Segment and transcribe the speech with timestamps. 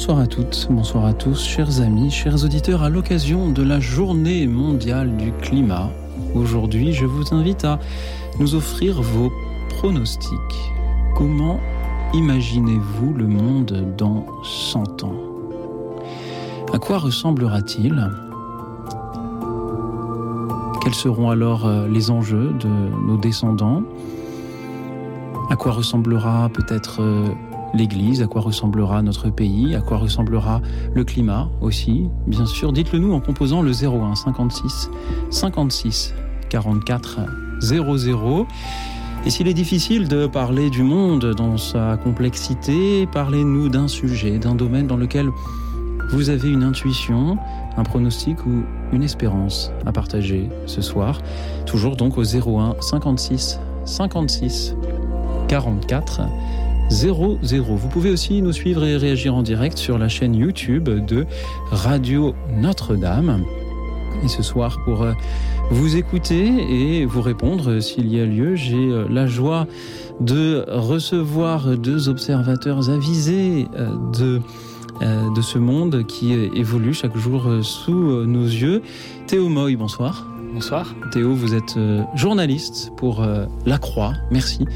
[0.00, 4.46] Bonsoir à toutes, bonsoir à tous, chers amis, chers auditeurs, à l'occasion de la journée
[4.46, 5.90] mondiale du climat.
[6.34, 7.78] Aujourd'hui, je vous invite à
[8.38, 9.30] nous offrir vos
[9.68, 10.72] pronostics.
[11.14, 11.60] Comment
[12.14, 15.20] imaginez-vous le monde dans 100 ans?
[16.72, 18.10] À quoi ressemblera-t-il?
[20.82, 22.68] Quels seront alors euh, les enjeux de
[23.06, 23.82] nos descendants?
[25.50, 27.28] À quoi ressemblera peut-être euh,
[27.74, 30.60] l'Église, à quoi ressemblera notre pays, à quoi ressemblera
[30.94, 32.72] le climat aussi, bien sûr.
[32.72, 34.90] Dites-le nous en composant le 01 56
[35.30, 36.14] 56
[36.48, 37.20] 44
[37.60, 38.46] 00.
[39.26, 44.54] Et s'il est difficile de parler du monde dans sa complexité, parlez-nous d'un sujet, d'un
[44.54, 45.28] domaine dans lequel
[46.10, 47.38] vous avez une intuition,
[47.76, 51.20] un pronostic ou une espérance à partager ce soir.
[51.66, 54.74] Toujours donc au 01 56 56
[55.48, 56.22] 44
[56.90, 57.38] 00.
[57.42, 61.26] Vous pouvez aussi nous suivre et réagir en direct sur la chaîne YouTube de
[61.70, 63.44] Radio Notre-Dame.
[64.24, 65.12] Et ce soir, pour euh,
[65.70, 69.66] vous écouter et vous répondre s'il y a lieu, j'ai euh, la joie
[70.20, 74.40] de recevoir deux observateurs avisés euh, de
[75.34, 78.82] de ce monde qui évolue chaque jour sous nos yeux.
[79.26, 80.26] Théo Moy, bonsoir.
[80.52, 80.94] Bonsoir.
[81.10, 81.78] Théo, vous êtes
[82.14, 83.26] journaliste pour
[83.64, 84.12] La Croix.
[84.30, 84.66] Merci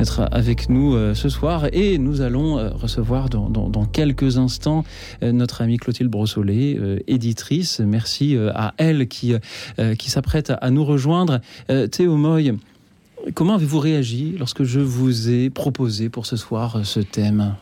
[0.00, 1.66] d'être avec nous euh, ce soir.
[1.72, 4.84] Et nous allons euh, recevoir dans, quelques instants
[5.22, 7.80] euh, notre amie Clotilde Brossolet, éditrice.
[7.80, 9.34] Merci à elle qui,
[9.98, 11.40] qui s'apprête à nous rejoindre.
[11.90, 12.52] Théo Moy,
[13.34, 17.54] comment avez-vous réagi lorsque je vous ai proposé pour ce soir ce thème?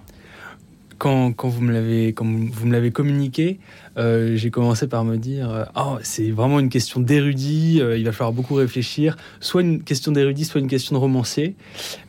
[0.98, 3.58] Quand, quand, vous me l'avez quand vous me l'avez communiqué,
[3.96, 8.04] euh, j'ai commencé par me dire euh, oh c'est vraiment une question d'érudit, euh, il
[8.04, 11.54] va falloir beaucoup réfléchir, soit une question d'érudit, soit une question de romancier.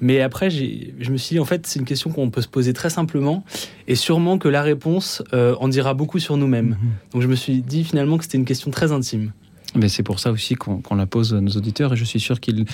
[0.01, 2.73] Mais après je me suis dit en fait c'est une question qu'on peut se poser
[2.73, 3.43] très simplement
[3.87, 6.71] et sûrement que la réponse en dira beaucoup sur nous-mêmes.
[6.71, 7.13] Mm-hmm.
[7.13, 9.31] Donc je me suis dit finalement que c'était une question très intime.
[9.75, 12.39] Mais c'est pour ça aussi qu'on la pose à nos auditeurs et je suis sûr
[12.39, 12.65] qu'ils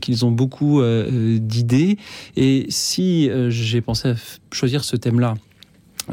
[0.00, 1.96] qu'ils ont beaucoup d'idées.
[2.36, 4.14] Et si j'ai pensé à
[4.50, 5.36] choisir ce thème-là,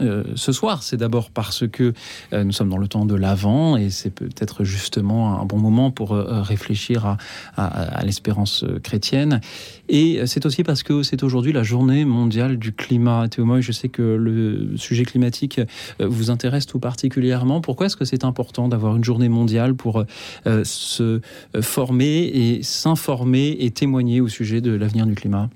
[0.01, 1.93] euh, ce soir, c'est d'abord parce que
[2.33, 5.91] euh, nous sommes dans le temps de l'Avent et c'est peut-être justement un bon moment
[5.91, 7.17] pour euh, réfléchir
[7.55, 9.41] à, l'espérance chrétienne.
[9.89, 13.27] Et c'est aussi parce que c'est aujourd'hui la journée mondiale du climat.
[13.27, 15.61] Théo je sais que le sujet climatique
[15.99, 17.61] vous intéresse tout particulièrement.
[17.61, 20.03] Pourquoi est-ce que c'est important d'avoir une journée mondiale pour
[20.45, 21.21] se
[21.61, 25.49] former et s'informer et témoigner au sujet de l'avenir du climat?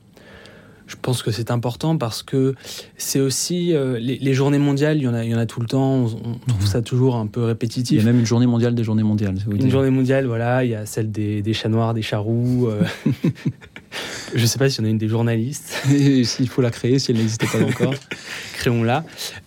[0.92, 2.54] Je pense que c'est important parce que
[2.98, 5.62] c'est aussi euh, les, journées mondiales, il y en a, il y en a tout
[5.62, 6.06] le temps.
[6.26, 7.98] On, trouve ça toujours un peu répétitif.
[7.98, 9.36] Il y a même une journée mondiale des journées mondiales.
[9.50, 10.66] Une journée mondiale, voilà.
[10.66, 12.68] Il y a celle des, chats noirs, des chats roux.
[12.68, 12.84] Euh.
[14.36, 15.82] je ne sais pas s'il y en a une des journalistes.
[16.24, 17.96] S'il faut la créer, si elle n'existait pas encore,
[18.56, 19.06] créons-la.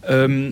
[0.08, 0.50] Euh,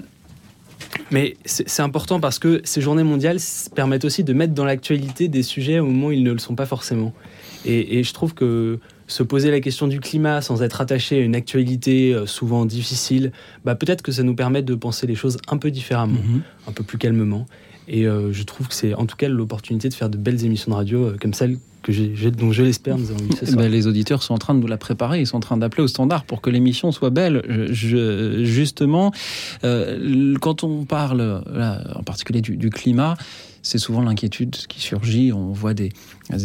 [1.11, 3.39] mais c'est important parce que ces journées mondiales
[3.75, 6.55] permettent aussi de mettre dans l'actualité des sujets au moment où ils ne le sont
[6.55, 7.15] pas forcément.
[7.65, 11.21] Et, et je trouve que se poser la question du climat sans être attaché à
[11.21, 13.33] une actualité euh, souvent difficile,
[13.65, 16.43] bah peut-être que ça nous permet de penser les choses un peu différemment, mhm.
[16.69, 17.47] un peu plus calmement.
[17.89, 20.71] Et euh, je trouve que c'est en tout cas l'opportunité de faire de belles émissions
[20.71, 23.89] de radio euh, comme celle que j'ai, dont je l'espère nous avons ce ben, les
[23.89, 26.23] auditeurs sont en train de nous la préparer, ils sont en train d'appeler au standard
[26.23, 27.43] pour que l'émission soit belle.
[27.73, 29.11] Je, justement,
[29.63, 31.43] quand on parle
[31.93, 33.17] en particulier du, du climat,
[33.63, 35.33] c'est souvent l'inquiétude qui surgit.
[35.33, 35.91] On voit des,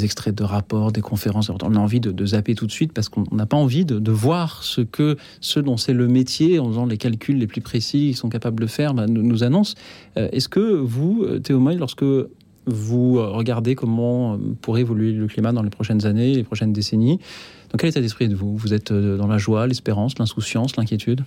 [0.04, 1.50] extraits de rapports, des conférences.
[1.50, 4.64] On a envie de, zapper tout de suite parce qu'on n'a pas envie de, voir
[4.64, 8.16] ce que ceux dont c'est le métier, en faisant les calculs les plus précis, ils
[8.16, 9.76] sont capables de faire, bah, nous, annoncent.
[10.18, 12.06] Euh, est-ce que vous, Théo Moy, lorsque
[12.68, 17.20] vous regardez comment euh, pourrait évoluer le climat dans les prochaines années, les prochaines décennies,
[17.72, 18.56] dans quel état d'esprit êtes-vous?
[18.56, 21.24] Vous êtes euh, dans la joie, l'espérance, l'insouciance, l'inquiétude?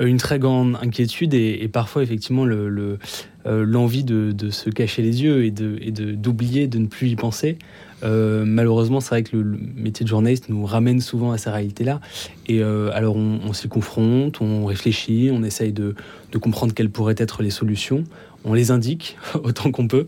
[0.00, 2.98] Euh, Une très grande inquiétude et, parfois effectivement euh,
[3.44, 7.58] l'envie de, se cacher les yeux et d'oublier, de, ne plus y penser.
[8.02, 12.00] malheureusement, c'est vrai que le, métier de journaliste nous ramène souvent à ces réalités-là.
[12.46, 15.94] Et alors, on, s'y confronte, on réfléchit, on essaye de,
[16.40, 18.04] comprendre quelles pourraient être les solutions.
[18.44, 20.06] On les indique autant qu'on peut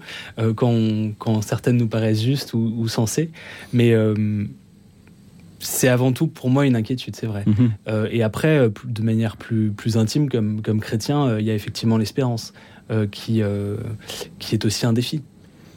[0.57, 3.31] quand, certaines nous paraissent justes ou, ou sensées.
[3.73, 3.95] Mais
[5.63, 7.45] c'est avant tout pour moi une inquiétude, c'est vrai.
[7.47, 7.73] Mhm.
[7.89, 11.51] Euh, et après, euh, de manière plus, plus intime, comme, comme chrétien, euh, il y
[11.51, 12.53] a effectivement l'espérance
[13.11, 13.41] qui,
[14.39, 15.23] qui est aussi un défi.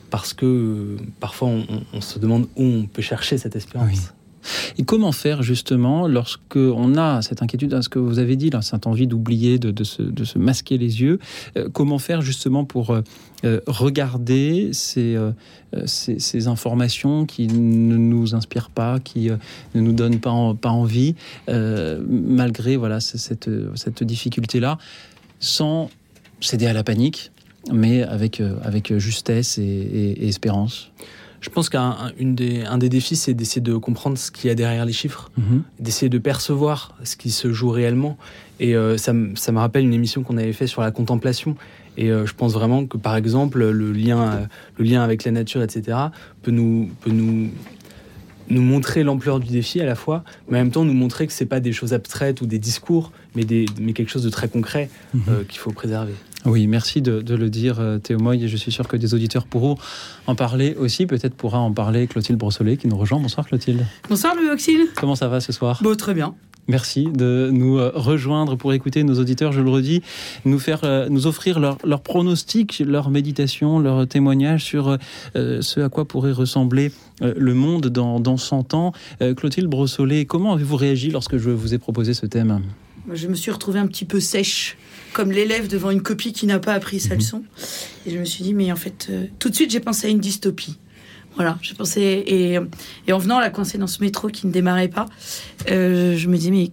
[0.09, 1.47] parce que parfois
[1.93, 4.13] on, se demande où on peut chercher cette espérance.
[4.77, 8.61] Et comment faire justement lorsque on a cette inquiétude, ce que vous avez dit, là,
[8.61, 11.19] cette envie d'oublier, de, se, masquer les yeux,
[11.57, 13.01] euh, comment faire justement pour euh,
[13.43, 15.17] euh, regarder ces,
[16.47, 19.29] informations qui ne nous inspirent pas, qui
[19.75, 21.15] ne nous donnent pas, envie,
[21.47, 24.77] malgré voilà, cette, cette difficulté-là,
[25.39, 25.89] sans
[26.39, 27.31] céder à la panique,
[27.71, 30.91] mais avec, avec justesse et espérance?
[31.45, 34.55] Je pense qu'un des, un des défis, c'est d'essayer de comprendre ce qu'il y a
[34.55, 35.61] derrière les chiffres, mhm.
[35.79, 38.17] d'essayer de percevoir ce qui se joue réellement.
[38.59, 41.55] Et euh, ça, ça, me rappelle une émission qu'on avait fait sur la contemplation.
[41.97, 44.47] Et euh, je pense vraiment que, par exemple, le lien,
[44.77, 45.97] le lien avec la nature, etc.,
[46.41, 47.51] peut nous, peut nous,
[48.49, 51.33] nous montrer l'ampleur du défi à la fois, mais en même temps nous montrer que
[51.33, 54.47] c'est pas des choses abstraites ou des discours, mais, des, mais quelque chose de très
[54.47, 55.21] concret mhm.
[55.29, 56.15] euh, qu'il faut préserver.
[56.45, 58.43] Oui, merci de, le dire, euh, Théo Moy.
[58.43, 59.77] Et je suis sûr que des auditeurs pourront
[60.27, 61.07] en parler aussi.
[61.07, 63.19] Peut-être pourra en parler Clotilde Brossolet qui nous rejoint.
[63.19, 63.85] Bonsoir, Clotilde.
[64.09, 64.87] Bonsoir, Louis Auxil.
[64.95, 65.79] Comment ça va ce soir?
[65.81, 66.35] Bon, Très bien.
[66.67, 70.01] Merci de nous euh, rejoindre pour écouter nos auditeurs, je le redis,
[70.45, 74.97] nous faire, euh, nous offrir leurs leur pronostics, leur méditation, leur témoignage sur
[75.35, 78.93] ce à quoi pourrait ressembler le monde dans, dans 100 ans.
[79.37, 82.61] Clotilde Brossolet, comment avez-vous réagi lorsque je vous ai proposé ce thème?
[83.13, 84.77] Je me suis retrouvée un petit peu sèche
[85.15, 87.19] comme l'élève devant une copie qui n'a pas appris sa mhm.
[87.19, 87.43] leçon.
[88.05, 90.09] Et je me suis dit, mais en fait, euh, tout de suite, j'ai pensé à
[90.09, 90.77] une dystopie.
[91.35, 92.01] Voilà, j'ai pensé.
[92.01, 92.59] Et,
[93.07, 95.05] et, en venant là, coincée dans ce métro qui ne démarrait pas,
[95.71, 96.71] euh, je me dis, mais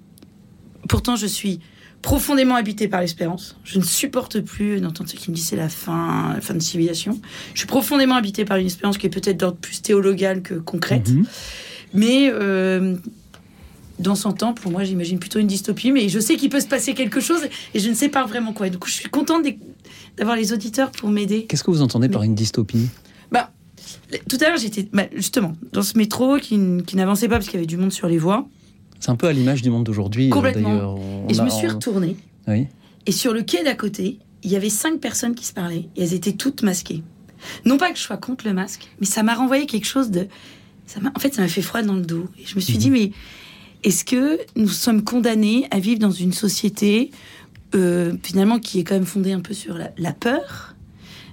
[0.89, 1.61] pourtant, je suis
[2.03, 3.57] profondément habitée par l'espérance.
[3.63, 6.59] Je ne supporte plus d'entendre ceux qui me disent c'est la fin, la fin de
[6.59, 7.21] civilisation.
[7.55, 11.11] Je suis profondément habitée par une espérance qui est peut-être d'ordre plus théologal que concrète.
[11.11, 11.25] Mhm.
[11.95, 12.97] Mais euh,
[14.03, 16.67] dans 100 ans, pour moi, j'imagine plutôt une dystopie, mais je sais qu'il peut se
[16.67, 17.41] passer quelque chose
[17.75, 18.69] et je ne sais pas vraiment quoi.
[18.69, 19.45] du coup, je suis contente
[20.17, 21.47] d'avoir les auditeurs pour m'aider.
[21.47, 22.89] Qu'est-ce que vous entendez par une dystopie?
[23.31, 23.51] Bah,
[24.29, 26.59] Tout à l'heure, j'étais bah, justement dans ce métro qui,
[26.95, 28.47] n'avançait pas parce qu'il y avait du monde sur les voies.
[29.01, 30.97] C'est un peu à l'image du monde d'aujourd'hui, euh, d'ailleurs.
[31.29, 32.17] Et je me suis retournée.
[32.47, 32.67] Oui.
[33.07, 36.03] Et sur le quai d'à côté, il y avait cinq personnes qui se parlaient et
[36.03, 37.03] elles étaient toutes masquées.
[37.65, 40.29] Non pas que je sois contre le masque, mais ça m'a renvoyé quelque chose de.
[40.87, 42.29] Ça en fait, ça m'a fait froid dans le dos.
[42.39, 42.81] Et je me suis mhm.
[42.81, 43.13] dit, mais
[43.85, 47.11] est-ce que nous sommes condamnés à vivre dans une société
[47.75, 50.75] euh, finalement qui est quand même fondée un peu sur la, peur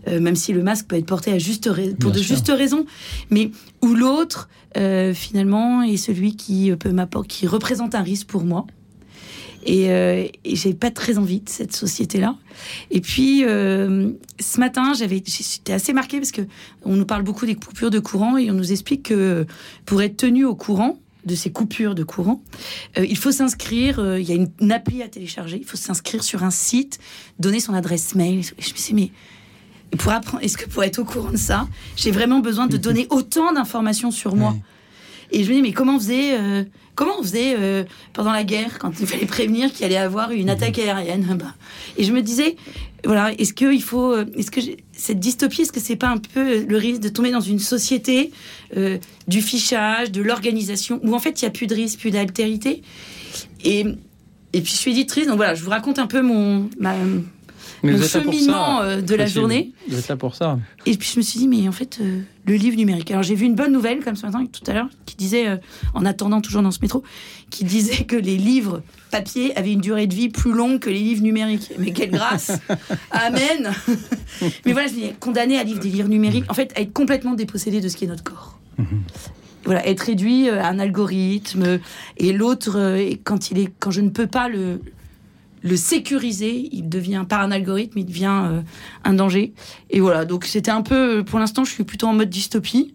[0.08, 1.70] euh, même si le masque peut être porté à juste
[2.00, 2.86] pour de justes raisons,
[3.30, 3.52] mais
[3.82, 4.48] où l'autre
[4.78, 8.66] euh, finalement est celui qui peut m'apporter, qui représente un risque pour moi.
[9.66, 9.88] Et,
[10.46, 12.38] et j'ai pas très envie de cette société-là.
[12.92, 16.44] Et puis ce matin, j'avais, j'étais assez marquée parce que
[16.86, 19.46] on nous parle beaucoup des coupures de courant et on nous explique que
[19.86, 22.42] pour être tenu au courant, de ces coupures de courant,
[22.98, 26.24] euh, il faut s'inscrire, euh, il y a une, appli à télécharger, il faut s'inscrire
[26.24, 27.00] sur un site,
[27.40, 28.44] donner son adresse mail.
[28.44, 28.94] Je me suis dit,
[29.92, 32.78] mais pour apprendre, est-ce que pour être au courant de ça, j'ai vraiment besoin de
[32.78, 34.56] donner autant d'informations sur moi
[35.32, 36.64] Et je me dis, mais comment on faisait, euh,
[36.96, 40.80] comment on faisait pendant la guerre, quand il fallait prévenir qu'il allait avoir une attaque
[40.80, 41.26] aérienne?
[41.40, 41.54] Bah.
[41.98, 42.56] Et je me disais,
[43.04, 44.62] voilà, est-ce qu'il faut, est-ce que
[45.00, 48.32] cette dystopie, est-ce que c'est pas un peu le risque de tomber dans une société
[48.76, 48.98] euh,
[49.28, 52.84] du fichage, de l'organisation, où en fait il n'y a plus de risque, plus d'altérité?
[53.64, 53.86] Et,
[54.54, 56.96] et puis je suis éditrice, donc voilà, je vous raconte un peu mon, ma,
[57.84, 59.72] mon cheminement euh, de la journée.
[59.88, 60.60] Vous êtes là pour ça.
[60.86, 63.10] Et puis je me suis dit, mais en fait, euh, le livre numérique.
[63.12, 65.58] Alors j'ai vu une bonne nouvelle, comme ce matin, tout à l'heure, qui disait, euh,
[65.94, 67.04] en attendant toujours dans ce métro,
[67.50, 71.00] qui disait que les livres papier avaient une durée de vie plus longue que les
[71.00, 71.72] livres numériques.
[71.78, 72.52] Mais quelle grâce
[73.12, 73.72] Amen
[74.66, 77.34] Mais voilà, je dis, condamné à lire des livres numériques, en fait, à être complètement
[77.34, 78.58] dépossédé de ce qui est notre corps.
[78.78, 79.02] Mhm.
[79.66, 81.80] voilà, être réduit à un algorithme
[82.16, 84.80] et l'autre quand il est quand je ne peux pas le
[85.62, 88.62] le sécuriser, il devient par un algorithme, il devient euh,
[89.04, 89.54] un danger.
[89.90, 92.94] Et voilà, donc c'était un peu, pour l'instant, je suis plutôt en mode dystopie.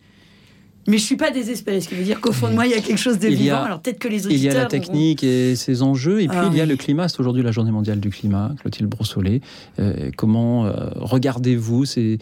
[0.86, 2.74] Mais je suis pas désespérée, ce qui veut dire qu'au fond de moi, il y
[2.74, 3.62] a quelque chose de vivant.
[3.62, 4.52] Alors peut-être que les auditeurs.
[4.52, 6.76] Il y a la technique et ses enjeux, et puis ah il y a le
[6.76, 7.08] climat.
[7.08, 9.40] C'est aujourd'hui la journée mondiale du climat, Clotilde Brossolet.
[9.78, 12.18] Euh, comment euh, regardez-vous ces,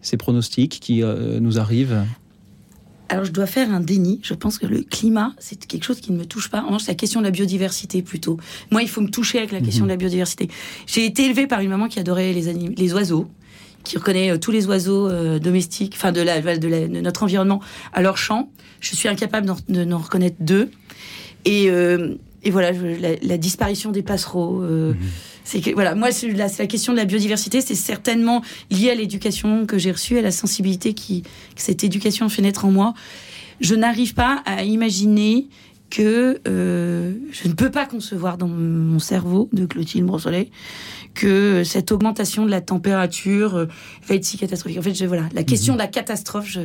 [0.00, 1.02] ces, pronostics qui
[1.40, 2.04] nous arrivent?
[3.08, 4.20] Alors, je dois faire un déni.
[4.22, 6.62] Je pense que le climat, c'est quelque chose qui ne me touche pas.
[6.62, 8.38] En revanche, c'est la question de la biodiversité plutôt.
[8.70, 9.88] Moi, il faut me toucher avec la question mhm.
[9.88, 10.48] de la biodiversité.
[10.86, 13.28] J'ai été élevée par une maman qui adorait les, les oiseaux,
[13.86, 17.60] qui reconnaît euh, tous les oiseaux euh, domestiques, enfin de, la, de, notre environnement
[17.92, 18.50] à leur chant.
[18.80, 20.70] Je suis incapable de n'en reconnaître deux.
[21.44, 22.72] Et, euh, et voilà,
[23.22, 24.60] la, disparition des passereaux.
[24.60, 24.96] Mhm.
[25.44, 28.96] C'est que voilà, moi c'est la, la, question de la biodiversité, c'est certainement lié à
[28.96, 32.94] l'éducation que j'ai reçue, à la sensibilité qui que cette éducation fait naître en moi.
[33.60, 35.46] Je n'arrive pas à imaginer
[35.90, 40.50] que euh, je ne peux pas concevoir dans mon cerveau de Clotilde Brossolet
[41.14, 43.66] que cette augmentation de la température euh,
[44.06, 44.78] va être si catastrophique.
[44.78, 45.78] En fait, je, voilà, la question mhm.
[45.78, 46.60] de la catastrophe, je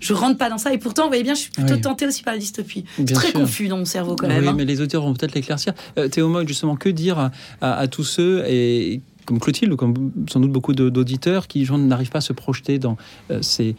[0.00, 0.72] je rentre pas dans ça.
[0.72, 2.84] Et pourtant, vous voyez bien, je suis plutôt tentée aussi par la dystopie.
[3.14, 4.42] très confus dans mon cerveau quand même.
[4.42, 4.54] Oui, hein.
[4.56, 5.72] mais les auteurs vont peut-être l'éclaircir.
[5.98, 7.30] Euh, Théo justement, que dire
[7.60, 12.18] à, tous ceux et comme Clotilde ou comme sans doute beaucoup d'auditeurs qui n'arrivent pas
[12.18, 12.96] à se projeter dans
[13.30, 13.74] euh, ces,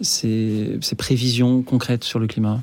[0.00, 2.62] ces, prévisions concrètes sur le climat?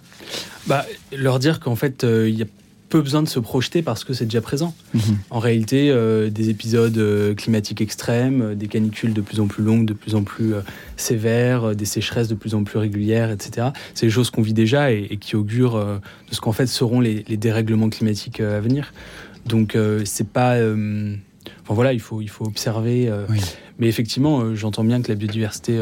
[0.68, 0.86] Bah,
[1.16, 2.48] Leur dire qu'en fait, euh, il y a
[2.90, 4.76] peu besoin de se projeter parce que c'est déjà présent.
[4.94, 5.02] Mhm.
[5.32, 9.86] En réalité, euh, des épisodes euh, climatiques extrêmes, des canicules de plus en plus longues,
[9.86, 10.54] de plus en plus
[10.96, 13.68] sévères, des sécheresses de plus en plus régulières, etc.
[13.96, 17.24] C'est des choses qu'on vit déjà et, qui augurent de ce qu'en fait seront les,
[17.24, 18.94] dérèglements climatiques à venir.
[19.48, 19.76] Donc
[20.06, 20.58] c'est pas...
[20.58, 23.12] Enfin voilà, il faut, il faut observer.
[23.80, 25.80] Mais effectivement, j'entends bien que la biodiversité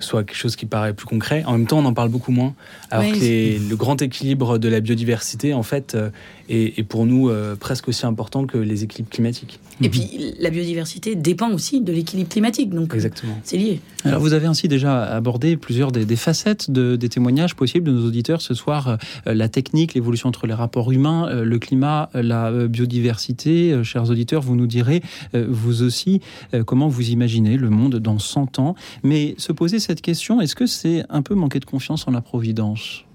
[0.00, 1.44] soit quelque chose qui paraît plus concret.
[1.46, 2.54] En même temps, on en parle beaucoup moins.
[2.90, 6.10] Alors que le grand équilibre de la biodiversité, en fait, euh,
[6.48, 9.60] est, pour nous euh, presque aussi important que les équilibres climatiques.
[9.80, 9.90] Et mhm.
[9.90, 12.70] puis, la biodiversité dépend aussi de l'équilibre climatique.
[12.70, 13.38] Donc, Exactement.
[13.44, 13.80] c'est lié.
[14.04, 18.40] Alors, vous avez ainsi déjà abordé plusieurs des, facettes des témoignages possibles de nos auditeurs
[18.40, 18.98] ce soir.
[19.26, 23.82] Euh, la technique, l'évolution entre les rapports humains, le climat, la biodiversité.
[23.84, 25.02] chers auditeurs, vous nous direz,
[25.34, 26.20] vous aussi,
[26.66, 28.74] comment vous imaginez le monde dans 100 ans.
[29.02, 32.20] Mais se poser cette question, est-ce que c'est un peu manquer de confiance en la
[32.20, 33.06] Providence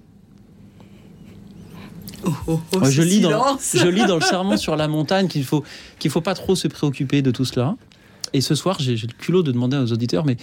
[2.24, 5.44] oh, oh, oh, je, lis dans, je lis dans le serment sur la montagne qu'il
[5.44, 5.62] faut
[6.00, 7.76] qu'il faut pas trop se préoccuper de tout cela.
[8.32, 10.36] Et ce soir, j'ai le culot de demander aux auditeurs, mais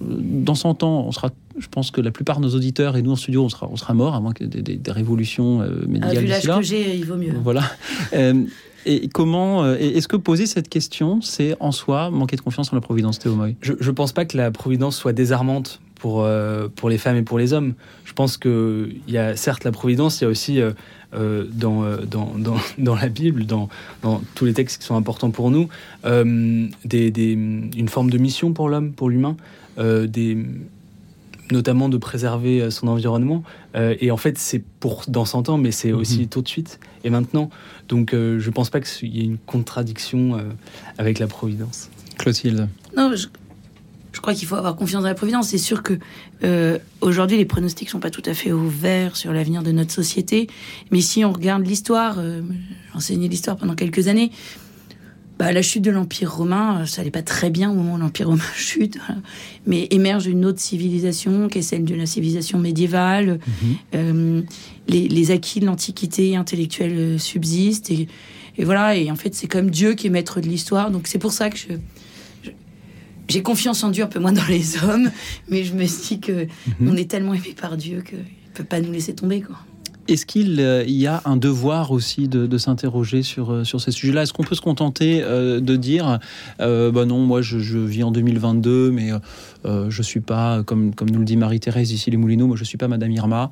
[0.00, 3.12] dans 100 ans, on sera, je pense que la plupart de nos auditeurs et nous
[3.12, 6.16] en studio, on sera, on sera morts, à moins que des, révolutions euh, médicales.
[6.16, 7.34] Ah, vu l'âge que j'ai, il vaut mieux.
[7.44, 7.64] Voilà.
[8.14, 8.44] Euh,
[8.88, 12.76] et comment euh, est-ce que poser cette question, c'est en soi manquer de confiance en
[12.76, 16.88] la Providence, Théo Je ne pense pas que la Providence soit désarmante pour, euh, pour
[16.88, 17.74] les femmes et pour les hommes.
[18.04, 22.32] Je pense qu'il y a certes la Providence, il y a aussi euh, dans, dans,
[22.36, 23.68] dans, dans, la Bible, dans,
[24.02, 25.68] dans, tous les textes qui sont importants pour nous,
[26.04, 29.36] des, des, une forme de mission pour l'homme, pour l'humain,
[29.76, 30.38] des
[31.52, 33.42] notamment de préserver son environnement.
[33.74, 36.28] Euh, et en fait, c'est pour dans 100 ans, mais c'est aussi mhm.
[36.28, 37.50] tout de suite et maintenant.
[37.88, 40.38] Donc, euh, je ne pense pas qu'il y ait une contradiction
[40.98, 41.90] avec la Providence.
[42.18, 43.28] Clotilde Non, je,
[44.20, 45.48] crois qu'il faut avoir confiance dans la Providence.
[45.48, 45.98] C'est sûr que
[47.00, 50.48] aujourd'hui, les pronostics sont pas tout à fait ouverts sur l'avenir de notre société.
[50.90, 52.42] Mais si on regarde l'histoire, j'ai
[52.94, 54.30] enseigné l'histoire pendant quelques années,
[55.38, 57.98] bah, la chute de l'Empire romain, euh, ça n'allait pas très bien au moment où
[57.98, 58.98] l'Empire romain chute,
[59.66, 63.38] mais émerge une autre civilisation qui est celle de la civilisation médiévale.
[63.62, 63.76] Mhm.
[63.94, 64.42] Euh,
[64.88, 67.90] les, acquis de l'Antiquité intellectuelle euh, subsistent.
[67.90, 68.08] Et,
[68.64, 70.90] voilà, et en fait, c'est comme Dieu qui est maître de l'histoire.
[70.90, 72.50] Donc c'est pour ça que je,
[73.28, 75.10] j'ai confiance en Dieu, un peu moins dans les hommes,
[75.48, 76.46] mais je me dis que
[76.80, 76.88] mhm.
[76.88, 79.42] on est tellement aimé par Dieu qu'il ne peut pas nous laisser tomber.
[79.42, 79.56] Quoi.
[80.08, 84.22] Est-ce qu'il euh, y a un devoir aussi de, s'interroger sur, euh, sur ces sujets-là?
[84.22, 86.18] Est-ce qu'on peut se contenter euh, de dire
[86.58, 89.10] bah non, moi je, vis en 2022, mais
[89.64, 92.78] je suis pas, comme, comme nous le dit Marie-Thérèse ici les Moulineaux, moi je suis
[92.78, 93.50] pas Madame Irma.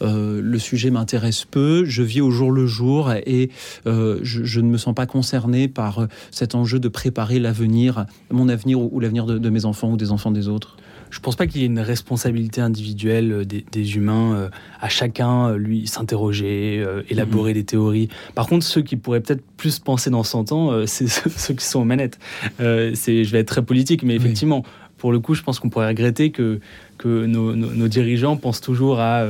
[0.00, 3.50] le sujet m'intéresse peu, je vis au jour le jour et
[3.84, 8.80] je, je, ne me sens pas concerné par cet enjeu de préparer l'avenir, mon avenir
[8.80, 10.76] ou, l'avenir de mes enfants ou des enfants des autres
[11.10, 14.48] je pense pas qu'il y ait une responsabilité individuelle euh, des, humains euh,
[14.80, 17.58] à chacun, euh, lui, s'interroger, élaborer mhm.
[17.58, 18.08] des théories.
[18.34, 21.80] Par contre, ceux qui pourraient peut-être plus penser dans 100 ans, c'est ceux, qui sont
[21.80, 22.18] aux manettes.
[22.58, 24.64] c'est, je vais être très politique, mais effectivement,
[24.96, 26.60] pour le coup, je pense qu'on pourrait regretter que,
[26.98, 29.24] que nos, nos dirigeants pensent toujours à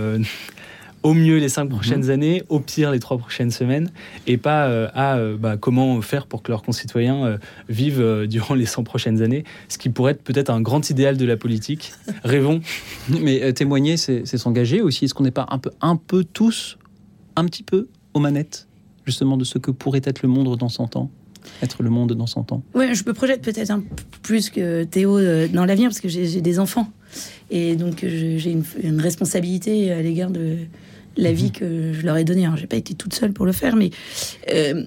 [1.03, 1.71] au mieux les cinq mhm.
[1.71, 3.91] prochaines années, au pire les trois prochaines semaines,
[4.27, 7.39] et pas euh, à euh, bah, comment faire pour que leurs concitoyens euh,
[7.69, 11.25] vivent durant les 100 prochaines années, ce qui pourrait être peut-être un grand idéal de
[11.25, 11.93] la politique.
[12.25, 12.61] Rêvons.
[13.21, 15.05] Mais témoigner, c'est s'engager aussi.
[15.05, 16.79] Est-ce qu'on n'est pas un peu, un peu tous,
[17.37, 18.67] un petit peu aux manettes,
[19.05, 21.11] justement, de ce que pourrait être le monde dans 100 ans?
[21.63, 22.63] Être le monde dans 100 ans?
[22.75, 26.41] Oui, je me projette peut-être un peu plus que Théo dans l'avenir parce que j'ai
[26.41, 26.91] des enfants.
[27.51, 30.59] Et donc j'ai une, une, responsabilité à l'égard de,
[31.19, 31.53] la vie mhm.
[31.53, 32.49] que je leur ai donnée.
[32.57, 33.91] Je n'ai pas été toute seule pour le faire, mais
[34.51, 34.85] euh,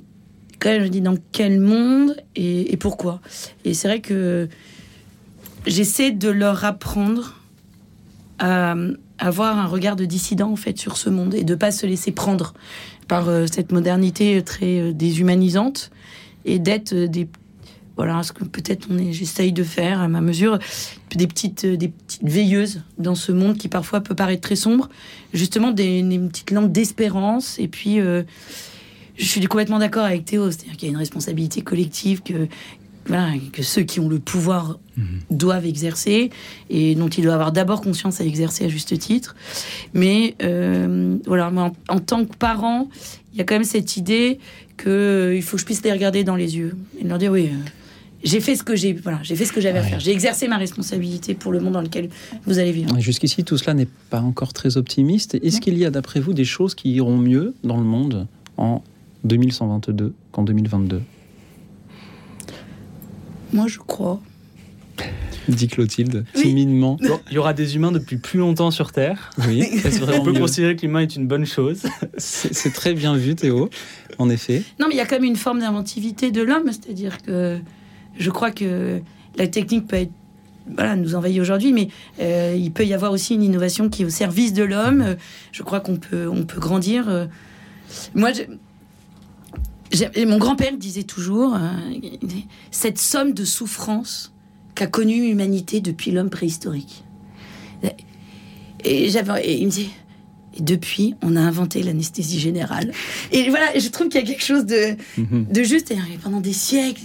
[0.60, 3.22] quand même, je dis dans quel monde et, pourquoi?
[3.66, 4.48] Et c'est vrai que
[5.68, 7.36] j'essaie de leur apprendre
[8.40, 8.76] à
[9.20, 12.12] avoir un regard de dissident en fait sur ce monde et de pas se laisser
[12.12, 12.54] prendre
[13.08, 15.92] par euh, cette modernité très euh, déshumanisante
[16.46, 17.28] et d'être des
[17.98, 20.60] voilà ce que peut-être on j'essaye de faire à ma mesure
[21.16, 24.90] des petites des petites veilleuses dans ce monde qui parfois peut paraître très sombre
[25.34, 28.24] justement des, petites lampes d'espérance et puis euh,
[29.18, 32.48] je suis complètement d'accord avec Théo c'est-à-dire qu'il y a une responsabilité collective que
[33.52, 35.06] que ceux qui ont le pouvoir mhm.
[35.30, 36.30] doivent exercer
[36.70, 39.36] et dont il doit avoir d'abord conscience à exercer à juste titre.
[39.94, 41.52] Mais euh, voilà,
[41.90, 42.90] en, tant que parent,
[43.34, 44.40] il y a quand même cette idée
[44.78, 47.50] qu'il euh, faut que je puisse les regarder dans les yeux et leur dire oui.
[47.52, 47.70] Euh,
[48.24, 50.00] j'ai fait ce que j'ai voilà, j'ai fait ce que j'avais à faire.
[50.00, 52.10] J'ai exercé ma responsabilité pour le monde dans lequel
[52.46, 53.00] vous allez vivre.
[53.00, 55.36] Jusqu'ici, tout cela n'est pas encore très optimiste.
[55.36, 58.84] Est-ce qu'il y a, d'après vous, des choses qui iront mieux dans le monde en
[59.24, 61.02] 2122 qu'en 2022
[63.54, 64.22] moi, je crois.
[65.48, 66.98] Dit Clotilde, timidement.
[67.30, 69.32] il y aura des humains depuis plus longtemps sur Terre.
[69.48, 69.66] Oui,
[70.14, 71.84] on peut considérer que l'humain est une bonne chose?
[72.18, 73.70] C'est très bien vu, Théo,
[74.20, 74.64] en effet.
[74.80, 77.60] Non, mais il y a quand même une forme d'inventivité de l'homme, c'est-à-dire que
[78.18, 79.02] je crois que
[79.38, 80.08] la technique peut
[80.96, 81.90] nous envahir aujourd'hui, mais
[82.20, 85.16] euh, il peut y avoir aussi une innovation qui est au service de l'homme.
[85.52, 87.10] Je crois qu'on peut, on peut grandir.
[87.10, 87.26] Euh.
[88.16, 88.32] Moi,
[90.26, 91.60] mon grand-père disait toujours euh,
[92.70, 94.34] cette somme de souffrance
[94.76, 97.04] qu'a connue l'humanité depuis l'homme préhistorique.
[98.84, 99.92] Et, il me dit
[100.58, 102.92] et depuis, on a inventé l'anesthésie générale.
[103.32, 105.46] Et voilà, je trouve qu'il y a quelque chose de, mhm.
[105.50, 105.94] de juste.
[106.24, 107.02] pendant des siècles,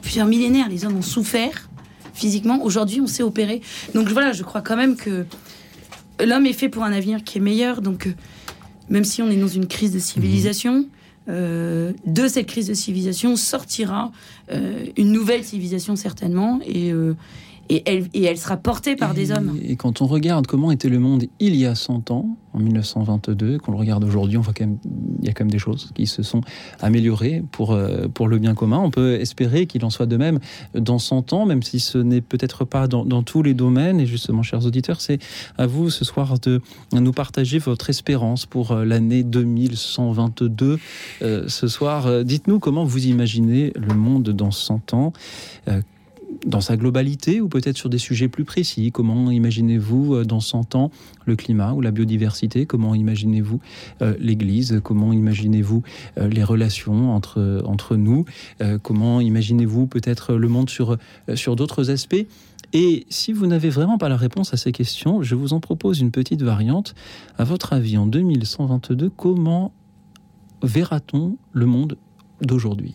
[0.00, 1.68] plusieurs millénaires, les hommes ont souffert
[2.14, 2.62] physiquement.
[2.62, 3.62] Aujourd'hui, on sait opérer.
[3.94, 5.24] Donc voilà, je crois quand même que
[6.24, 7.80] l'homme est fait pour un avenir qui est meilleur.
[7.80, 8.12] Donc, euh,
[8.90, 10.86] même si on est dans une crise de civilisation,
[11.28, 14.10] euh, de cette crise de civilisation sortira
[14.50, 17.14] euh, une nouvelle civilisation certainement et, euh,
[17.72, 19.58] et elle, et elle sera portée par des hommes.
[19.62, 23.58] Et quand on regarde comment était le monde il y a 100 ans, en 1922,
[23.58, 24.76] qu'on le regarde aujourd'hui, on voit quand même,
[25.20, 26.42] il y a quand même des choses qui se sont
[26.82, 28.78] améliorées pour, euh, pour le bien commun.
[28.78, 30.38] On peut espérer qu'il en soit de même
[30.74, 34.00] dans 100 ans, même si ce n'est peut-être pas dans, dans, tous les domaines.
[34.00, 35.18] Et justement, chers auditeurs, c'est
[35.56, 36.60] à vous ce soir de
[36.92, 40.78] nous partager votre espérance pour euh, l'année 2122.
[41.22, 45.14] Euh, ce soir, dites-nous comment vous imaginez le monde dans 100 ans
[46.46, 48.92] dans sa globalité ou peut-être sur des sujets plus précis?
[48.92, 50.90] Comment imaginez-vous euh, dans 100 ans
[51.24, 52.66] le climat ou la biodiversité?
[52.66, 53.60] Comment imaginez-vous
[54.02, 54.80] euh, l'Église?
[54.82, 55.82] Comment imaginez-vous
[56.18, 58.24] euh, les relations entre, entre nous?
[58.82, 60.96] Comment imaginez-vous peut-être le monde sur,
[61.34, 62.26] sur d'autres aspects?
[62.72, 66.00] Et si vous n'avez vraiment pas la réponse à ces questions, je vous en propose
[66.00, 66.94] une petite variante.
[67.38, 69.72] À votre avis, en 2122, comment
[70.62, 71.96] verra-t-on le monde
[72.40, 72.94] d'aujourd'hui?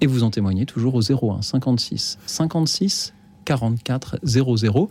[0.00, 4.88] Et vous en témoignez toujours au 01 56 56 44 00.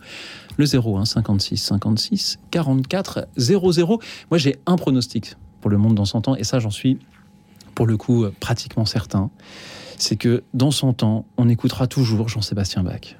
[0.56, 4.00] Le 01 56 56 44 00.
[4.30, 6.98] Moi, j'ai un pronostic pour le monde dans 100 ans, et ça, j'en suis
[7.74, 9.30] pour le coup pratiquement certain.
[9.98, 13.16] C'est que dans 100 ans, on écoutera toujours Jean-Sébastien Bach.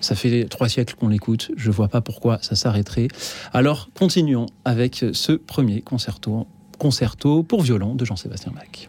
[0.00, 3.08] Ça fait trois siècles qu'on l'écoute, je vois pas pourquoi ça s'arrêterait.
[3.52, 6.46] Alors continuons avec ce premier concerto,
[6.78, 8.88] concerto pour violon de Jean-Sébastien Bach.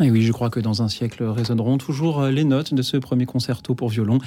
[0.00, 2.96] Et oui, je crois que dans un siècle résonneront toujours euh, les notes de ce
[2.96, 4.18] premier concerto pour violon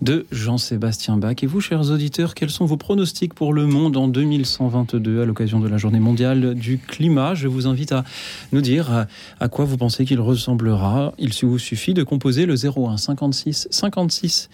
[0.00, 1.36] de Jean-Sébastien Bach.
[1.42, 5.60] Et vous, chers auditeurs, quels sont vos pronostics pour le monde en 2122 à l'occasion
[5.60, 7.34] de la journée mondiale du climat?
[7.34, 8.04] Je vous invite à
[8.52, 9.04] nous dire euh,
[9.38, 11.12] à quoi vous pensez qu'il ressemblera.
[11.18, 14.48] Il vous suffit de composer le 01 56 56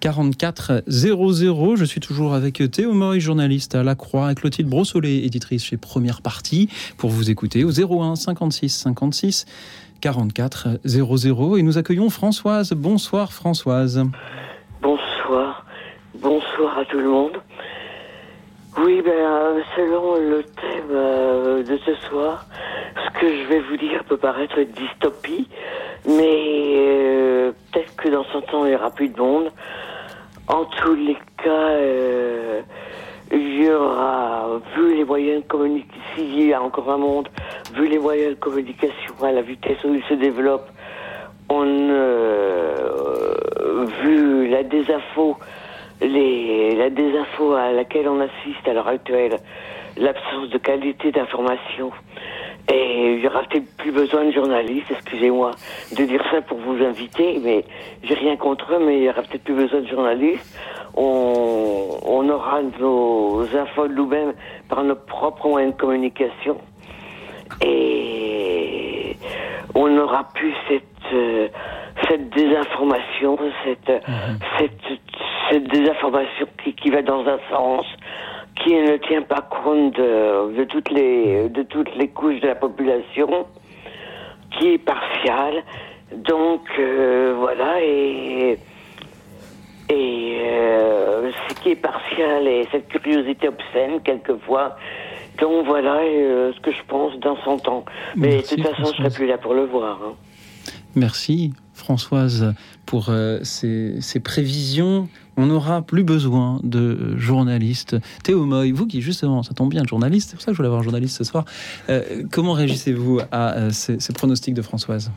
[0.00, 1.76] 44 00.
[1.76, 5.78] Je suis toujours avec Théo Moy, journaliste à La Croix, et Clotilde Brossolet, éditrice chez
[5.78, 9.46] Première Partie, pour vous écouter au 01 56 56
[10.02, 12.72] 44 00 et nous accueillons Françoise.
[12.72, 14.04] Bonsoir Françoise.
[14.82, 15.64] Bonsoir.
[16.20, 17.40] Bonsoir à tout le monde.
[18.78, 22.46] Oui, ben, euh, selon le thème euh, de ce soir,
[22.96, 25.46] ce que je vais vous dire peut paraître dystopie,
[26.06, 29.52] mais euh, peut-être que dans 100 ans, il n'y aura plus de monde.
[30.48, 31.76] En tous les cas,
[33.32, 37.28] aura, vu les moyens de communication, s'il y a encore un monde,
[37.74, 40.70] vu les moyens de communication à la vitesse où ils se développent,
[41.48, 45.36] on, euh, vu la désinfo,
[46.00, 49.36] les, la désinfo à laquelle on assiste à l'heure actuelle,
[49.96, 51.90] l'absence de qualité d'information,
[52.68, 55.50] et il y aura peut-être plus besoin de journalistes, excusez-moi
[55.96, 57.64] de dire ça pour vous inviter, mais
[58.04, 60.58] j'ai rien contre eux, mais il y aura peut-être plus besoin de journalistes.
[60.94, 64.34] On, on aura nos infos de nous-mêmes
[64.68, 66.58] par nos propres moyens de communication.
[67.64, 69.16] Et
[69.74, 71.48] on n'aura plus cette, euh,
[72.08, 74.38] cette désinformation, cette, mhm.
[74.58, 74.98] cette,
[75.50, 77.86] cette désinformation qui, qui va dans un sens,
[78.56, 83.46] qui ne tient pas compte de, toutes les de toutes les couches de la population,
[84.58, 85.62] qui est partiale.
[86.16, 88.58] Donc euh, voilà et
[89.88, 94.76] et euh, ce qui est partial et cette curiosité obscène quelquefois.
[95.40, 97.84] Donc voilà euh, ce que je pense dans son temps.
[98.14, 99.98] Mais de toute façon, je serai plus là pour le voir.
[100.04, 100.12] Hein.
[100.94, 101.52] Merci
[101.82, 102.54] Françoise
[102.86, 103.10] pour
[103.42, 107.96] ces, ces prévisions on n'aura plus besoin de journalistes.
[108.22, 110.66] Théo Moy, vous qui justement, ça tombe bien, journaliste, c'est pour ça que je voulais
[110.66, 111.44] avoir un journaliste ce soir.
[111.88, 115.10] Euh, comment réagissez-vous à euh, ces, pronostics de Françoise?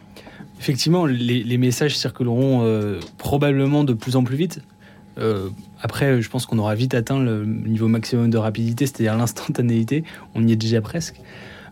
[0.60, 4.62] Effectivement, les, messages circuleront euh, probablement de plus en plus vite.
[5.82, 10.04] après, je pense qu'on aura vite atteint le niveau maximum de rapidité, c'est-à-dire l'instantanéité.
[10.34, 11.22] On y est déjà presque.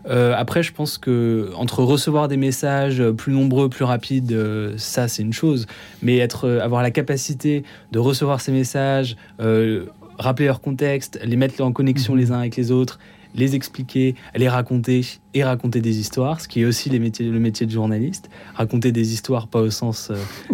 [0.06, 5.08] Euh, après, je pense que entre recevoir des messages plus nombreux, plus rapides, euh, ça
[5.08, 5.66] c'est une chose,
[6.02, 9.16] mais être, euh, avoir la capacité de recevoir ces messages,
[10.18, 12.20] rappeler leur contexte, les mettre en connexion mhm.
[12.20, 12.98] les uns avec les autres,
[13.34, 17.40] les expliquer, les raconter et raconter des histoires, ce qui est aussi les métiers, le
[17.40, 18.30] métier de journaliste.
[18.54, 20.12] Raconter des histoires, pas au sens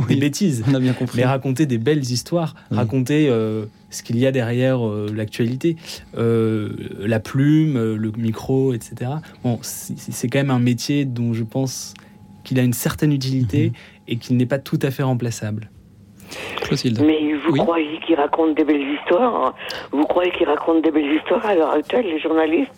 [0.08, 1.18] des bêtises, on a bien compris.
[1.18, 3.30] mais raconter des belles histoires, raconter
[3.90, 5.76] ce qu'il y a derrière euh, l'actualité.
[6.16, 9.10] Euh, la plume, euh, le micro, etc.
[9.44, 11.94] Bon, c'est quand même un métier dont je pense
[12.44, 13.74] qu'il a une certaine utilité mhm.
[14.08, 15.70] et qu'il n'est pas tout à fait remplaçable.
[17.00, 19.54] Mais vous croyez qu'ils racontent des belles histoires?
[19.90, 22.70] Vous croyez qu'ils racontent des belles histoires à l'heure actuelle, les journalistes?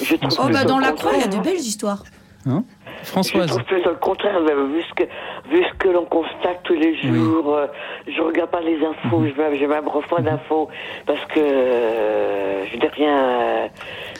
[0.00, 2.04] Je trouve Oh, bah dans la croix, il y a de belles histoires.
[2.46, 2.64] Hein
[3.02, 3.48] Françoise.
[3.48, 5.04] Je trouve plus au contraire, vu ce que,
[5.50, 7.66] vu ce que l'on constate tous les jours, euh,
[8.06, 9.32] je regarde pas les infos, mhm.
[9.58, 10.68] je, même reçois d'infos
[11.06, 13.68] parce que euh, je n'ai rien,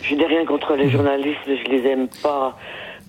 [0.02, 0.90] je n'ai rien contre les mhm.
[0.90, 2.56] journalistes, je les aime pas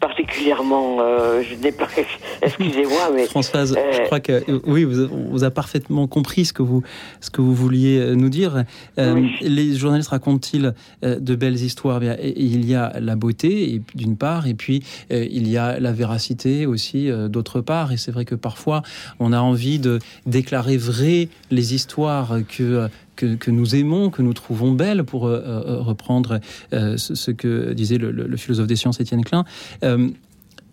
[0.02, 0.98] particulièrement.
[1.00, 1.88] Euh, je n'ai pas.
[2.42, 6.84] Excusez-moi, mais Françoise, je crois que oui, vous, vous a parfaitement compris ce que vous
[7.22, 8.66] ce que vous vouliez nous dire.
[8.98, 12.02] Les journalistes racontent-ils de belles histoires?
[12.04, 17.10] Il y a la beauté, d'une part, et puis il y a la véracité aussi,
[17.30, 17.92] d'autre part.
[17.92, 18.82] Et c'est vrai que parfois,
[19.20, 22.90] on a envie de déclarer vraies les histoires que
[23.26, 26.40] que, nous aimons, que nous trouvons belles, pour euh, euh, reprendre
[26.74, 29.46] euh, ce, que disait le, philosophe des sciences Étienne Klein.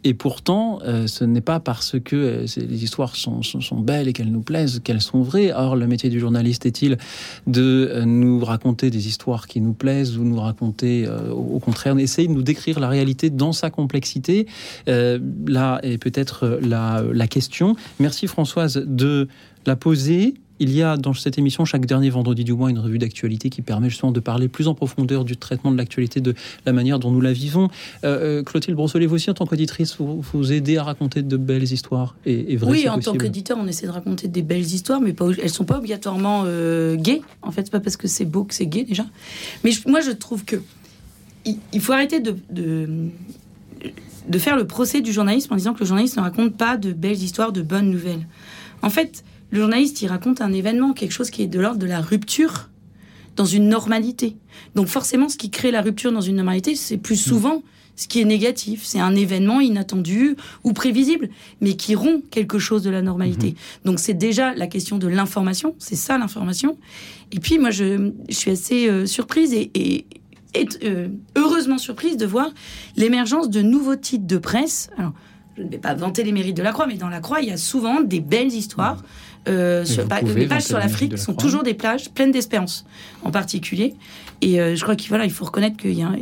[0.05, 3.43] Et pourtant, ce n'est pas parce que les histoires sont,
[3.81, 5.53] belles et qu'elles nous plaisent qu'elles sont vraies.
[5.53, 6.99] Or, le métier du journaliste est-il
[7.49, 12.33] de nous raconter des histoires qui nous plaisent ou nous raconter, au contraire, d'essayer de
[12.33, 14.47] nous décrire la réalité dans sa complexité
[14.87, 17.75] Là est peut-être la question.
[17.99, 19.27] Merci Françoise de
[19.67, 20.35] la poser.
[20.61, 23.63] Il y a dans cette émission chaque dernier vendredi du mois une revue d'actualité qui
[23.63, 26.35] permet justement de parler plus en profondeur du traitement de l'actualité, de
[26.67, 27.69] la manière dont nous la vivons.
[28.05, 31.37] Euh, euh, Clotilde Brossolet, vous aussi en tant qu'auditrice, vous, vous aidez à raconter de
[31.37, 32.71] belles histoires et, vraies.
[32.71, 35.65] Oui, en tant qu'éditeur, on essaie de raconter des belles histoires, mais pas, elles sont
[35.65, 37.23] pas obligatoirement euh, gays.
[37.43, 39.07] En fait, pas parce que c'est beau que c'est gay déjà.
[39.65, 40.57] Mais moi, je trouve que
[41.73, 43.09] il, faut arrêter de, de
[44.29, 46.93] de faire le procès du journalisme en disant que le journaliste ne raconte pas de
[46.93, 48.27] belles histoires, de bonnes nouvelles.
[48.83, 51.87] En fait, le journaliste, il raconte un événement, quelque chose qui est de l'ordre de
[51.87, 52.69] la rupture
[53.37, 54.37] dans une normalité.
[54.75, 57.63] Donc forcément, ce qui crée la rupture dans une normalité, c'est plus souvent
[57.99, 58.85] ce qui est négatif.
[58.85, 61.29] C'est un événement inattendu ou prévisible,
[61.61, 63.49] mais qui rompt quelque chose de la normalité.
[63.49, 63.55] Mhm.
[63.85, 66.77] Donc c'est déjà la question de l'information, c'est ça l'information.
[67.33, 70.07] Et puis moi, je, suis assez euh, surprise et,
[70.83, 72.49] euh, heureusement surprise de voir
[72.97, 74.91] l'émergence de nouveaux titres de presse.
[74.97, 75.13] Alors,
[75.57, 77.49] je ne vais pas vanter les mérites de la Croix, mais dans la Croix, il
[77.49, 79.03] y a souvent des belles histoires.
[79.49, 79.85] Euh,
[80.35, 82.85] les pages sur l'Afrique sont toujours des plages pleines d'espérance,
[83.23, 83.95] en particulier.
[84.41, 86.13] Et je crois qu'il voilà, il faut reconnaître que y a,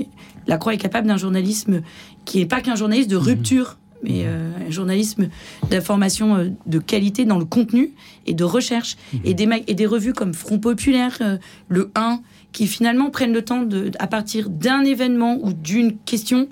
[0.46, 1.82] la Croix est capable d'un journalisme
[2.24, 3.22] qui n'est pas qu'un journaliste de mhm.
[3.22, 4.24] rupture, mais mhm.
[4.26, 5.28] euh, un journalisme
[5.70, 7.92] d'information euh, de qualité dans le contenu
[8.26, 8.96] et de recherche.
[9.12, 9.20] Mhm.
[9.24, 12.20] Et, des, et des revues comme Front Populaire, euh, le 1,
[12.52, 16.48] qui finalement prennent le temps, de, à partir d'un événement ou d'une question,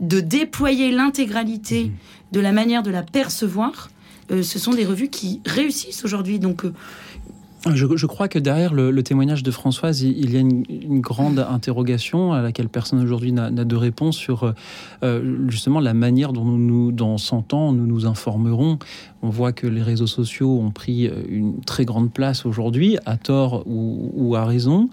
[0.00, 1.90] de déployer l'intégralité
[2.32, 3.88] de la manière de la percevoir.
[4.30, 6.38] Ce sont des revues qui réussissent aujourd'hui.
[6.38, 6.64] Donc,
[7.74, 12.42] je, crois que derrière le, témoignage de Françoise, il, y a une, grande interrogation à
[12.42, 14.54] laquelle personne aujourd'hui n'a de réponse sur
[15.02, 18.78] euh, justement la manière dont nous, dans 100 ans, nous nous informerons.
[19.22, 23.64] On voit que les réseaux sociaux ont pris une très grande place aujourd'hui, à tort
[23.66, 24.88] ou, à raison.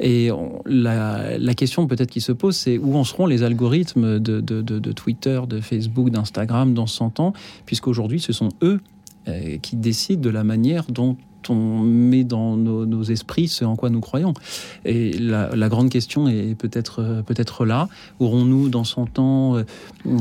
[0.00, 0.30] Et
[0.66, 5.40] la, question peut-être qui se pose, c'est où en seront les algorithmes de, de Twitter,
[5.48, 7.32] de Facebook, d'Instagram dans 100 ans,
[7.64, 8.80] puisqu'aujourd'hui, ce sont eux
[9.28, 11.16] euh, qui décident de la manière dont
[11.50, 14.34] on met dans nos, esprits ce en quoi nous croyons.
[14.84, 17.88] Et la, grande question est peut-être peut-être là.
[18.20, 19.64] Aurons-nous dans son temps euh,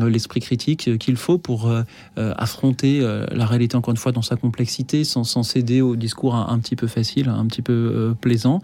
[0.09, 1.83] l'esprit critique qu'il faut pour euh,
[2.15, 6.59] affronter euh, la réalité encore une fois dans sa complexité, sans, céder au discours un,
[6.59, 8.61] petit peu facile, un petit peu plaisant?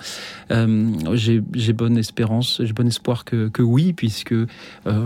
[0.50, 4.34] J'ai bonne espérance, j'ai bon espoir que, oui, puisque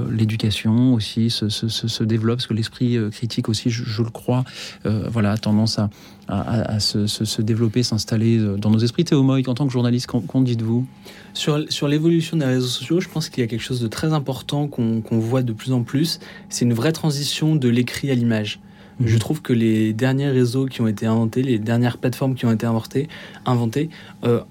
[0.10, 4.44] l'éducation aussi se, développe, parce que l'esprit critique aussi, je, le crois,
[4.84, 5.90] voilà, a tendance à,
[6.28, 9.04] à, se, développer, s'installer euh, dans nos esprits.
[9.04, 10.86] Théo Moïc, en tant que journaliste, qu'en dites-vous?
[11.34, 14.14] Sur, sur l'évolution des réseaux sociaux, je pense qu'il y a quelque chose de très
[14.14, 16.20] important qu'on voit de plus en plus.
[16.50, 18.60] C'est une vraie transition de l'écrit à l'image.
[19.00, 19.08] Mhm.
[19.08, 22.52] Je trouve que les derniers réseaux qui ont été inventés, les dernières plateformes qui ont
[22.52, 23.08] été inventées,
[23.46, 23.90] inventées
[24.24, 24.42] euh,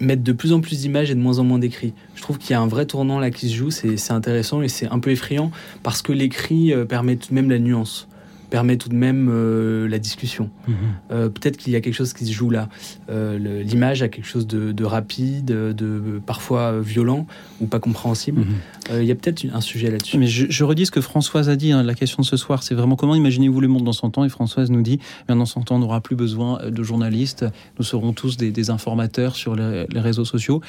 [0.00, 1.94] mettent de plus en plus d'images et de moins en moins d'écrits.
[2.14, 4.68] Je trouve qu'il y a un vrai tournant là qui se joue, c'est intéressant et
[4.68, 5.50] c'est un peu effrayant
[5.82, 8.08] parce que l'écrit euh, permet tout de même la nuance
[8.52, 10.50] permet tout de même euh, la discussion.
[10.68, 10.74] Mhm.
[11.10, 12.68] Euh, peut-être qu'il y a quelque chose qui se joue là.
[13.08, 17.26] Euh, l'image a quelque chose de, rapide, de parfois violent
[17.62, 18.42] ou pas compréhensible.
[18.42, 19.00] Mhm.
[19.00, 20.18] il y a peut-être un sujet là-dessus.
[20.18, 21.72] Mais je, redis ce que Françoise a dit.
[21.72, 24.24] Hein, la question de ce soir, c'est vraiment comment imaginez-vous le monde dans 100 ans?
[24.24, 27.46] Et Françoise nous dit, bien dans 100 ans, on n'aura plus besoin de journalistes.
[27.78, 30.60] Nous serons tous des, informateurs sur les réseaux sociaux.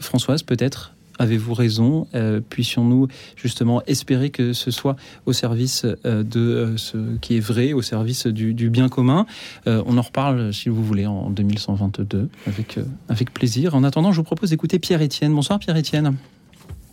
[0.00, 3.06] Françoise, peut-être Avez-vous raison euh, Puissions-nous
[3.36, 7.80] justement espérer que ce soit au service euh, de euh, ce qui est vrai, au
[7.80, 9.24] service du, bien commun?
[9.66, 13.76] On en reparle, si vous voulez, en 2122, avec, avec plaisir.
[13.76, 15.32] En attendant, je vous propose d'écouter Pierre-Étienne.
[15.32, 16.16] Bonsoir Pierre-Étienne.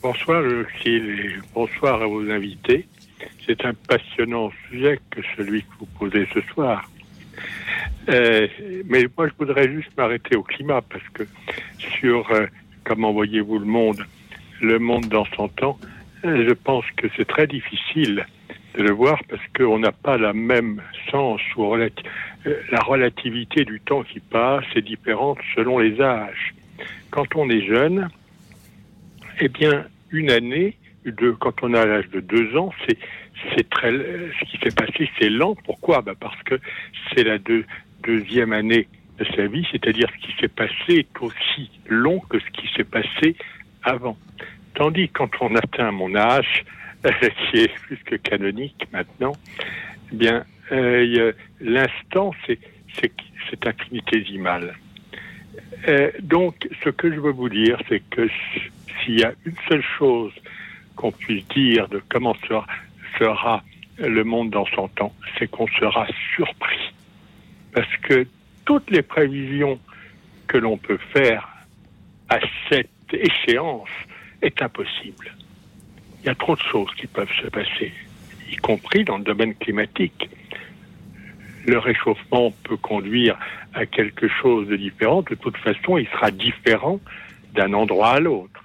[0.03, 0.43] Bonsoir
[0.83, 2.87] Gilles bonsoir à vos invités.
[3.47, 6.87] C'est un passionnant sujet que celui que vous posez ce soir.
[8.07, 11.23] mais moi, je voudrais juste m'arrêter au climat parce que
[11.99, 12.29] sur
[12.83, 14.05] comment voyez-vous le monde?
[14.61, 15.79] Le monde dans son temps,
[16.25, 18.25] euh, je pense que c'est très difficile
[18.75, 21.89] de le voir parce qu'on n'a pas la même sens ou euh,
[22.71, 26.53] la relativité du temps qui passe est différente selon les âges.
[27.09, 28.09] Quand on est jeune,
[29.39, 30.77] eh bien, une année,
[31.39, 32.71] quand on a l'âge de deux ans,
[33.55, 35.55] c'est très ce qui s'est passé, c'est lent.
[35.63, 36.01] Pourquoi?
[36.01, 36.59] Bah Parce que
[37.13, 37.37] c'est la
[38.03, 42.39] deuxième année de sa vie, c'est-à dire ce qui s'est passé est aussi long que
[42.39, 43.35] ce qui s'est passé
[43.83, 44.17] avant.
[44.73, 46.65] Tandis quand on atteint mon âge,
[47.03, 49.33] qui est plus que canonique maintenant,
[50.11, 52.59] eh bien, euh, l'instant, c'est,
[52.99, 53.11] c'est,
[53.49, 54.75] c'est infinitésimal.
[55.87, 58.27] Euh, donc, ce que je veux vous dire, c'est que
[59.03, 60.33] s'il y a une seule chose
[60.95, 62.65] qu'on puisse dire de comment sera,
[63.17, 63.63] sera
[63.97, 66.93] le monde dans son temps, c'est qu'on sera surpris.
[67.73, 68.27] Parce que
[68.65, 69.79] toutes les prévisions
[70.47, 71.47] que l'on peut faire
[72.29, 72.39] à
[72.69, 73.89] cette échéance
[74.41, 75.33] est impossible.
[76.21, 77.93] Il y a trop de choses qui peuvent se passer,
[78.51, 80.29] y compris dans le domaine climatique.
[81.65, 83.37] Le réchauffement peut conduire
[83.73, 85.21] à quelque chose de différent.
[85.21, 86.99] De toute façon, il sera différent
[87.53, 88.63] d'un endroit à l'autre.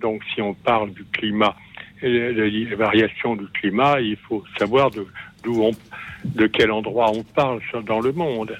[0.00, 1.54] Donc, si on parle du climat,
[2.02, 5.06] les variations du climat, il faut savoir de,
[5.46, 5.72] on,
[6.24, 8.56] de quel endroit on parle dans le monde.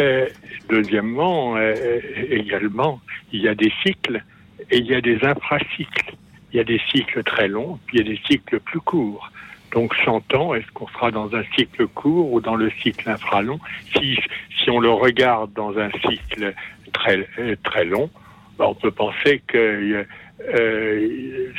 [0.00, 0.28] Euh,
[0.68, 3.00] deuxièmement, euh, également,
[3.32, 4.22] il y a des cycles
[4.70, 6.14] et il y a des infracycles.
[6.52, 9.30] Il y a des cycles très longs, puis il y a des cycles plus courts.
[9.72, 13.58] Donc 100 ans, est-ce qu'on sera dans un cycle court ou dans le cycle infralong
[13.96, 14.18] si,
[14.58, 16.52] si on le regarde dans un cycle
[16.92, 18.10] très, euh, très long,
[18.58, 20.06] ben, on peut penser que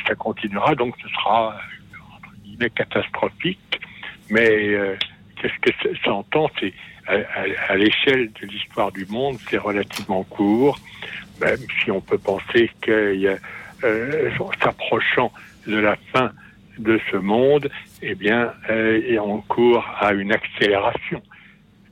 [0.06, 1.56] ça continuera, donc ce sera
[2.76, 3.80] catastrophique.
[4.30, 4.76] Mais
[5.40, 6.72] qu'est-ce que ça entend C'est
[7.06, 10.78] à, l'échelle de l'histoire du monde, c'est relativement court,
[11.40, 13.36] même si on peut penser y a,
[14.62, 15.32] s'approchant
[15.66, 16.32] de la fin
[16.78, 17.70] de ce monde,
[18.02, 21.22] eh bien, est en cours à une accélération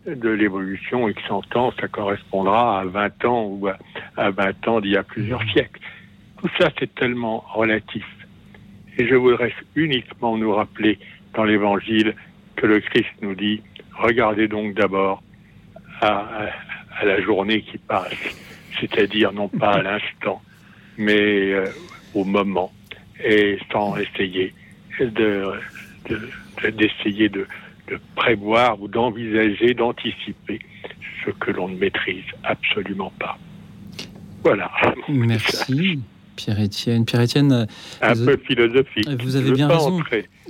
[0.06, 3.68] de l'évolution et que 100 ans, ça correspondra à 20 ans ou
[4.16, 5.80] à 20 ans d'il y a plusieurs siècles.
[6.38, 8.04] Tout ça, c'est tellement relatif.
[8.98, 10.98] Et je voudrais uniquement nous rappeler
[11.34, 12.14] dans l'Évangile
[12.56, 13.62] que le Christ nous dit,
[13.96, 15.22] regardez donc d'abord
[16.00, 16.46] à,
[17.04, 18.14] la journée qui passe,
[18.80, 20.42] c'est-à-dire non pas à l'instant,
[20.98, 21.66] mais euh,
[22.14, 22.72] au moment,
[23.24, 24.54] et sans essayer
[25.00, 25.52] de,
[26.70, 27.46] d'essayer de,
[27.88, 30.60] de prévoir ou d'envisager, d'anticiper
[31.24, 33.38] ce que l'on ne maîtrise absolument pas.
[34.42, 34.70] Voilà.
[35.08, 36.02] Merci.
[36.36, 37.04] Pierre-Étienne.
[37.04, 37.66] Pierre-Étienne.
[38.00, 39.08] Un peu philosophique.
[39.22, 40.00] Vous avez bien raison.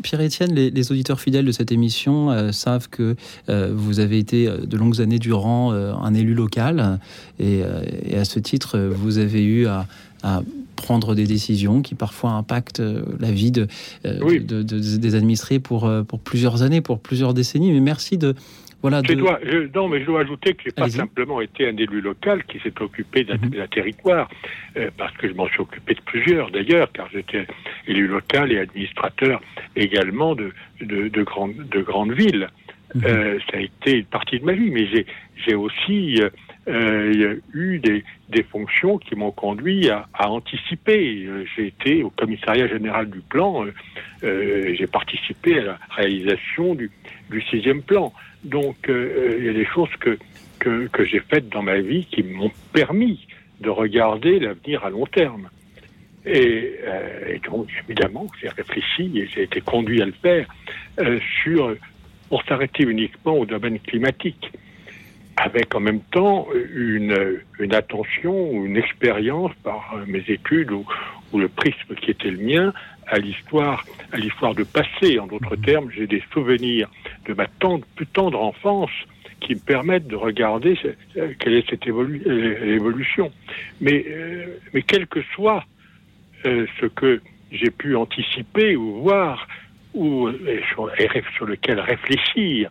[0.02, 3.16] Pierre-Étienne, les, auditeurs fidèles de cette émission euh, savent que
[3.48, 6.98] euh, vous avez été euh, de longues années durant un élu local
[7.38, 7.62] et,
[8.14, 9.86] à ce titre, vous avez eu à,
[10.76, 12.82] prendre des décisions qui parfois impactent
[13.20, 13.68] la vie de,
[14.04, 17.72] des administrés pour, pour plusieurs années, pour plusieurs décennies.
[17.72, 18.34] Mais merci de,
[18.82, 19.00] voilà,
[19.74, 22.58] non, mais je dois ajouter que je n'ai pas simplement été un élu local qui
[22.58, 23.68] s'est occupé d'un mhm.
[23.68, 24.28] territoire,
[24.76, 27.46] euh, parce que je m'en suis occupé de plusieurs d'ailleurs, car j'étais
[27.86, 29.40] élu local et administrateur
[29.76, 32.48] également de, de, de, grandes, de grandes villes.
[32.96, 33.02] Mhm.
[33.06, 34.88] Euh, ça a été une partie de ma vie, mais
[35.46, 36.20] j'ai aussi
[36.66, 41.28] euh, eu des, des, fonctions qui m'ont conduit à, à anticiper.
[41.54, 43.64] J'ai été au commissariat général du plan,
[44.22, 46.90] j'ai participé à la réalisation du,
[47.30, 48.12] du sixième plan.
[48.44, 50.18] Donc, euh, il y a des choses que,
[50.58, 53.26] que, que j'ai faites dans ma vie qui m'ont permis
[53.60, 55.48] de regarder l'avenir à long terme.
[56.24, 60.46] Et, euh, donc, évidemment, j'ai réfléchi et j'ai été conduit à le faire
[61.00, 61.74] euh, sur,
[62.28, 64.50] pour s'arrêter uniquement au domaine climatique,
[65.36, 70.84] avec en même temps une, une attention ou une expérience par mes études ou,
[71.32, 72.72] ou le prisme qui était le mien
[73.06, 75.18] à l'histoire, à l'histoire de passé.
[75.18, 75.64] En d'autres mhm.
[75.64, 76.88] termes, j'ai des souvenirs
[77.26, 78.90] de ma tendre, plus tendre enfance
[79.40, 80.78] qui me permettent de regarder
[81.14, 83.32] quelle est cette euh, évolution.
[83.80, 85.64] Mais, euh, mais quel que soit
[86.46, 87.20] euh, ce que
[87.50, 89.46] j'ai pu anticiper ou voir,
[89.94, 90.30] ou
[90.70, 90.90] sur,
[91.36, 92.70] sur lequel réfléchir,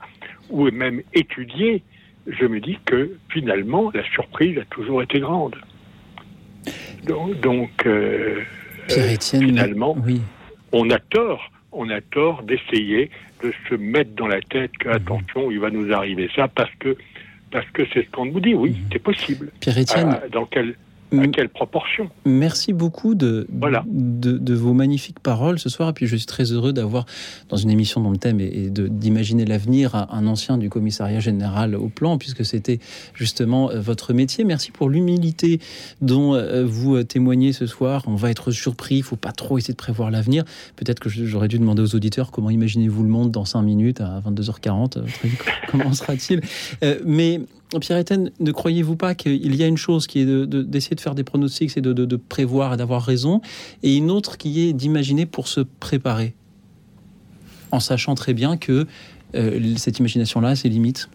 [0.50, 1.84] ou même étudier,
[2.26, 5.56] je me dis que finalement la surprise a toujours été grande.
[7.06, 7.86] Donc, donc
[9.20, 10.22] finalement, oui.
[10.72, 13.10] on a tort, on a tort d'essayer
[13.44, 14.96] de se mettre dans la tête que, mhm.
[14.96, 16.98] attention, il va nous arriver ça parce que
[17.52, 18.54] parce que c'est ce qu'on nous dit.
[18.54, 18.90] Oui, mhm.
[18.92, 19.52] c'est possible.
[19.60, 20.76] Pierre-Étienne, euh, dans quel
[21.20, 25.90] à quelle proportion Merci beaucoup de, de, vos magnifiques paroles ce soir.
[25.90, 27.06] Et puis je suis très heureux d'avoir,
[27.50, 31.90] dans une émission dont le thème est, d'imaginer l'avenir, un ancien du commissariat général au
[31.90, 32.80] plan, puisque c'était
[33.14, 34.44] justement euh, votre métier.
[34.44, 35.60] Merci pour l'humilité
[36.02, 38.04] dont euh, vous euh, témoignez ce soir.
[38.08, 40.44] On va être surpris, il ne faut pas trop essayer de prévoir l'avenir.
[40.76, 44.22] Peut-être que j'aurais dû demander aux auditeurs comment imaginez-vous le monde dans 5 minutes à
[44.22, 45.00] 22h40.
[45.72, 46.42] Comment sera-t-il?
[47.06, 47.42] Mais
[47.80, 51.24] Pierre-Étienne, ne croyez-vous pas qu'il y a une chose qui est d'essayer de, faire des
[51.24, 53.42] pronostics, c'est de, prévoir et d'avoir raison,
[53.84, 56.34] et une autre qui est d'imaginer pour se préparer,
[57.72, 58.88] en sachant très bien que
[59.36, 61.10] euh, cette imagination-là a ses limites?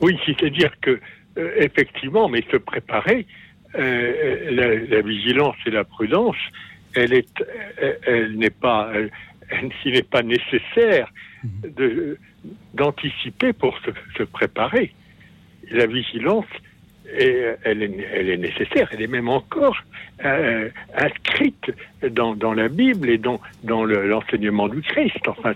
[0.00, 0.98] Oui, c'est-à-dire que,
[1.38, 3.26] euh, effectivement, mais se préparer,
[3.74, 6.36] euh, la, vigilance et la prudence,
[6.94, 7.44] elle est,
[8.06, 8.90] elle, n'est pas,
[9.82, 11.12] s'il n'est pas nécessaire
[11.44, 11.74] mhm.
[11.76, 12.18] de
[12.74, 13.78] d'anticiper pour
[14.16, 14.92] se, préparer.
[15.70, 16.46] La vigilance,
[17.12, 19.76] elle, est, nécessaire, elle est même encore
[20.24, 21.72] euh, inscrite
[22.10, 25.26] dans, la Bible et dans, dans l'enseignement du Christ.
[25.26, 25.54] Enfin,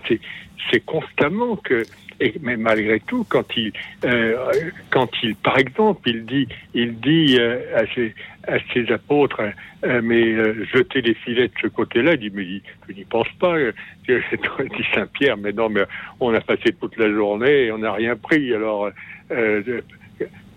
[0.71, 1.83] c'est constamment que
[2.19, 3.73] et, mais malgré tout, quand il,
[4.05, 4.51] euh,
[4.89, 8.15] quand il, par exemple, il dit, il dit euh, à, ses,
[8.47, 9.41] à ses apôtres,
[9.83, 12.45] euh, mais euh, jetez les filets de ce côté-là, il dit, mais
[12.87, 13.55] je n'y pense pas.
[14.07, 15.83] dit Saint Pierre, mais non, mais
[16.19, 18.53] on a passé toute la journée et on n'a rien pris.
[18.53, 18.89] Alors,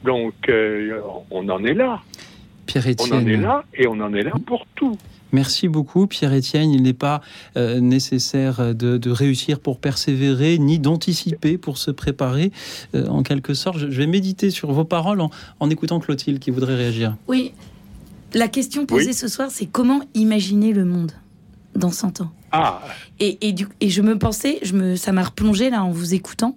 [0.05, 0.35] donc,
[1.31, 2.01] on en est là.
[2.67, 4.99] Pierre on en est là et on en est là pour tout.
[5.33, 6.71] Merci beaucoup, Pierre-Étienne.
[6.71, 7.21] Il n'est pas
[7.57, 12.51] euh, nécessaire de, réussir pour persévérer, ni d'anticiper pour se préparer.
[12.95, 15.21] Euh, en quelque sorte, je, vais méditer sur vos paroles
[15.61, 17.17] en, écoutant Clotilde qui voudrait réagir.
[17.27, 17.53] Oui.
[18.35, 21.13] La question posée ce soir, c'est comment imaginer le monde
[21.75, 22.83] dans 100 ans ah.
[23.21, 23.39] et,
[23.81, 26.57] et, je me pensais, je me, ça m'a replongé là en vous écoutant,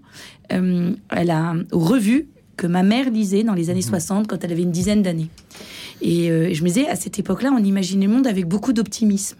[0.51, 4.27] euh, elle a revu que ma mère lisait dans les années 60 mhm.
[4.27, 5.29] quand elle avait une dizaine d'années.
[6.01, 9.37] Et, et je me disais, à cette époque-là, on imaginait le monde avec beaucoup d'optimisme.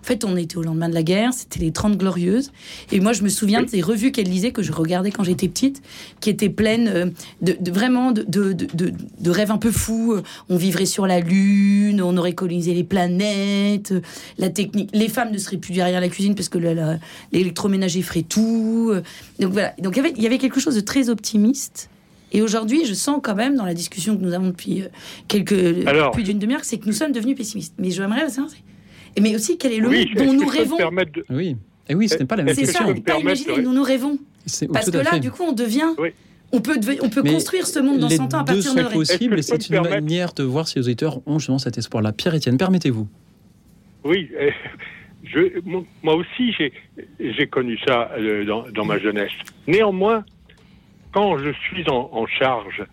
[0.00, 2.52] En fait, on était au lendemain de la guerre, c'était les 30 glorieuses.
[2.90, 5.82] Et moi, je me souviens des revues qu'elle lisait, que je regardais quand j'étais petite,
[6.20, 7.06] qui étaient pleines euh,
[7.40, 10.16] de, vraiment de, de, rêves un peu fous.
[10.48, 13.94] On vivrait sur la Lune, on aurait colonisé les planètes,
[14.38, 14.90] la technique.
[14.92, 16.58] Les femmes ne seraient plus derrière la cuisine parce que
[17.32, 18.92] l'électroménager ferait tout.
[19.38, 19.74] Donc voilà.
[19.78, 21.88] Donc il y avait quelque chose de très optimiste.
[22.32, 24.88] Et aujourd'hui, je sens quand même dans la discussion que nous avons depuis euh,
[25.28, 27.74] quelques plus d'une demi-heure, c'est que nous sommes devenus pessimistes.
[27.78, 28.50] Mais j'aimerais savoir,
[29.20, 30.76] mais aussi quel est le monde dont nous rêvons.
[31.30, 31.56] Oui.
[31.88, 32.72] Et oui, ce n'est pas la même question.
[32.72, 34.18] C'est ça, on ne peut pas imaginer, nous nous rêvons.
[34.72, 35.94] Parce que là, du coup, on devient...
[36.54, 38.92] On peut, on peut construire ce monde dans 100 ans à partir de rêves.
[38.92, 42.12] possible et c'est une manière de voir si les auditeurs ont justement cet espoir-là.
[42.12, 43.08] Pierre-Étienne, permettez-vous.
[44.04, 44.50] Oui, euh,
[45.24, 45.60] je,
[46.02, 46.54] moi aussi
[47.18, 49.32] j'ai connu ça euh, dans, ma jeunesse.
[49.66, 50.24] Néanmoins,
[51.12, 52.84] quand je suis en, charge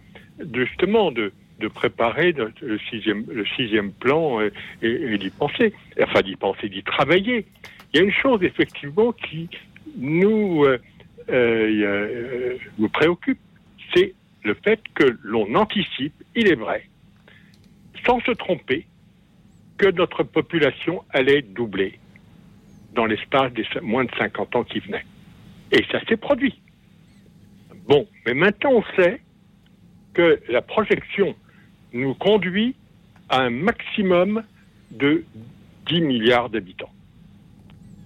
[0.41, 4.39] de, justement de, de préparer le sixième, plan
[4.82, 7.45] et, d'y penser, enfin d'y penser, d'y travailler.
[7.93, 9.49] Il y a une chose effectivement qui
[9.97, 10.80] nous, euh,
[11.30, 13.39] euh, nous préoccupe,
[13.93, 16.88] c'est le fait que l'on anticipe, il est vrai,
[18.05, 18.86] sans se tromper,
[19.78, 21.99] que notre population allait doubler
[22.93, 25.05] dans l'espace des moins de 50 ans qui venaient.
[25.72, 26.60] Et ça s'est produit.
[27.88, 29.22] Bon, mais maintenant on sait
[30.14, 31.36] que la projection
[31.94, 32.76] nous conduit
[33.30, 34.44] à un maximum
[34.92, 35.24] de
[35.88, 36.92] 10 milliards d'habitants.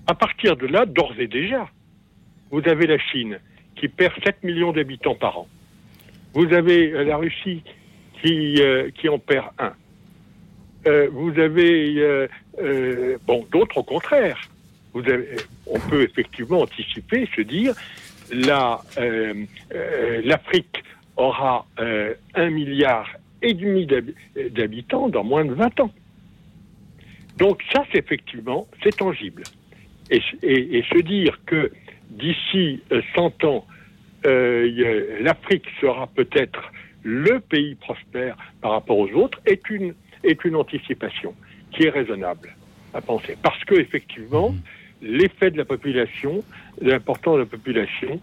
[0.08, 1.70] À partir de là, d'ores et déjà,
[2.52, 3.40] vous avez la Chine
[3.76, 5.48] qui perd 7 millions d'habitants par an.
[6.34, 7.64] Vous avez euh, la Russie
[8.22, 9.74] qui, euh, qui en perd un.
[10.88, 12.28] Euh, vous avez
[13.26, 14.40] bon d'autres au contraire.
[14.94, 17.74] On peut effectivement anticiper, se dire
[20.24, 20.84] l'Afrique
[21.16, 21.66] aura
[22.36, 23.08] un milliard
[23.44, 23.86] et demi
[24.52, 25.92] d'habitants dans moins de 20 ans.
[27.38, 29.44] Donc ça, c'est effectivement, c'est tangible.
[30.10, 31.72] Et, se dire que
[32.10, 32.82] d'ici
[33.16, 33.66] 100 euh, ans,
[34.26, 36.72] euh, l'Afrique sera peut-être
[37.04, 41.34] le pays prospère par rapport aux autres est une, est une anticipation
[41.72, 42.56] qui est raisonnable
[42.94, 43.36] à penser.
[43.42, 44.58] Parce que effectivement, mmh.
[45.02, 46.44] l'effet de la population,
[46.80, 48.20] l'important de la population,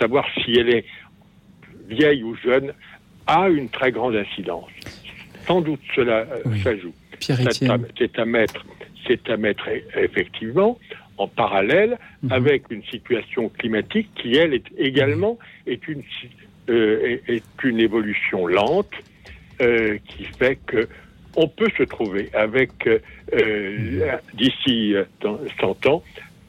[0.00, 0.84] savoir si elle est
[1.88, 2.72] vieille ou jeune,
[3.26, 4.70] a une très grande incidence.
[5.46, 6.26] Sans doute cela
[6.62, 6.94] s'ajoute.
[7.30, 7.34] Euh,
[7.96, 8.64] c'est à, mettre,
[9.06, 10.78] c'est à mettre effectivement
[11.18, 12.32] en parallèle mhm.
[12.32, 16.02] avec une situation climatique qui elle est également est une
[16.68, 18.92] euh, est une évolution lente
[19.60, 20.88] euh, qui fait que
[21.36, 24.02] on peut se trouver avec mhm.
[24.34, 24.94] d'ici
[25.60, 26.02] 100 ans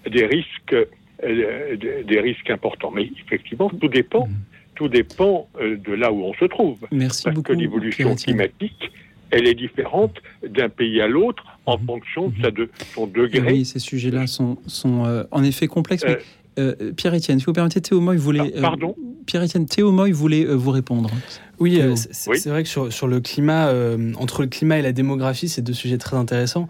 [0.10, 0.76] des risques
[1.24, 2.92] des risques importants.
[2.92, 4.36] Mais effectivement, tout dépend mhm
[4.76, 6.78] tout dépend euh, de là où on se trouve.
[6.92, 8.92] Merci Parce que l'évolution climatique,
[9.32, 10.16] elle est différente
[10.48, 11.86] d'un pays à l'autre en mhm.
[11.86, 12.68] fonction de, mhm.
[12.94, 13.52] son degré.
[13.52, 16.04] Oui, ces sujets-là sont, sont euh, en effet complexes.
[16.06, 16.18] Euh,
[16.96, 18.54] Pierre-Étienne, si vous permettez, Théo Moy voulait.
[18.58, 18.96] Ah, pardon
[19.26, 21.10] Pierre-Étienne, Théo Moy voulait vous répondre.
[21.60, 21.80] Oui,
[22.12, 23.72] c'est vrai que sur, sur le climat,
[24.18, 26.68] entre le climat et la démographie, c'est deux sujets très intéressants.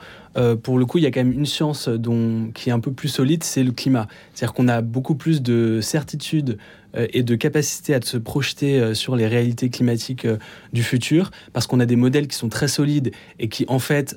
[0.62, 2.92] pour le coup, il y a quand même une science dont, qui est un peu
[2.92, 4.08] plus solide, c'est le climat.
[4.34, 6.58] C'est-à-dire qu'on a beaucoup plus de certitude
[6.96, 10.38] euh, et de capacité à se projeter euh, sur les réalités climatiques euh,
[10.74, 14.16] du futur, parce qu'on a des modèles qui sont très solides et qui, en fait,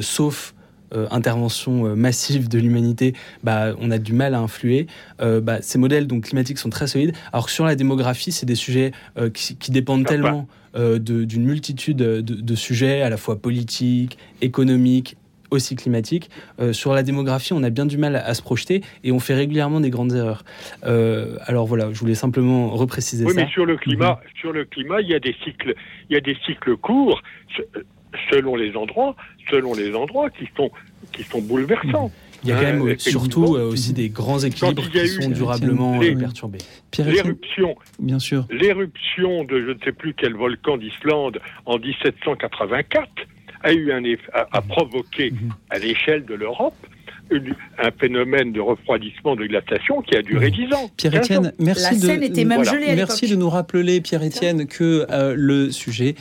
[0.00, 0.54] sauf
[1.10, 4.86] intervention massive de l'humanité, bah, on a du mal à influer.
[5.18, 7.14] bah, ces modèles donc, climatiques sont très solides.
[7.32, 8.92] Alors que sur la démographie, c'est des sujets
[9.34, 15.16] qui, dépendent tellement d'une multitude de, de, sujets, à la fois politiques, économiques,
[15.50, 16.30] aussi climatique.
[16.60, 19.34] Euh, sur la démographie, on a bien du mal à, se projeter et on fait
[19.34, 20.44] régulièrement des grandes erreurs.
[20.84, 23.30] Euh, alors voilà, je voulais simplement repréciser ça.
[23.30, 24.40] Oui, mais sur le climat, mhm.
[24.40, 25.74] sur le climat, il y a des cycles,
[26.10, 27.22] il y a des cycles courts
[28.30, 29.14] selon les endroits,
[29.50, 30.70] selon les endroits qui sont
[31.12, 32.06] qui sont bouleversants.
[32.06, 32.28] Mhm.
[32.44, 36.58] Il y a quand même euh, surtout aussi des grands équilibres qui sont durablement perturbés.
[36.98, 38.46] L'éruption, bien sûr.
[38.50, 43.08] L'éruption de je ne sais plus quel volcan d'Islande en 1784
[43.64, 44.02] a eu un
[44.32, 45.50] a, provoqué mhm.
[45.70, 46.76] à l'échelle de l'Europe
[47.78, 50.56] un phénomène de refroidissement de glaciation qui a duré mhm.
[50.56, 50.90] dix ans.
[50.96, 56.14] Pierre-Étienne, merci, de, merci de nous rappeler, Pierre-Étienne, que euh, le sujet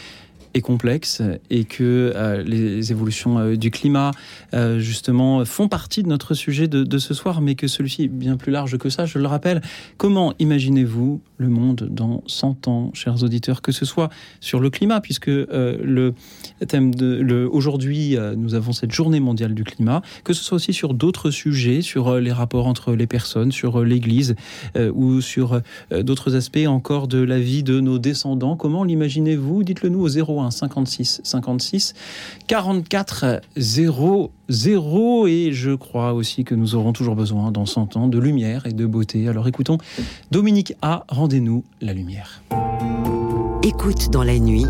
[0.53, 4.11] est complexe et que euh, les évolutions euh, du climat,
[4.53, 8.37] euh, justement, font partie de notre sujet de, ce soir, mais que celui-ci est bien
[8.37, 9.61] plus large que ça, je le rappelle.
[9.97, 14.99] Comment imaginez-vous le monde dans 100 ans, chers auditeurs, que ce soit sur le climat,
[14.99, 16.13] puisque le
[16.67, 20.73] thème de le, aujourd'hui, nous avons cette journée mondiale du climat, que ce soit aussi
[20.73, 24.35] sur d'autres sujets, sur les rapports entre les personnes, sur l'Église
[24.75, 28.55] ou sur d'autres aspects encore de la vie de nos descendants.
[28.55, 29.63] Comment l'imaginez-vous?
[29.63, 31.93] Dites-le nous au 01 01 56 56
[32.47, 38.19] 44 00 et je crois aussi que nous aurons toujours besoin dans 100 ans de
[38.19, 39.27] lumière et de beauté.
[39.27, 39.77] Alors écoutons
[40.31, 42.41] Dominique A, rendez-nous la lumière.
[43.63, 44.65] Écoute dans la nuit,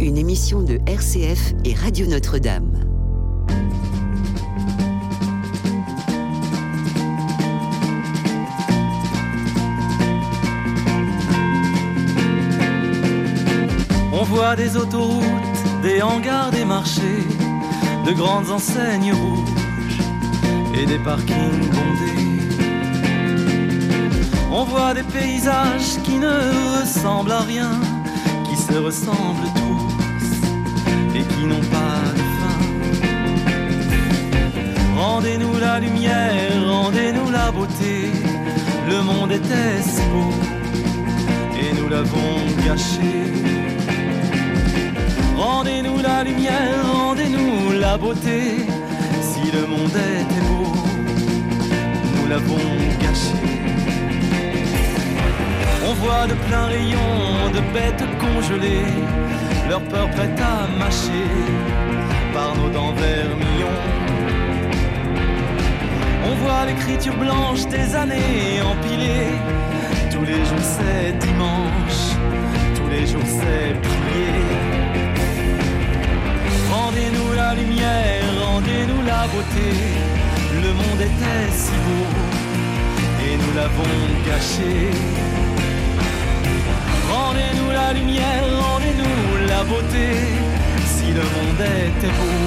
[0.00, 2.89] une émission de RCF et Radio Notre-Dame.
[14.30, 17.26] Voit des autoroutes, des hangars, des marchés,
[18.06, 20.00] de grandes enseignes rouges
[20.78, 22.28] et des parkings bondés.
[24.52, 26.34] On voit des paysages qui ne
[26.76, 27.72] ressemblent à rien,
[28.48, 30.28] qui se ressemblent tous
[31.18, 32.58] et qui n'ont pas de fin.
[34.96, 37.96] Rendez-nous la lumière, rendez-nous la beauté.
[38.90, 40.32] Le monde était si beau
[41.62, 42.34] et nous l'avons
[42.66, 43.59] gâché.
[45.40, 48.40] Rendez-nous la lumière, rendez-nous la beauté.
[49.22, 50.70] Si le monde était beau,
[52.14, 52.68] nous l'avons
[53.00, 53.40] gâché.
[55.88, 58.92] On voit de pleins rayons de bêtes congelées,
[59.70, 61.26] leur peur prête à mâcher
[62.34, 63.80] par nos dents vermillons.
[66.28, 69.38] On voit l'écriture blanche des années empilées.
[70.12, 72.02] Tous les jours c'est dimanche,
[72.76, 74.79] tous les jours c'est prier.
[77.50, 79.70] Rendez-nous la lumière, rendez-nous la beauté.
[80.62, 82.06] Le monde était si beau
[83.24, 84.90] et nous l'avons caché.
[87.10, 90.08] Rendez-nous la lumière, rendez-nous la beauté.
[90.94, 92.38] Si le monde était beau,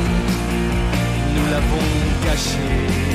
[1.36, 1.86] nous l'avons
[2.26, 3.12] caché.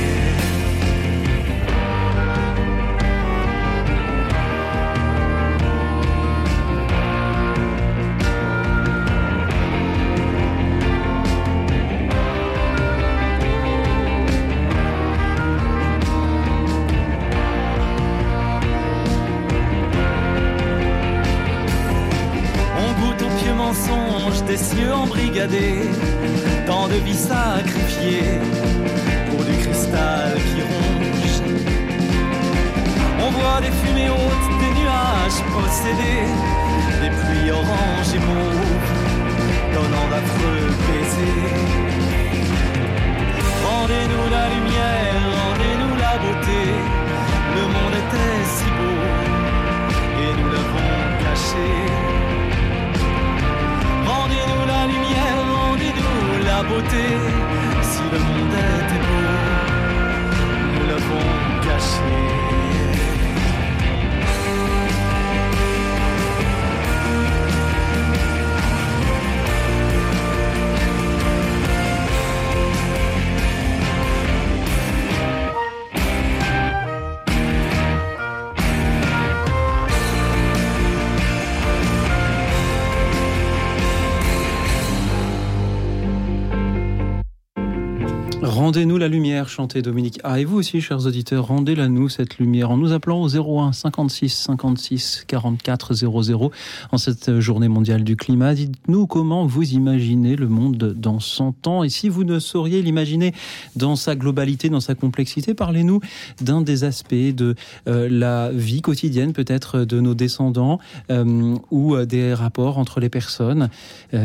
[89.39, 90.19] Lumière, Dominique.
[90.25, 93.73] Ah, et vous aussi, chers auditeurs, rendez-la nous, cette lumière, en nous appelant au 01
[93.73, 96.51] 56 56 44 00
[96.91, 98.55] en cette journée mondiale du climat.
[98.55, 101.85] Dites-nous comment vous imaginez le monde dans 100 ans.
[101.85, 103.33] Et si vous ne sauriez l'imaginer
[103.77, 106.01] dans sa globalité, dans sa complexité, parlez-nous
[106.41, 107.55] d'un des aspects de
[107.87, 110.81] euh, la vie quotidienne, peut-être de nos descendants,
[111.11, 113.69] euh, ou euh, des rapports entre les personnes,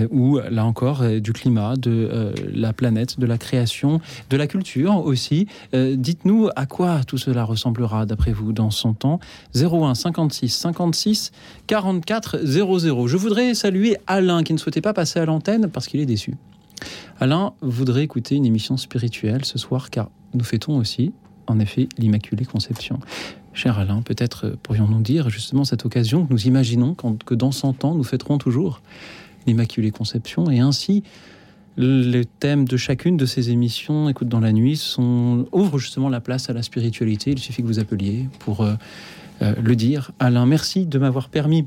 [0.10, 4.00] ou là encore, du climat, de la planète, de la création,
[4.30, 5.48] de la culture aussi.
[5.74, 9.20] Euh, dites-nous à quoi tout cela ressemblera d'après vous dans son temps.
[9.56, 11.32] 01 56 56
[11.68, 13.08] 44 00.
[13.08, 16.36] Je voudrais saluer Alain qui ne souhaitait pas passer à l'antenne parce qu'il est déçu.
[17.20, 21.14] Alain voudrait écouter une émission spirituelle ce soir car nous fêtons aussi,
[21.48, 23.00] en effet, l'Immaculée Conception.
[23.54, 27.94] Cher Alain, peut-être pourrions-nous dire justement cette occasion que nous imaginons que dans 100 ans,
[27.94, 28.82] nous fêterons toujours
[29.46, 31.04] l'Immaculée Conception et ainsi
[31.78, 36.20] les thèmes de chacune de ces émissions, Écoute dans la nuit, sont, ouvrent justement la
[36.20, 37.32] place à la spiritualité.
[37.32, 38.74] Il suffit que vous appeliez pour euh,
[39.42, 40.12] euh, le dire.
[40.20, 41.66] Alain, merci de m'avoir permis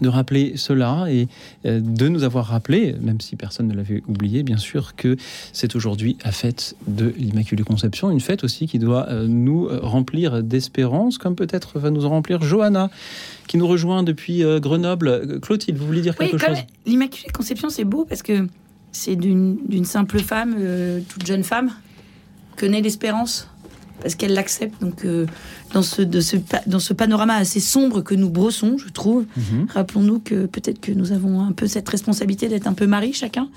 [0.00, 1.28] de rappeler cela et
[1.66, 5.16] euh, de nous avoir rappelé, même si personne ne l'avait oublié, bien sûr, que
[5.52, 11.18] c'est aujourd'hui la fête de l'Immaculée Conception, une fête aussi qui doit nous remplir d'espérance,
[11.18, 12.90] comme peut-être va nous en remplir Johanna,
[13.46, 15.38] qui nous rejoint depuis Grenoble.
[15.40, 16.56] Clotilde, vous voulez dire quelque chose?
[16.86, 18.46] L'Immaculée Conception, c'est beau parce que
[18.92, 21.70] c'est d'une simple femme, euh, toute jeune femme,
[22.56, 23.48] que naît l'espérance.
[24.00, 24.80] parce qu'elle l'accepte.
[24.80, 25.26] Donc, euh,
[25.74, 26.36] dans, ce, de ce,
[26.66, 29.66] dans ce panorama assez sombre que nous brossons, je trouve, mhm.
[29.68, 33.48] rappelons-nous que peut-être que nous avons un peu cette responsabilité d'être un peu mari chacun,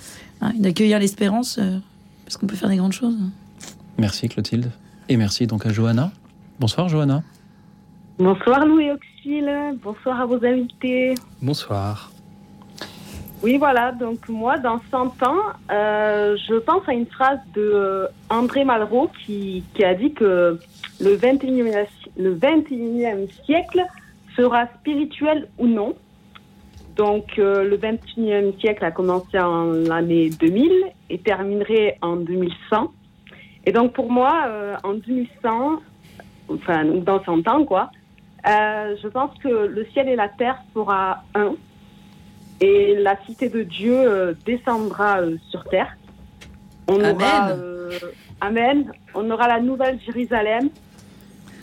[0.41, 1.77] hein, d'accueillir l'espérance, euh,
[2.25, 3.15] parce qu'on peut faire des grandes choses.
[3.97, 4.69] Merci Clotilde.
[5.09, 6.11] Et merci donc à Johanna.
[6.59, 7.23] Bonsoir Johanna.
[8.19, 9.49] Bonsoir Louis Auxil.
[9.83, 11.15] Bonsoir à vos invités.
[11.41, 12.12] Bonsoir.
[13.43, 13.91] Oui, voilà.
[13.91, 15.35] Donc moi, dans 100 ans,
[15.69, 20.57] euh, je pense à une phrase de euh, André Malraux qui, qui, a dit que
[21.01, 21.85] le 21e,
[22.15, 23.83] le 21e siècle
[24.37, 25.93] sera spirituel ou non.
[26.95, 30.71] Donc euh, le 21e siècle a commencé en l'année 2000
[31.09, 32.93] et terminerait en 2100.
[33.65, 34.45] Et donc pour moi,
[34.83, 35.81] en 2100,
[36.49, 37.91] enfin dans 100 ans quoi,
[38.45, 41.55] je pense que le ciel et la terre sera un
[42.61, 45.95] et la cité de Dieu euh, descendra euh, sur terre.
[46.87, 47.15] On amen.
[47.15, 47.99] Aura, euh,
[48.41, 48.91] amen.
[49.13, 50.69] On aura la nouvelle Jérusalem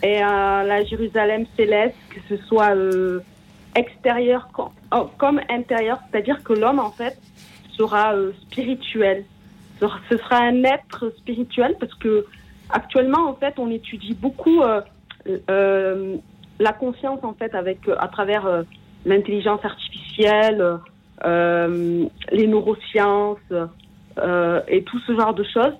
[0.03, 2.73] et la Jérusalem céleste, que ce soit
[3.75, 4.49] extérieur
[4.91, 7.19] oh, comme, intérieur, c'est-à-dire que l'homme en fait
[7.77, 9.25] sera spirituel.
[9.79, 12.25] Ce sera un être spirituel parce que
[12.71, 14.63] actuellement en fait on étudie beaucoup
[15.37, 18.63] la conscience en fait avec à travers
[19.05, 20.79] l'intelligence artificielle,
[21.23, 23.37] euh, les neurosciences
[24.17, 25.75] euh, et tout ce genre de choses.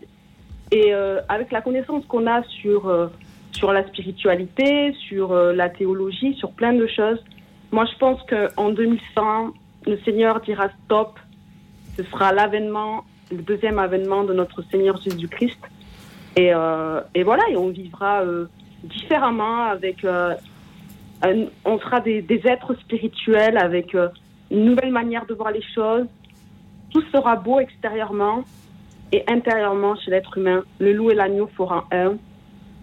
[0.72, 3.10] Et euh, avec la connaissance qu'on a sur,
[3.52, 7.24] sur la spiritualité, sur la théologie, sur plein de choses,
[7.72, 9.54] moi je pense qu'en 2100,
[9.88, 11.20] le Seigneur dira stop.
[11.98, 15.60] Ce sera l'avènement, le deuxième avènement de notre Seigneur Jésus-Christ.
[16.38, 16.52] Et,
[17.14, 18.24] et, voilà, et on vivra
[18.84, 20.06] différemment avec
[21.66, 24.10] on sera des, êtres spirituels avec euh,
[24.50, 26.08] une nouvelle manière de voir les choses.
[26.90, 28.44] Tout sera beau extérieurement
[29.12, 30.64] et intérieurement chez l'être humain.
[30.80, 32.18] Le loup et l'agneau feront un.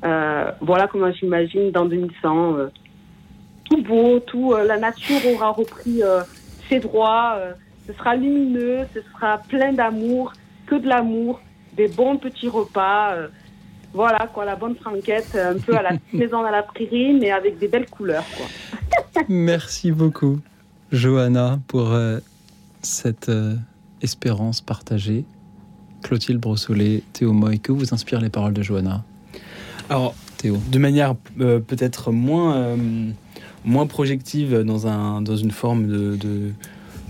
[0.05, 2.55] Euh, voilà comment j'imagine dans 2100.
[2.57, 2.69] Euh,
[3.65, 6.01] tout beau, tout, la nature aura repris
[6.71, 7.39] ses droits.
[7.87, 10.33] ce sera lumineux, ce sera plein d'amour,
[10.67, 11.43] que de l'amour,
[11.75, 13.15] des bons petits repas.
[13.95, 17.59] Voilà, quoi, la bonne franquette, un peu à la maison à la prairie, mais avec
[17.59, 18.47] des belles couleurs, quoi.
[19.29, 20.41] Merci beaucoup,
[20.93, 22.19] Johanna, pour euh,
[22.83, 23.57] cette euh,
[24.03, 25.25] espérance partagée.
[26.03, 29.05] Clotilde Brossolet, Théo Moy, que vous inspirent les paroles de Johanna?
[29.91, 30.59] Alors, Théo.
[30.71, 32.77] de manière euh, peut-être moins,
[33.65, 36.53] moins projective dans, un, dans une forme de, de,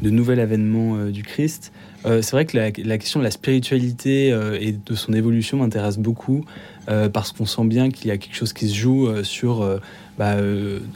[0.00, 1.72] de nouvel avènement du Christ,
[2.06, 5.98] euh, c'est vrai que la, question de la spiritualité euh, et de son évolution m'intéresse
[5.98, 6.44] beaucoup
[6.88, 9.80] euh, parce qu'on sent bien qu'il y a quelque chose qui se joue sur,
[10.18, 10.36] bah,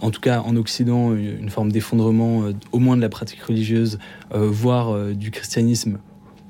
[0.01, 3.99] en tout cas en Occident, une, forme d'effondrement au moins de la pratique religieuse,
[4.31, 5.99] voire du christianisme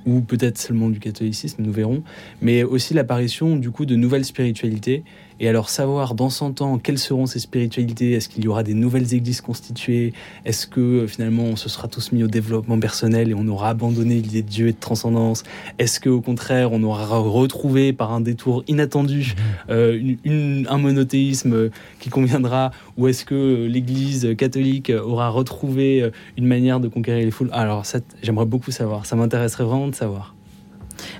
[0.04, 2.02] ou peut-être seulement du catholicisme, nous verrons,
[2.40, 5.04] mais aussi l'apparition du coup de nouvelles spiritualités
[5.42, 8.74] et alors savoir dans 100 ans quelles seront ces spiritualités, est-ce qu'il y aura des
[8.74, 10.14] nouvelles églises constituées,
[10.44, 13.70] est-ce que euh, finalement on se sera tous mis au développement personnel et on aura
[13.70, 15.42] abandonné l'idée de Dieu et de transcendance,
[15.80, 19.70] est-ce qu'au contraire on aura retrouvé par un détour inattendu mmh.
[19.70, 26.78] euh, un monothéisme qui conviendra, ou est-ce que euh, l'Église catholique aura retrouvé une manière
[26.78, 27.50] de conquérir les foules?
[27.52, 30.36] Alors ça, j'aimerais beaucoup savoir, ça m'intéresserait vraiment de savoir.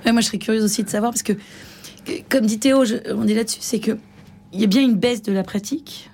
[0.05, 1.33] moi je serais curieuse aussi de savoir parce que
[2.29, 3.97] comme dit Théo, on est là-dessus, c'est que
[4.53, 6.09] il y a bien une baisse de la pratique,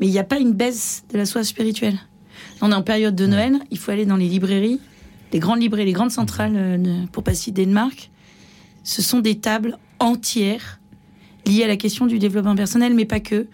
[0.00, 1.98] mais il n'y a pas une baisse de la soif spirituelle.
[2.60, 4.80] On est en période de Noël, il faut aller dans les librairies,
[5.32, 8.10] les grandes librairies, les grandes centrales, euh, pour pas citer Danemark.
[8.84, 10.80] Ce sont des tables entières
[11.46, 13.46] liées à la question du développement personnel, mais pas que.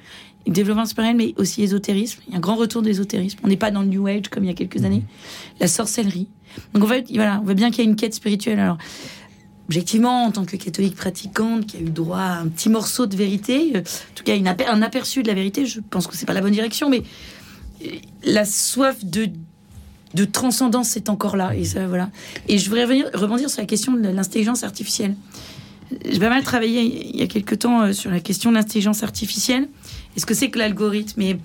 [0.46, 2.20] développement personnel, mais aussi ésotérisme.
[2.26, 3.38] Il y a un grand retour d'ésotérisme.
[3.42, 5.02] On n'est pas dans le New Age comme il y a quelques années.
[5.60, 6.28] La sorcellerie.
[6.74, 8.60] Donc en fait, voilà, on voit bien qu'il y a une quête spirituelle.
[8.60, 8.78] Alors,
[9.68, 13.16] objectivement, en tant que catholique pratiquante, qui a eu droit à un petit morceau de
[13.16, 16.34] vérité, euh, en tout cas un aperçu de la vérité, je pense que c'est pas
[16.34, 17.02] la bonne direction, mais
[17.82, 17.88] euh,
[18.24, 19.30] la soif de,
[20.30, 21.54] transcendance est encore là.
[21.56, 22.10] Et, ça, voilà.
[22.48, 25.16] et je voudrais revenir, rebondir sur la question de l'intelligence artificielle.
[26.08, 29.02] J'ai pas mal travaillé il y a quelque temps euh, sur la question de l'intelligence
[29.02, 29.68] artificielle
[30.16, 31.20] est ce que c'est que l'algorithme.
[31.22, 31.38] Et,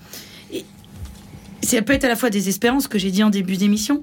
[1.62, 4.02] ça peut être à la fois désespérant, ce que j'ai dit en début d'émission,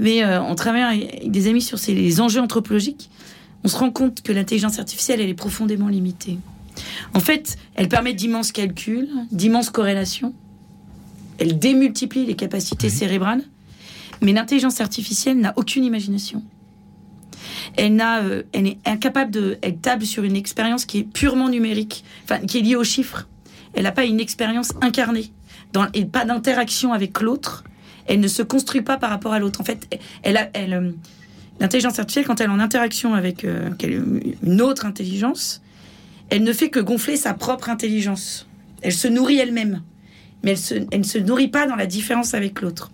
[0.00, 3.10] mais en travaillant avec des amis sur les enjeux anthropologiques,
[3.64, 6.38] on se rend compte que l'intelligence artificielle, elle est profondément limitée.
[7.14, 10.34] En fait, elle permet d'immenses calculs, d'immenses corrélations.
[11.38, 13.42] Elle démultiplie les capacités cérébrales.
[14.22, 16.42] Mais l'intelligence artificielle n'a aucune imagination.
[17.76, 19.58] Elle, n'a, euh, elle est incapable de.
[19.60, 23.28] Elle table sur une expérience qui est purement numérique, enfin, qui est liée aux chiffres.
[23.74, 25.32] Elle n'a pas une expérience incarnée,
[25.72, 27.64] dans, et pas d'interaction avec l'autre.
[28.06, 29.60] Elle ne se construit pas par rapport à l'autre.
[29.60, 30.92] En fait, elle, a, elle, euh,
[31.60, 33.70] L'intelligence artificielle, quand elle est en interaction avec euh,
[34.42, 35.62] une autre intelligence,
[36.28, 38.46] elle ne fait que gonfler sa propre intelligence.
[38.82, 39.82] Elle se nourrit elle-même,
[40.42, 40.54] mais
[40.92, 42.90] elle, ne se nourrit pas dans la différence avec l'autre.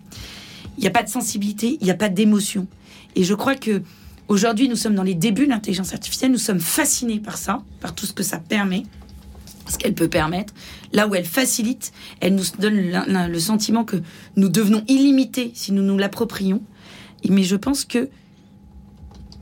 [0.78, 2.66] Il n'y a pas de sensibilité, il n'y a pas d'émotion.
[3.16, 3.82] Et je crois que
[4.28, 7.94] aujourd'hui, nous sommes dans les débuts de l'intelligence artificielle, nous sommes fascinés par ça, par
[7.94, 8.84] tout ce que ça permet,
[9.68, 10.54] ce qu'elle peut permettre.
[10.92, 12.76] Là où elle facilite, elle nous donne
[13.28, 13.96] le sentiment que
[14.36, 16.62] nous devenons illimités si nous nous l'approprions.
[17.28, 18.08] Mais je pense que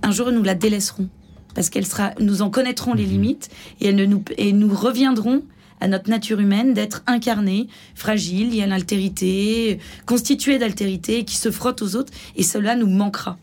[0.02, 1.08] un jour, nous la délaisserons
[1.54, 3.10] parce qu'elle sera, nous en connaîtrons les mhm.
[3.10, 5.42] limites et, elle nous, et nous reviendrons
[5.80, 11.80] à notre nature humaine d'être incarnée, fragile, liée à l'altérité, constituée d'altérité, qui se frotte
[11.80, 13.38] aux autres, et cela nous manquera.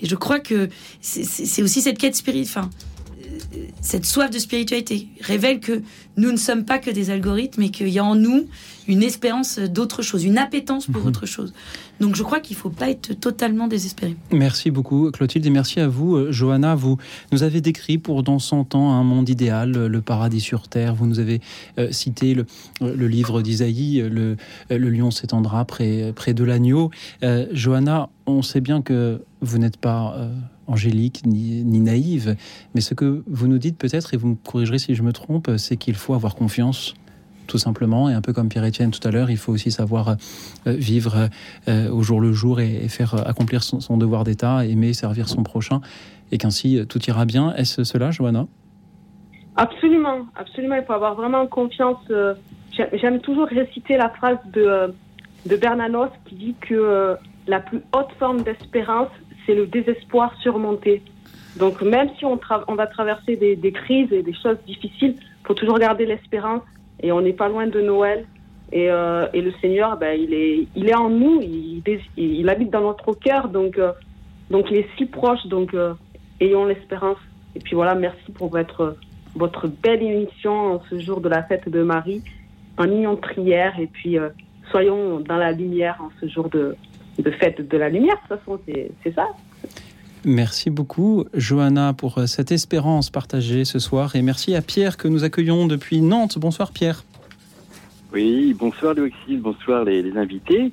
[0.00, 0.68] Et je crois que
[1.00, 2.70] c'est aussi cette quête spirituelle, enfin,
[3.80, 5.82] cette soif de spiritualité révèle que
[6.16, 8.46] nous ne sommes pas que des algorithmes et qu'il y a en nous
[8.88, 11.08] une espérance d'autre chose, une appétence pour mhm.
[11.08, 11.52] autre chose.
[12.00, 14.16] Donc je crois qu'il ne faut pas être totalement désespéré.
[14.30, 16.74] Merci beaucoup Clotilde et merci à vous euh, Johanna.
[16.74, 16.96] Vous
[17.32, 20.94] nous avez décrit pour dans 100 ans un monde idéal, le paradis sur terre.
[20.94, 21.40] Vous nous avez
[21.78, 22.46] euh, cité le,
[22.80, 24.36] le livre d'Isaïe, le,
[24.70, 26.90] le, lion s'étendra près, près de l'agneau.
[27.22, 30.16] Euh, Johanna, on sait bien que vous n'êtes pas
[30.66, 32.36] angélique ni, ni, naïve,
[32.74, 35.50] mais ce que vous nous dites peut-être, et vous me corrigerez si je me trompe,
[35.56, 36.94] c'est qu'il faut avoir confiance
[37.46, 38.10] tout simplement.
[38.10, 40.14] Et un peu comme Pierre-Étienne tout à l'heure, il faut aussi savoir euh,
[40.66, 41.28] vivre
[41.68, 45.42] euh, au jour le jour et, faire euh, accomplir son, devoir d'État, aimer, servir son
[45.42, 45.80] prochain,
[46.32, 47.54] et qu'ainsi tout ira bien.
[47.54, 48.46] Est-ce cela, Johanna?
[49.56, 50.74] Absolument, absolument.
[50.74, 51.98] Il faut avoir vraiment confiance.
[52.92, 54.92] J'aime toujours réciter la phrase de,
[55.46, 59.08] de Bernanos qui dit que la plus haute forme d'espérance,
[59.46, 61.02] c'est le désespoir surmonté.
[61.56, 65.78] Donc même si on, va traverser des, crises et des choses difficiles, il faut toujours
[65.78, 66.62] garder l'espérance
[67.02, 68.26] et on n'est pas loin de Noël.
[68.72, 73.78] Et, euh, le Seigneur, ben, il, est, en nous, il, habite dans notre cœur, donc,
[73.78, 73.92] euh,
[74.50, 75.94] donc il est si proche, donc euh,
[76.40, 77.18] ayons l'espérance.
[77.54, 78.96] Et puis voilà, merci pour votre,
[79.82, 82.22] belle émission en ce jour de la fête de Marie,
[82.76, 84.18] en union de prière, et puis
[84.70, 86.76] soyons dans la lumière en ce jour de,
[87.18, 88.60] de fête de la lumière, de toute façon,
[89.02, 89.28] c'est ça.
[90.28, 94.16] Merci beaucoup, Johanna, pour euh, cette espérance partagée ce soir.
[94.16, 96.36] Et merci à Pierre que nous accueillons depuis Nantes.
[96.38, 97.04] Bonsoir, Pierre.
[98.12, 100.72] Oui, bonsoir, Louis, bonsoir, les, invités.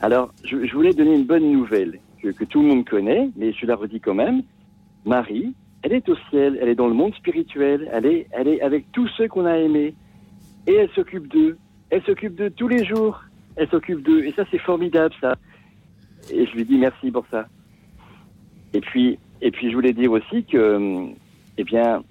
[0.00, 3.74] Alors, je, voulais donner une bonne nouvelle que, tout le monde connaît, mais je la
[3.74, 4.42] redis quand même.
[5.04, 5.52] Marie,
[5.82, 8.92] elle est au ciel, elle est dans le monde spirituel, elle est, elle est avec
[8.92, 9.94] tous ceux qu'on a aimés.
[10.68, 11.58] Et elle s'occupe d'eux.
[11.90, 13.20] Elle s'occupe d'eux tous les jours.
[13.56, 14.24] Elle s'occupe d'eux.
[14.24, 15.34] Et ça, c'est formidable, ça.
[16.30, 17.46] Et je lui dis merci pour ça.
[18.72, 21.08] Et puis, et puis, je voulais dire aussi que,
[21.58, 22.02] eh bien,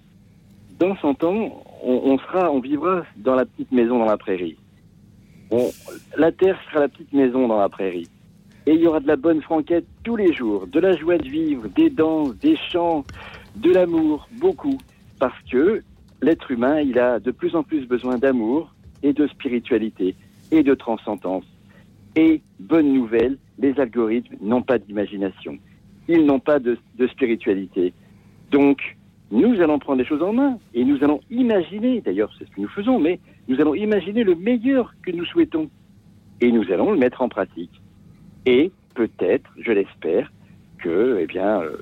[0.79, 4.57] dans 100 ans, on, sera, on vivra dans la petite maison dans la prairie.
[6.17, 8.07] la terre sera la petite maison dans la prairie.
[8.67, 11.27] Et il y aura de la bonne franquette tous les jours, de la joie de
[11.27, 13.03] vivre, des danses, des chants,
[13.55, 14.77] de l'amour, beaucoup.
[15.19, 15.81] Parce que
[16.21, 20.15] l'être humain, il a de plus en plus besoin d'amour et de spiritualité
[20.51, 21.45] et de transcendance.
[22.15, 25.57] Et bonne nouvelle, les algorithmes n'ont pas d'imagination
[26.07, 26.77] ils n'ont pas de,
[27.09, 27.93] spiritualité.
[28.51, 28.97] Donc,
[29.31, 32.61] nous allons prendre les choses en main et nous allons imaginer, d'ailleurs c'est ce que
[32.61, 35.69] nous faisons, mais nous allons imaginer le meilleur que nous souhaitons
[36.41, 37.81] et nous allons le mettre en pratique.
[38.45, 40.31] Et peut-être, je l'espère,
[40.77, 41.77] que eh bien, euh,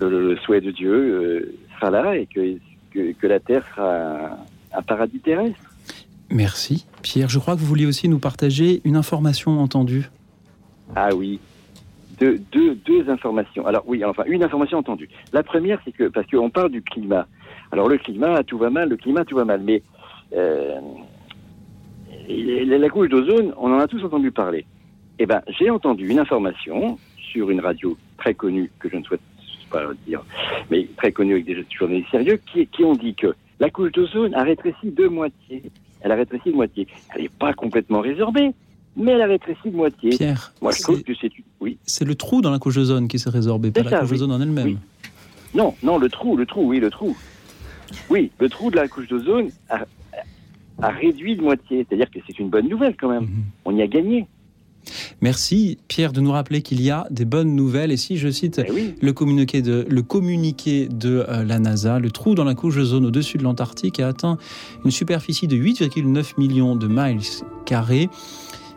[0.00, 2.58] le, souhait de Dieu euh, sera là et que,
[3.12, 4.38] que, la Terre sera
[4.72, 5.58] un paradis terrestre.
[6.30, 6.86] Merci.
[7.02, 10.08] Pierre, je crois que vous vouliez aussi nous partager une information entendue.
[10.94, 11.40] Ah oui,
[12.18, 13.66] deux, deux, deux, informations.
[13.66, 15.08] Alors oui, enfin une information entendue.
[15.32, 17.26] La première, c'est que parce qu'on parle du climat.
[17.70, 19.62] Alors le climat, tout va mal, le climat, tout va mal.
[19.62, 19.82] Mais
[20.34, 20.80] euh,
[22.28, 24.66] la couche d'ozone, on en a tous entendu parler.
[25.18, 29.20] Eh ben, j'ai entendu une information sur une radio très connue que je ne souhaite
[29.70, 30.22] pas dire,
[30.70, 34.34] mais très connue avec des journalistes sérieux, qui, qui ont dit que la couche d'ozone
[34.34, 35.62] a rétréci de moitié.
[36.02, 36.86] Elle a rétréci de moitié.
[37.14, 38.50] Elle n'est pas complètement résorbée,
[38.96, 40.10] mais elle a rétréci de moitié.
[40.10, 41.30] Pierre, moi je trouve que c'est
[41.60, 41.78] oui.
[41.84, 44.40] C'est le trou dans la couche d'ozone qui s'est résorbé, pas la couche d'ozone en
[44.40, 44.78] elle-même.
[45.54, 47.16] Non, non, le trou, le trou, oui, le trou.
[48.08, 49.84] Oui, le trou de la couche d'ozone a,
[50.88, 51.86] réduit de moitié.
[51.86, 53.24] C'est-à-dire que c'est une bonne nouvelle quand même.
[53.24, 53.44] Mhm.
[53.66, 54.26] On y a gagné.
[55.20, 57.92] Merci Pierre de nous rappeler qu'il y a des bonnes nouvelles.
[57.92, 62.10] Et si je cite eh le, communiqué de, le communiqué de euh, la NASA, le
[62.10, 64.38] trou dans la couche d'ozone au-dessus de l'Antarctique a atteint
[64.84, 67.20] une superficie de 8,9 millions de miles
[67.64, 68.08] carrés.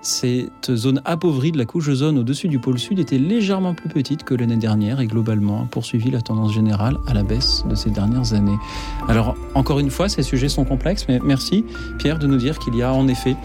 [0.06, 4.24] Cette zone appauvrie de la couche d'ozone au-dessus du pôle sud était légèrement plus petite
[4.24, 7.90] que l'année dernière et globalement a poursuivi la tendance générale à la baisse de ces
[7.90, 8.60] dernières années.
[9.08, 11.66] Alors, encore une fois, ces sujets sont complexes, mais merci
[11.98, 13.36] Pierre de nous dire qu'il y a en effet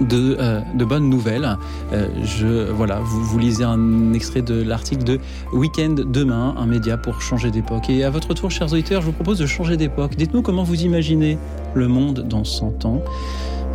[0.00, 1.56] de, euh, bonnes nouvelles.
[1.92, 5.20] Euh, voilà, vous, vous lisez un extrait de l'article de
[5.52, 7.88] Weekend demain, un média pour changer d'époque.
[7.90, 10.16] Et à votre tour, chers auditeurs, je vous propose de changer d'époque.
[10.16, 11.38] Dites-nous comment vous imaginez
[11.74, 13.04] le monde dans 100 ans.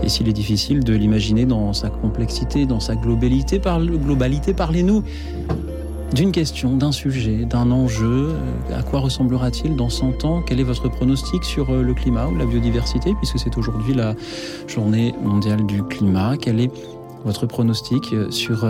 [0.03, 5.03] Et s'il est difficile de l'imaginer dans sa complexité, dans sa globalité, globalité parlez-nous
[6.13, 8.29] d'une question, d'un sujet, d'un enjeu.
[8.31, 10.43] Euh, à quoi ressemblera-t-il dans 100 ans?
[10.45, 14.15] Quel est votre pronostic sur euh, le climat ou la biodiversité, puisque c'est aujourd'hui la
[14.67, 16.35] journée mondiale du climat?
[16.37, 16.71] Quel est
[17.26, 18.67] votre pronostic euh, sur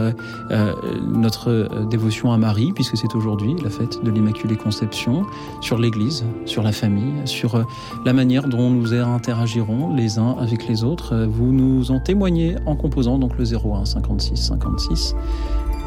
[1.01, 5.25] notre dévotion à Marie, puisque c'est aujourd'hui la fête de l'Immaculée Conception,
[5.61, 7.65] sur l'Église, sur la famille, sur
[8.05, 11.27] la manière dont nous interagirons les uns avec les autres.
[11.29, 15.15] Vous nous en témoignez en composant donc le 01 56 56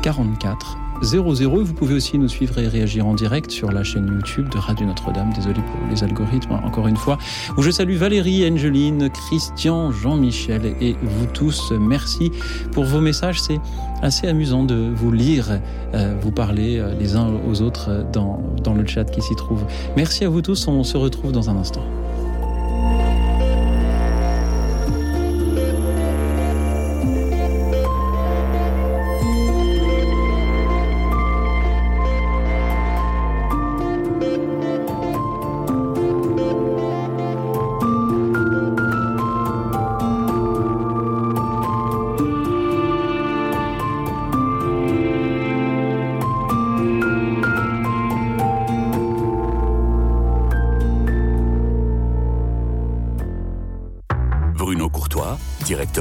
[0.02, 1.40] 44 00.
[1.40, 4.58] Et vous pouvez aussi nous suivre et réagir en direct sur la chaîne YouTube de
[4.58, 5.32] Radio Notre-Dame.
[5.34, 7.18] Désolé pour les algorithmes, encore une fois.
[7.56, 11.72] Où je salue Valérie, Angeline, Christian, Jean-Michel et vous tous.
[11.78, 12.30] Merci
[12.72, 13.40] pour vos messages.
[13.40, 13.60] C'est
[14.02, 15.60] assez amusant de vous lire,
[15.94, 19.64] euh, vous parler euh, les uns aux autres dans, dans le chat qui s'y trouve.
[19.96, 20.66] Merci à vous tous.
[20.68, 21.82] On se retrouve dans un instant.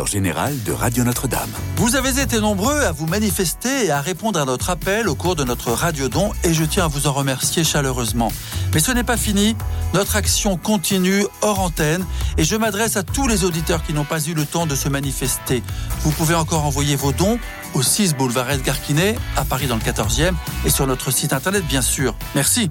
[0.06, 1.50] Général de Radio Notre-Dame.
[1.78, 5.36] Vous avez été nombreux à vous manifester et à répondre à notre appel au cours
[5.36, 8.32] de notre radio-don et je tiens à vous en remercier chaleureusement.
[8.74, 9.56] Mais ce n'est pas fini,
[9.94, 12.06] notre action continue hors antenne
[12.38, 14.90] et je m'adresse à tous les auditeurs qui n'ont pas eu le temps de se
[14.90, 15.64] manifester.
[16.02, 17.40] Vous pouvez encore envoyer vos dons
[17.74, 20.34] au 6 boulevard Edgar Quinet, à Paris dans le 14e
[20.66, 22.16] et sur notre site internet bien sûr.
[22.36, 22.70] Merci.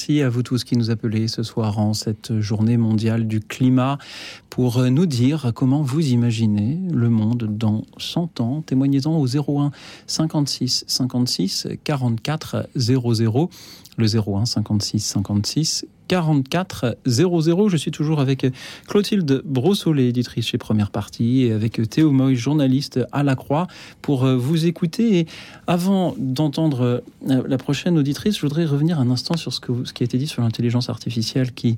[0.00, 3.98] Merci à vous tous qui nous appelez ce soir en cette journée mondiale du climat
[4.48, 8.62] pour nous dire comment vous imaginez le monde dans 100 ans.
[8.62, 9.72] Témoignez-en au 01
[10.06, 13.50] 56 56 44 00.
[13.98, 17.68] Le 01 56 56 44 00.
[17.68, 18.44] Je suis toujours avec
[18.88, 23.68] Clotilde Brossolet, éditrice chez Première Partie, et avec Théo Moy, journaliste à la Croix,
[24.02, 25.20] pour euh, vous écouter.
[25.20, 25.26] Et
[25.68, 30.04] avant d'entendre euh, la prochaine auditrice, je voudrais revenir un instant sur ce, qui a
[30.04, 31.76] été dit sur l'intelligence artificielle, qui,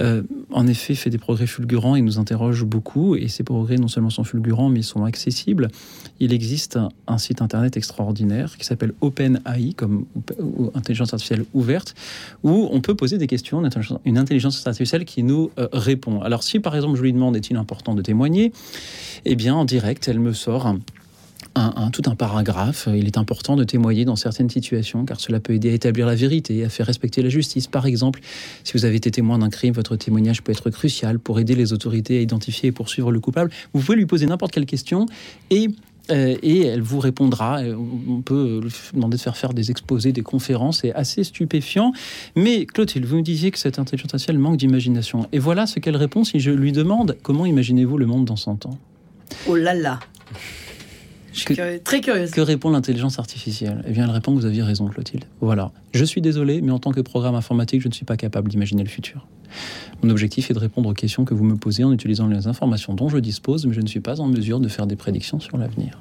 [0.00, 0.22] euh,
[0.52, 3.14] en effet, fait des progrès fulgurants et nous interroge beaucoup.
[3.14, 5.68] Et ces progrès, non seulement sont fulgurants, mais sont accessibles.
[6.18, 10.06] Il existe un, site internet extraordinaire qui s'appelle OpenAI, comme
[10.74, 11.94] intelligence artificielle ouverte,
[12.42, 13.65] où on peut poser des questions
[14.04, 16.20] une intelligence artificielle qui nous euh, répond.
[16.22, 18.52] Alors si par exemple je lui demande est-il important de témoigner,
[19.24, 20.76] eh bien en direct elle me sort
[21.92, 22.88] tout un paragraphe.
[22.94, 26.14] Il est important de témoigner dans certaines situations car cela peut aider à établir la
[26.14, 27.66] vérité, à faire respecter la justice.
[27.66, 28.20] Par exemple,
[28.64, 31.72] si vous avez été témoin d'un crime, votre témoignage peut être crucial pour aider les
[31.72, 33.50] autorités à identifier et poursuivre le coupable.
[33.72, 35.06] Vous pouvez lui poser n'importe quelle question
[35.50, 35.68] et
[36.08, 37.60] et elle vous répondra.
[37.60, 41.92] On peut lui demander de faire faire des exposés, des conférences, c'est assez stupéfiant.
[42.34, 45.28] Mais Clotilde, vous me disiez que cette intelligence artificielle manque d'imagination.
[45.32, 48.66] Et voilà ce qu'elle répond si je lui demande comment imaginez-vous le monde dans 100
[48.66, 48.78] ans?
[49.48, 50.00] Oh là là
[51.84, 52.30] très curieuse.
[52.30, 53.82] Que répond l'intelligence artificielle?
[53.86, 55.24] Eh bien, elle répond que vous aviez raison, Clotilde.
[55.40, 55.72] Voilà.
[55.92, 58.82] Je suis désolé, mais en tant que programme informatique, je ne suis pas capable d'imaginer
[58.82, 59.26] le futur.
[60.02, 62.94] Mon objectif est de répondre aux questions que vous me posez en utilisant les informations
[62.94, 65.56] dont je dispose, mais je ne suis pas en mesure de faire des prédictions sur
[65.56, 65.98] l'avenir.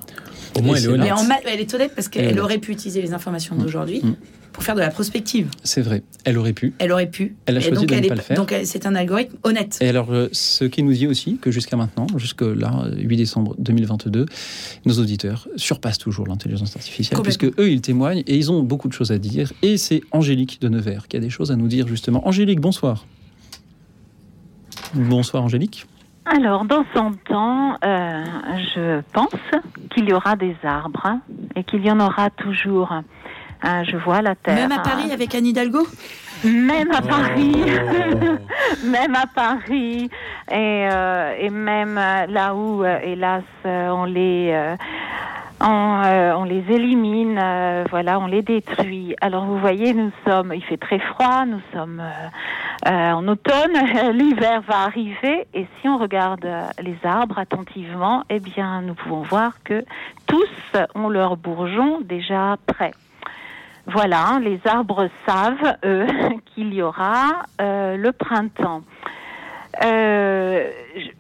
[0.57, 1.13] Au moins, elle est honnête.
[1.45, 4.01] elle est honnête parce qu'elle aurait pu utiliser les informations d'aujourd'hui.
[4.03, 4.15] Mm
[4.55, 5.49] pour faire de la prospective.
[5.63, 6.01] C'est vrai.
[6.23, 6.73] Elle aurait pu.
[6.79, 7.35] Elle aurait pu.
[7.45, 8.37] Elle a choisi de ne pas le faire.
[8.37, 9.77] Donc c'est un algorithme honnête.
[9.81, 13.53] Et alors, euh, ce qui nous dit aussi que jusqu'à maintenant, jusque là, 8 décembre
[13.59, 14.25] 2022,
[14.85, 15.24] nos auditeurs
[15.55, 19.17] surpassent toujours l'intelligence artificielle, puisque eux, ils témoignent et ils ont beaucoup de choses à
[19.17, 19.51] dire.
[19.61, 22.27] Et c'est Angélique de Nevers qui a des choses à nous dire justement.
[22.27, 23.05] Angélique, bonsoir.
[24.93, 25.85] Bonsoir Angélique.
[26.25, 28.23] Alors, dans 100 ans, euh,
[28.75, 29.29] je pense
[29.93, 31.19] qu'il y aura des arbres
[31.55, 32.91] et qu'il y en aura toujours.
[33.61, 34.55] Ah, je vois la terre.
[34.55, 35.87] Même à Paris avec Anne Hidalgo?
[36.43, 38.85] Même à Paris, oh.
[38.85, 40.09] même à Paris,
[40.51, 44.75] et, euh, et même là où, euh, hélas, on les, euh,
[45.61, 47.41] on, les élimine,
[47.89, 49.15] voilà, on les détruit.
[49.21, 52.01] Alors vous voyez, nous sommes, il fait très froid, nous sommes
[52.85, 53.73] en automne,
[54.13, 56.47] l'hiver va arriver, et si on regarde
[56.81, 59.83] les arbres attentivement, eh bien, nous pouvons voir que
[60.27, 62.93] tous ont leurs bourgeons déjà prêts.
[63.87, 66.07] Voilà, les arbres savent, eux,
[66.45, 68.81] qu'il y aura euh, le printemps.
[69.83, 70.71] Euh,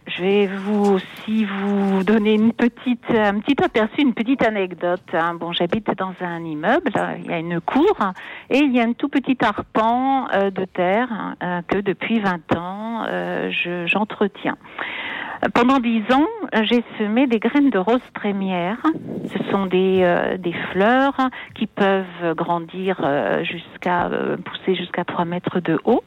[0.07, 5.03] je vais vous aussi vous donner une petite, un petit aperçu, une petite anecdote.
[5.13, 5.35] Hein.
[5.35, 7.97] Bon, j'habite dans un immeuble, il y a une cour
[8.49, 11.09] et il y a un tout petit arpent euh, de terre
[11.41, 13.05] hein, que depuis 20 ans
[13.85, 14.57] j'entretiens.
[15.53, 16.27] Pendant dix ans,
[16.63, 18.77] j'ai semé des graines de rose trémière.
[19.33, 25.25] Ce sont des, euh, des fleurs qui peuvent grandir euh, jusqu'à euh, pousser jusqu'à 3
[25.25, 26.03] mètres de haut,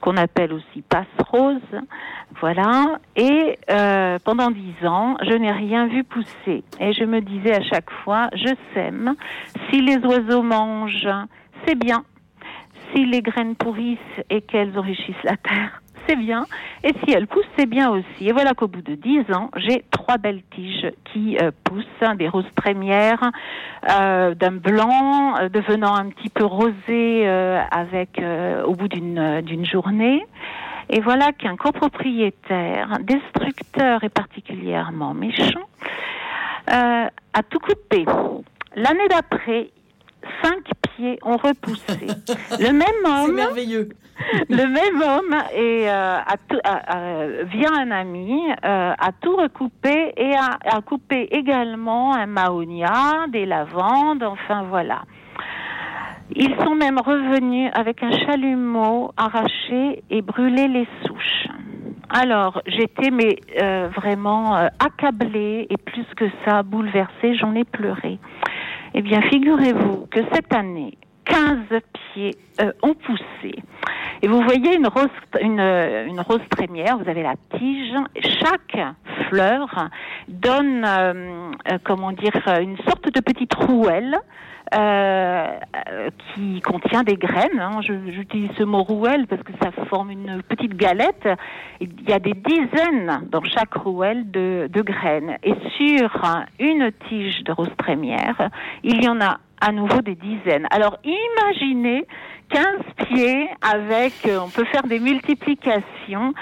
[0.00, 1.60] qu'on appelle aussi passe rose.
[2.40, 2.98] Voilà.
[3.16, 3.58] Et
[4.24, 6.64] pendant dix ans, je n'ai rien vu pousser.
[6.80, 9.14] Et je me disais à chaque fois, je sème.
[9.70, 11.08] Si les oiseaux mangent,
[11.66, 12.04] c'est bien.
[12.92, 13.98] Si les graines pourrissent
[14.30, 16.46] et qu'elles enrichissent la terre, c'est bien.
[16.84, 18.28] Et si elle pousse, c'est bien aussi.
[18.28, 22.14] Et voilà qu'au bout de dix ans, j'ai trois belles tiges qui euh, poussent, hein,
[22.14, 23.30] des roses trémières,
[23.90, 28.20] euh, d'un blanc euh, devenant un petit peu rosé avec
[28.66, 30.24] au bout d'une journée.
[30.90, 35.68] Et voilà qu'un copropriétaire, destructeur et particulièrement méchant,
[36.66, 38.04] a tout coupé.
[38.74, 39.70] L'année d'après,
[40.42, 42.06] cinq pieds ont repoussé.
[42.58, 43.34] Le même homme.
[43.34, 43.88] merveilleux.
[44.48, 50.58] Le même homme et euh, a via un ami euh, a tout recoupé et a,
[50.64, 55.02] a, coupé également un mahonia, des lavandes, enfin voilà.
[56.34, 61.48] Ils sont même revenus avec un chalumeau arraché et brûlé les souches.
[62.08, 68.18] Alors, j'étais mais euh, vraiment accablée et plus que ça, bouleversée, j'en ai pleuré.
[68.94, 71.80] Eh bien, figurez-vous que cette année, 15
[72.12, 73.54] pieds euh, ont poussé.
[74.20, 75.08] Et vous voyez une rose,
[75.40, 77.94] une, une, rose trémière, vous avez la tige.
[78.20, 78.78] Chaque
[79.28, 79.88] fleur
[80.28, 84.18] donne, euh, euh, comment dire, une sorte de petite rouelle
[84.74, 85.46] euh,
[86.34, 87.60] qui contient des graines.
[87.60, 87.80] Hein.
[87.82, 91.28] J'utilise ce mot rouelle parce que ça forme une petite galette.
[91.80, 95.36] Il y a des dizaines dans chaque rouelle de, de graines.
[95.42, 96.22] Et sur
[96.58, 98.48] une tige de rose trémière,
[98.82, 100.66] il y en a à nouveau des dizaines.
[100.70, 102.04] Alors imaginez
[102.50, 102.64] 15
[103.08, 106.34] pieds avec, on peut faire des multiplications.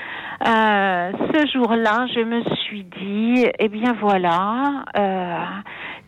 [0.46, 5.44] Euh, ce jour-là, je me suis dit, eh bien voilà, euh,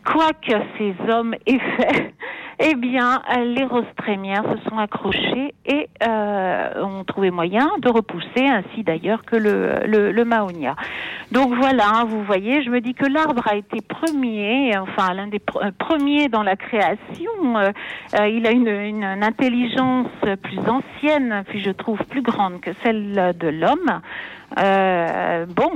[0.05, 2.13] quoi que ces hommes aient fait,
[2.59, 8.45] eh bien, les roses trémières se sont accrochées et euh, ont trouvé moyen de repousser,
[8.47, 10.75] ainsi d'ailleurs que le, le, mahonia.
[11.31, 15.41] Donc voilà, vous voyez, je me dis que l'arbre a été premier, enfin l'un des
[15.55, 17.57] euh, premiers dans la création.
[17.57, 17.71] Euh,
[18.27, 20.07] il a une, intelligence
[20.41, 24.01] plus ancienne, puis je trouve plus grande que celle de l'homme.
[24.59, 25.71] Euh, bon,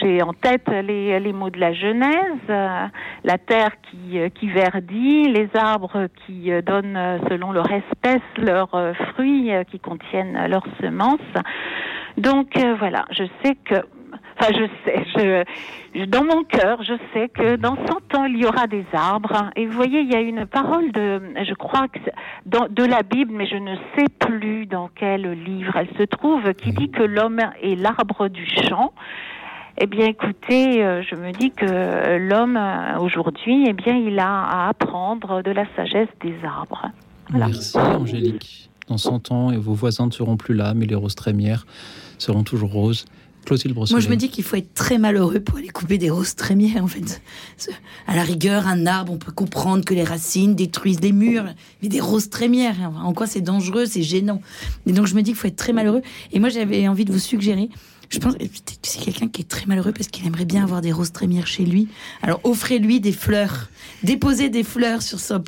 [0.00, 2.86] j'ai en tête les, mots de la Genèse, euh,
[3.24, 9.50] la terre qui, euh, qui verdit, les arbres qui donnent selon leur espèce leurs fruits
[9.70, 11.18] qui contiennent leurs semences.
[12.16, 13.76] Donc voilà, je sais que
[14.38, 15.44] Enfin, je sais,
[15.94, 19.50] je, dans mon cœur, je sais que dans 100 ans, il y aura des arbres.
[19.54, 21.98] Et vous voyez, il y a une parole de, je crois que
[22.46, 26.52] dans, de la Bible, mais je ne sais plus dans quel livre elle se trouve,
[26.54, 28.92] qui dit que l'homme est l'arbre du champ.
[29.78, 32.60] Eh bien, écoutez, je me dis que l'homme
[33.00, 36.90] aujourd'hui, eh bien, il a à apprendre de la sagesse des arbres.
[37.32, 38.70] Merci, Angélique.
[38.88, 41.66] Dans 100 ans, et vos voisins ne seront plus là, mais les roses trémières
[42.18, 43.06] seront toujours roses.
[43.90, 46.82] Moi, je me dis qu'il faut être très malheureux pour aller couper des roses trémières,
[46.82, 47.22] en fait.
[48.06, 51.46] À la rigueur, un arbre, on peut comprendre que les racines détruisent les murs,
[51.82, 54.40] mais des roses trémières, en quoi c'est dangereux, c'est gênant.
[54.86, 56.02] Et donc, je me dis qu'il faut être très malheureux.
[56.32, 57.68] Et moi, j'avais envie de vous suggérer,
[58.10, 58.44] je pense que
[58.82, 61.64] c'est quelqu'un qui est très malheureux parce qu'il aimerait bien avoir des roses trémières chez
[61.64, 61.88] lui.
[62.22, 63.68] Alors offrez-lui des fleurs.
[64.02, 65.00] Déposez des fleurs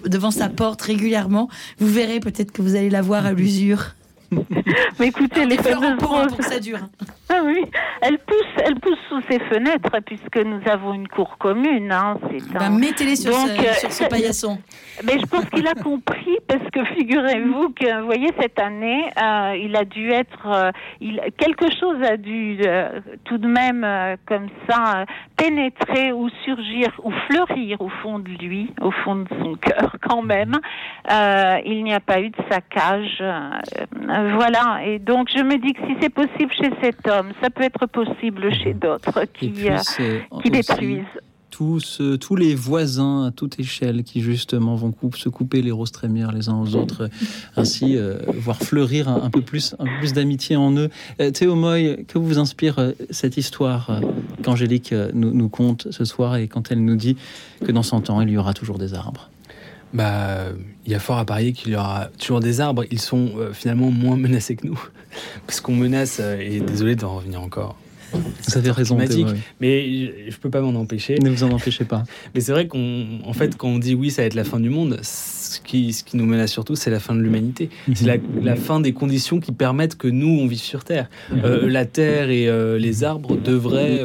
[0.04, 1.48] devant sa porte régulièrement.
[1.78, 3.94] Vous verrez peut-être que vous allez l'avoir à l'usure.
[4.98, 6.78] Mais écoutez, les fameuses roses, pour que ça dure.
[7.28, 7.60] Ah oui,
[8.02, 11.90] elles poussent, elles poussent sous ses fenêtres puisque nous avons une cour commune.
[11.90, 12.18] Hein,
[12.54, 14.58] bah, Mettez-les sur, ce, euh, sur ce paillasson.
[15.04, 19.56] Mais je pense qu'il a compris parce que figurez-vous que, vous voyez, cette année, euh,
[19.60, 20.70] il a dû être, euh,
[21.00, 22.60] il, quelque chose a dû
[23.24, 23.84] tout de même
[24.26, 25.04] comme ça
[25.36, 30.22] pénétrer ou surgir ou fleurir au fond de lui, au fond de son cœur quand
[30.22, 30.54] même.
[31.10, 33.22] il n'y a pas eu de saccage
[34.36, 37.64] voilà, et donc je me dis que si c'est possible chez cet homme, ça peut
[37.64, 38.80] être possible chez mhm.
[38.80, 41.04] d'autres qui, euh, qui détruisent.
[41.50, 46.30] Tous, tous les voisins à toute échelle qui justement vont se couper les roses trémières
[46.32, 47.08] les uns aux autres,
[47.56, 50.90] ainsi euh, voir fleurir un, peu plus, un peu plus d'amitié en eux.
[51.18, 54.00] Euh, Théo Moy, que vous inspire cette histoire
[54.42, 57.16] qu'Angélique nous, nous conte ce soir et quand elle nous dit
[57.64, 59.30] que dans 100 ans, il y aura toujours des arbres?
[59.96, 60.48] Bah,
[60.84, 62.84] il y a fort à parier qu'il y aura toujours des arbres.
[62.90, 64.78] Ils sont euh, finalement moins menacés que nous.
[65.46, 67.76] Parce qu'on menace, euh, et désolé d'en revenir encore.
[68.12, 68.96] Vous avez raison,
[69.60, 71.18] mais je peux pas m'en empêcher.
[71.18, 72.04] Ne vous en empêchez pas.
[72.34, 74.70] Mais c'est vrai qu'en fait, quand on dit oui, ça va être la fin du
[74.70, 77.68] monde, ce qui, ce qui nous menace surtout, c'est la fin de l'humanité.
[77.94, 81.10] C'est la, la, fin des conditions qui permettent que nous, on vive sur Terre.
[81.32, 84.02] Euh, la Terre et les arbres devraient,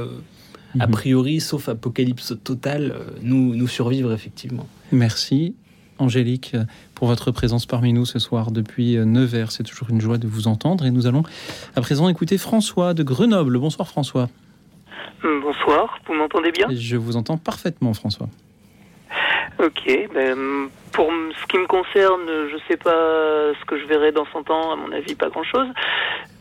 [0.79, 4.67] a priori, sauf apocalypse totale, nous, nous survivre effectivement.
[4.91, 5.53] Merci.
[6.01, 6.55] Angélique,
[6.95, 9.51] pour votre présence parmi nous ce soir depuis Nevers.
[9.51, 10.85] C'est toujours une joie de vous entendre.
[10.85, 11.23] Et nous allons
[11.75, 13.57] à présent écouter François de Grenoble.
[13.59, 14.27] Bonsoir François.
[15.23, 16.67] Bonsoir, vous m'entendez bien?
[16.71, 18.27] Je vous entends parfaitement François.
[19.59, 24.25] Ok, ben, pour ce qui me concerne, je sais pas ce que je verrai dans
[24.25, 25.67] 100 ans, à mon avis pas grand-chose,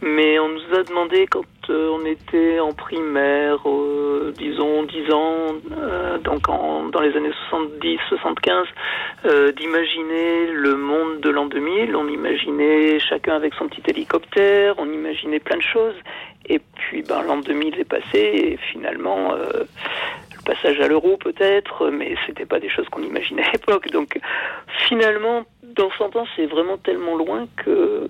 [0.02, 5.54] mais on nous a demandé quand euh, on était en primaire, euh, disons 10 ans,
[5.72, 8.64] euh, donc dans les années 70-75,
[9.56, 15.40] d'imaginer le monde de l'an 2000, on imaginait chacun avec son petit hélicoptère, on imaginait
[15.40, 15.94] plein de choses,
[16.48, 19.34] et puis ben, l'an 2000 est passé, et finalement
[20.50, 23.90] passage à l'euro peut-être, mais c'était pas des choses qu'on imaginait à l'époque.
[23.92, 24.18] Donc
[24.88, 28.08] finalement, dans 100 ans, c'est vraiment tellement loin que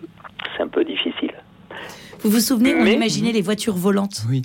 [0.56, 1.34] c'est un peu difficile.
[2.20, 4.22] Vous vous souvenez, on imaginait les voitures volantes.
[4.28, 4.42] Oui.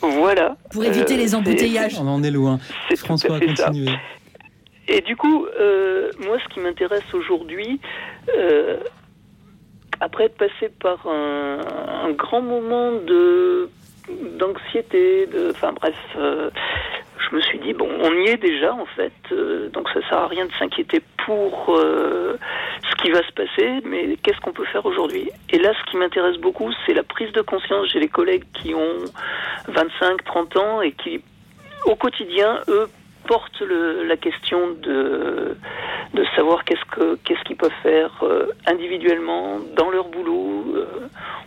[0.00, 0.56] Voilà.
[0.70, 1.98] Pour éviter les euh, embouteillages.
[2.00, 2.58] On en est loin.
[2.96, 3.92] François, continuez.
[4.88, 7.80] Et du coup, euh, moi, ce qui m'intéresse aujourd'hui,
[8.36, 8.76] euh,
[10.00, 11.60] après être passé par un,
[12.04, 13.68] un grand moment de
[14.38, 15.94] d'anxiété, de, enfin bref,
[17.30, 20.18] je me suis dit bon, on y est déjà en fait, euh, donc ça sert
[20.18, 22.36] à rien de s'inquiéter pour euh,
[22.88, 25.30] ce qui va se passer, mais qu'est-ce qu'on peut faire aujourd'hui?
[25.50, 27.88] Et là, ce qui m'intéresse beaucoup, c'est la prise de conscience.
[27.92, 29.04] J'ai les collègues qui ont
[29.68, 31.22] 25, 30 ans et qui,
[31.86, 32.88] au quotidien, eux,
[33.26, 35.56] portent la question de,
[36.36, 40.64] savoir qu'est-ce que qu'est-ce qu'ils peuvent faire euh, individuellement dans leur boulot.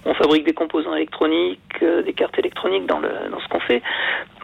[0.05, 3.83] on fabrique des composants électroniques, des cartes électroniques dans, dans ce qu'on fait.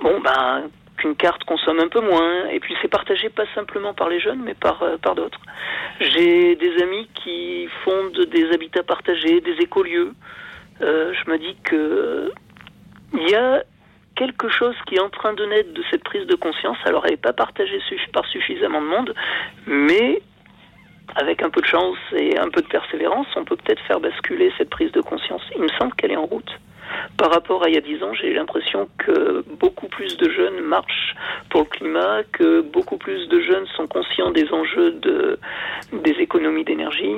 [0.02, 0.64] Bon ben
[1.04, 2.48] qu'une carte consomme un peu moins.
[2.48, 5.40] Et puis c'est partagé pas simplement par les jeunes, mais par, euh, par d'autres.
[6.00, 10.14] J'ai des amis qui fondent des habitats partagés, des écolieux.
[10.82, 12.32] Euh, je me dis que
[13.14, 13.64] il y a
[14.16, 16.78] quelque chose qui est en train de naître de cette prise de conscience.
[16.86, 17.80] Alors elle n'est pas partagée
[18.14, 19.14] par suffisamment de monde,
[19.68, 20.22] mais
[21.16, 24.52] avec un peu de chance et un peu de persévérance, on peut peut-être faire basculer
[24.58, 25.42] cette prise de conscience.
[25.56, 26.60] Il me semble qu'elle est en route
[27.18, 30.62] par rapport à il y a dix ans, j'ai l'impression que beaucoup plus de jeunes
[30.62, 31.16] marchent
[31.50, 35.40] pour le climat, que beaucoup plus de jeunes sont conscients des enjeux de,
[35.92, 37.16] des économies d'énergie.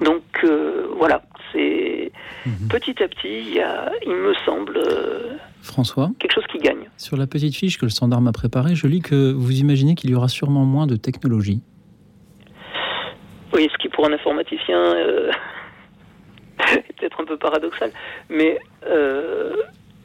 [0.00, 1.22] Donc euh, voilà,
[1.52, 2.12] c'est
[2.46, 2.68] mhm.
[2.68, 6.88] petit à petit, il, y a, il me semble, euh, François, quelque chose qui gagne.
[6.96, 10.10] Sur la petite fiche que le standard m'a préparée, je lis que vous imaginez qu'il
[10.10, 11.60] y aura sûrement moins de technologie.
[13.52, 15.32] Oui, ce qui pour un informaticien euh,
[16.98, 17.90] peut-être un peu paradoxal,
[18.28, 19.54] mais euh,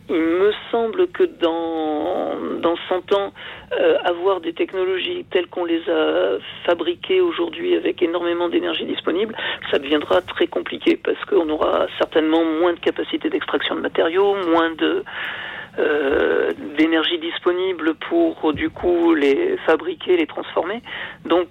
[0.09, 3.33] il me semble que dans, dans 100 ans,
[3.79, 9.35] euh, avoir des technologies telles qu'on les a fabriquées aujourd'hui avec énormément d'énergie disponible,
[9.71, 14.71] ça deviendra très compliqué parce qu'on aura certainement moins de capacité d'extraction de matériaux, moins
[14.71, 15.03] de
[16.77, 20.83] d'énergie disponible pour du coup les fabriquer, les transformer.
[21.25, 21.47] Donc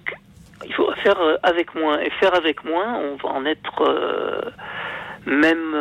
[0.65, 1.99] il faudra faire avec moins.
[1.99, 3.83] Et faire avec moins, on va en être
[5.25, 5.75] même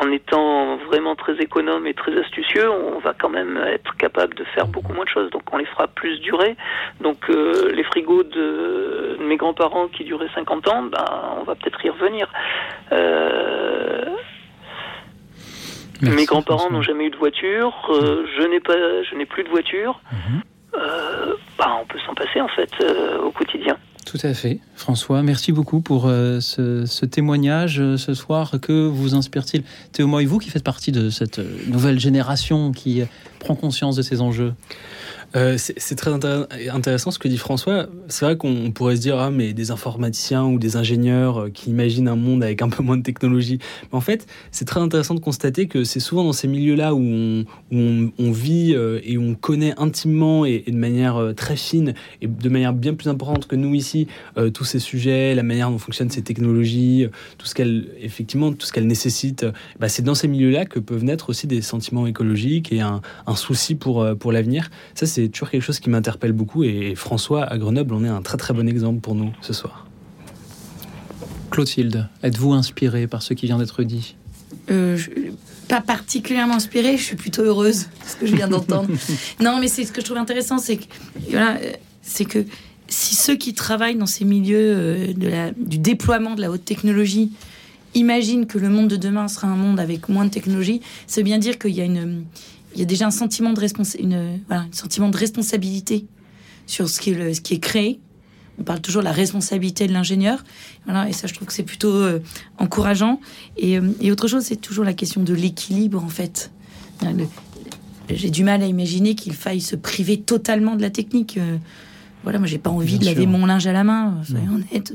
[0.00, 4.44] en étant vraiment très économe et très astucieux, on va quand même être capable de
[4.44, 5.30] faire beaucoup moins de choses.
[5.30, 6.56] Donc on les fera plus durer.
[7.00, 11.04] Donc euh, les frigos de, mes grands-parents qui duraient 50 ans, ben,
[11.38, 12.28] on va peut-être y revenir.
[12.92, 14.04] Euh,
[16.02, 17.74] mes grands-parents n'ont jamais eu de voiture.
[17.90, 20.00] Euh, je n'ai pas, je n'ai plus de voiture.
[20.72, 22.72] Ben, on peut s'en passer en fait
[23.22, 23.76] au quotidien.
[24.06, 24.58] Tout à fait.
[24.76, 28.52] François, merci beaucoup pour euh, ce, témoignage euh, ce soir.
[28.60, 29.62] Que vous inspire-t-il
[29.92, 33.02] Théo et vous qui faites partie de cette euh, nouvelle génération qui
[33.38, 34.54] prend conscience de ces enjeux?
[35.36, 37.86] Euh, c'est très intéressant ce que dit François.
[38.08, 41.70] C'est vrai qu'on pourrait se dire, ah, mais des informaticiens ou des ingénieurs euh, qui
[41.70, 43.58] imaginent un monde avec un peu moins de technologie.
[43.92, 47.44] Mais en fait, c'est très intéressant de constater que c'est souvent dans ces milieux-là où
[47.70, 52.48] on, où vit euh, et on connaît intimement et, de manière très fine et de
[52.48, 54.06] manière bien plus importante que nous ici
[54.54, 57.06] tous ces sujets, la manière dont fonctionnent ces technologies,
[57.38, 59.46] tout ce qu'elles effectivement tout ce qu'elles nécessitent.
[59.78, 63.36] Bah, c'est dans ces milieux-là que peuvent naître aussi des sentiments écologiques et un, un
[63.36, 64.70] souci pour pour l'avenir.
[64.94, 68.08] Ça c'est c'est toujours quelque chose qui m'interpelle beaucoup et François à Grenoble on est
[68.08, 69.86] un très très bon exemple pour nous ce soir.
[71.50, 74.14] Clotilde, êtes-vous inspirée par ce qui vient d'être dit?
[74.70, 74.96] Euh,
[75.68, 78.88] Pas particulièrement inspirée, je suis plutôt heureuse de ce que je viens d'entendre.
[79.40, 80.84] non, mais c'est ce que je trouve intéressant, c'est que
[81.28, 81.58] voilà,
[82.02, 82.44] c'est que
[82.86, 86.64] si ceux qui travaillent dans ces milieux euh, de la, du déploiement de la haute
[86.64, 87.32] technologie
[87.94, 91.38] imaginent que le monde de demain sera un monde avec moins de technologie, c'est bien
[91.38, 92.24] dire qu'il y a une
[92.74, 93.60] il y a déjà un sentiment de,
[93.98, 96.06] une, voilà, un sentiment de responsabilité
[96.66, 98.00] sur ce qui, est ce qui est créé.
[98.58, 100.44] On parle toujours de la responsabilité de l'ingénieur.
[100.84, 102.20] Voilà, et ça, je trouve que c'est plutôt euh,
[102.58, 103.20] encourageant.
[103.56, 106.52] Et, euh, et, autre chose, c'est toujours la question de l'équilibre, en fait.
[108.10, 111.38] J'ai du mal à imaginer qu'il faille se priver totalement de la technique.
[111.38, 111.56] Euh,
[112.22, 114.92] voilà, moi, j'ai pas envie de laver mon linge à la main, soyons honnêtes.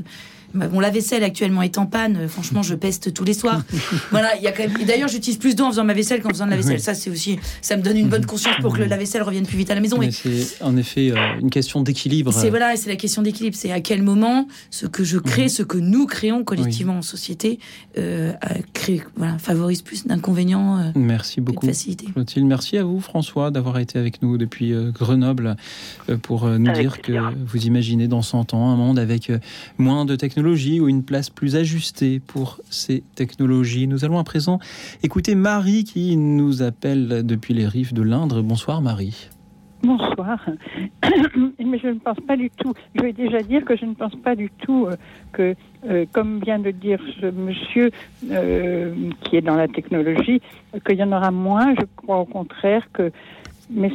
[0.55, 2.17] Mon lave-vaisselle actuellement est en panne.
[2.17, 3.63] Euh, franchement, je peste tous les soirs.
[4.11, 4.85] voilà, il y a quand même.
[4.85, 6.79] D'ailleurs, j'utilise plus d'eau en faisant ma vaisselle qu'en faisant de la vaisselle.
[6.79, 7.39] Ça, c'est aussi.
[7.61, 9.81] Ça me donne une bonne conscience pour que le lave-vaisselle revienne plus vite à la
[9.81, 9.97] maison.
[9.97, 12.31] Mais c'est en effet euh, une question d'équilibre.
[12.33, 13.55] C'est voilà, c'est la question d'équilibre.
[13.57, 15.49] C'est à quel moment ce que je crée, mhm.
[15.49, 17.59] ce que nous créons collectivement en société,
[17.97, 18.33] euh,
[18.73, 20.79] crée, voilà, favorise plus d'inconvénients.
[20.79, 22.47] Euh, merci beaucoup, Clotilde.
[22.47, 25.55] Merci à vous, François, d'avoir été avec nous depuis Grenoble
[26.21, 27.13] pour nous dire que
[27.45, 29.31] vous imaginez dans 100 ans un monde avec
[29.77, 30.15] moins de
[30.45, 33.87] technologies ou une place plus ajustée pour ces technologies.
[33.87, 34.59] Nous allons à présent
[35.01, 38.43] écouter Marie qui nous appelle depuis les rives de l'Indre.
[38.43, 39.29] Bonsoir Marie.
[39.81, 40.45] Bonsoir.
[41.65, 44.15] Mais je ne pense pas du tout, je vais déjà dire que je ne pense
[44.17, 44.95] pas du tout euh,
[45.33, 45.55] que,
[45.89, 47.89] euh, comme vient de dire ce monsieur
[48.29, 50.41] euh, qui est dans la technologie,
[50.85, 51.73] qu'il y en aura moins.
[51.73, 53.11] Je crois au contraire que
[53.69, 53.91] mais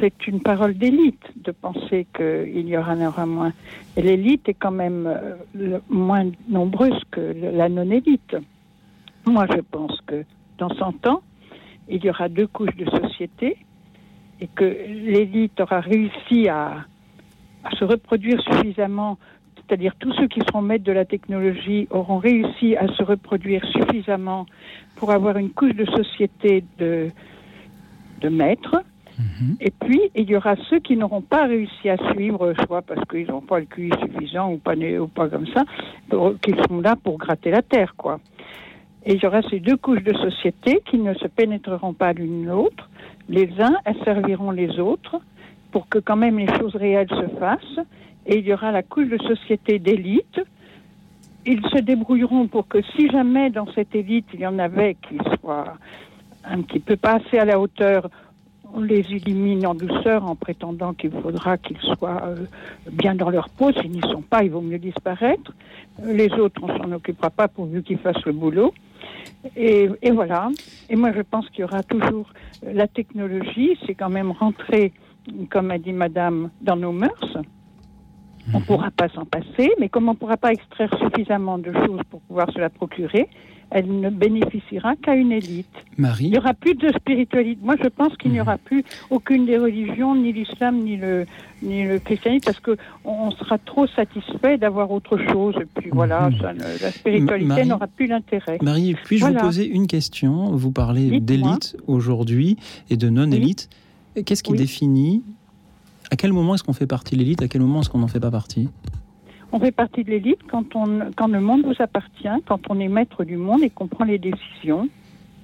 [0.00, 3.52] c'est une parole d'élite de penser qu'il y aura, aura moins.
[3.96, 8.36] Et l'élite est quand même euh, moins nombreuse que la non-élite.
[9.26, 10.24] Moi, je pense que
[10.58, 11.22] dans 100 ans,
[11.88, 13.56] il y aura deux couches de société
[14.40, 16.84] et que l'élite aura réussi à,
[17.62, 19.18] à, se reproduire suffisamment,
[19.56, 24.46] c'est-à-dire tous ceux qui seront maîtres de la technologie auront réussi à se reproduire suffisamment
[24.96, 27.10] pour avoir une couche de société de,
[28.20, 28.82] de maîtres
[29.18, 29.56] Mhm.
[29.60, 33.28] Et puis, il y aura ceux qui n'auront pas réussi à suivre, soit parce qu'ils
[33.28, 35.64] n'ont pas le QI suffisant ou pas, ou pas comme ça,
[36.42, 38.20] qui sont là pour gratter la terre, quoi.
[39.06, 42.46] Et il y aura ces deux couches de société qui ne se pénétreront pas l'une
[42.46, 42.88] l'autre.
[43.28, 45.20] Les uns serviront les autres
[45.70, 47.86] pour que quand même les choses réelles se fassent.
[48.26, 50.40] Et il y aura la couche de société d'élite.
[51.44, 55.18] Ils se débrouilleront pour que si jamais dans cette élite il y en avait qui
[55.40, 55.74] soient
[56.42, 58.08] un petit peu pas assez à la hauteur
[58.74, 62.46] on les élimine en douceur en prétendant qu'il faudra qu'ils soient euh,
[62.90, 63.72] bien dans leur peau.
[63.72, 65.52] S'ils n'y sont pas, il vaut mieux disparaître.
[66.02, 68.74] Euh, les autres, on s'en occupera pas pourvu qu'ils fassent le boulot.
[69.56, 70.48] Et, voilà.
[70.90, 72.28] Et moi, je pense qu'il y aura toujours
[72.64, 73.78] euh, la technologie.
[73.86, 74.92] C'est quand même rentrer,
[75.50, 77.38] comme a dit Madame, dans nos mœurs.
[78.48, 78.66] On ne mhm.
[78.66, 82.20] pourra pas s'en passer, mais comme on ne pourra pas extraire suffisamment de choses pour
[82.22, 83.28] pouvoir se la procurer,
[83.74, 85.66] elle ne bénéficiera qu'à une élite.
[85.98, 86.26] Marie.
[86.26, 87.58] Il n'y aura plus de spiritualité.
[87.60, 91.26] Moi, je pense qu'il n'y aura plus aucune des religions, ni l'islam, ni le,
[91.60, 95.56] ni le christianisme, parce qu'on on sera trop satisfait d'avoir autre chose.
[95.60, 96.56] Et puis voilà, mhm.
[96.80, 98.58] la spiritualité n'aura plus l'intérêt.
[98.62, 100.54] Marie, puis-je vous poser une question?
[100.54, 102.56] Vous parlez d'élite aujourd'hui
[102.90, 103.68] et de non-élite.
[104.24, 105.24] Qu'est-ce qui définit
[106.12, 108.06] À quel moment est-ce qu'on fait partie de l'élite À quel moment est-ce qu'on n'en
[108.06, 108.68] fait pas partie?
[109.54, 112.88] On fait partie de l'élite quand, on, quand le monde vous appartient, quand on est
[112.88, 114.88] maître du monde et qu'on prend les décisions.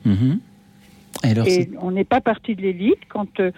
[0.04, 0.40] Mhm.
[1.46, 3.52] et on n'est pas parti de l'élite quand, euh,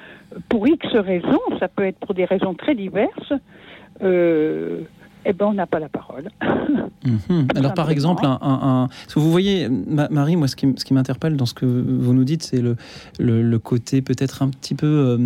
[0.50, 3.32] pour X raisons, ça peut être pour des raisons très diverses,
[4.02, 4.82] euh,
[5.24, 6.28] eh ben, on n'a pas la parole.
[7.04, 7.48] Mhm.
[7.56, 11.54] Alors, par exemple, un, vous voyez, Marie, moi, ce qui, ce qui m'interpelle dans ce
[11.54, 12.76] que vous nous dites, c'est le,
[13.18, 15.18] le, côté peut-être un petit peu euh,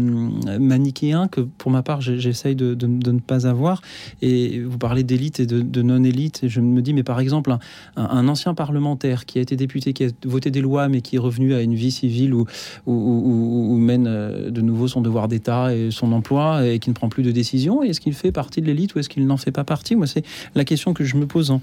[0.58, 3.82] manichéen que, pour ma part, j'essaye de, de, ne pas avoir.
[4.22, 6.44] Et vous parlez d'élite et de, non-élite.
[6.44, 7.54] Et je me dis, mais par exemple,
[7.96, 11.20] un, ancien parlementaire qui a été député, qui a voté des lois, mais qui est
[11.20, 12.46] revenu à une vie civile où,
[12.86, 17.08] où, mène euh, de nouveau son devoir d'État et son emploi et qui ne prend
[17.08, 19.64] plus de décisions, est-ce qu'il fait partie de l'élite ou est-ce qu'il n'en fait pas
[19.64, 19.85] partie?
[19.94, 21.56] Moi, c'est la question que je me pose.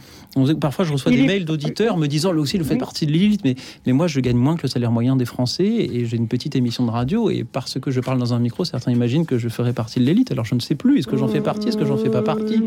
[0.60, 3.42] Parfois, je reçois des mails d'auditeurs me disant, là aussi, il fait partie de l'élite,
[3.44, 3.56] mais,
[3.86, 6.56] mais moi, je gagne moins que le salaire moyen des Français et j'ai une petite
[6.56, 9.50] émission de radio et parce que je parle dans un micro, certains imaginent que je
[9.50, 10.32] ferai partie de l'élite.
[10.32, 11.00] Alors, je ne sais plus.
[11.00, 12.62] Est-ce que j'en fais partie Est-ce que j'en fais pas partie?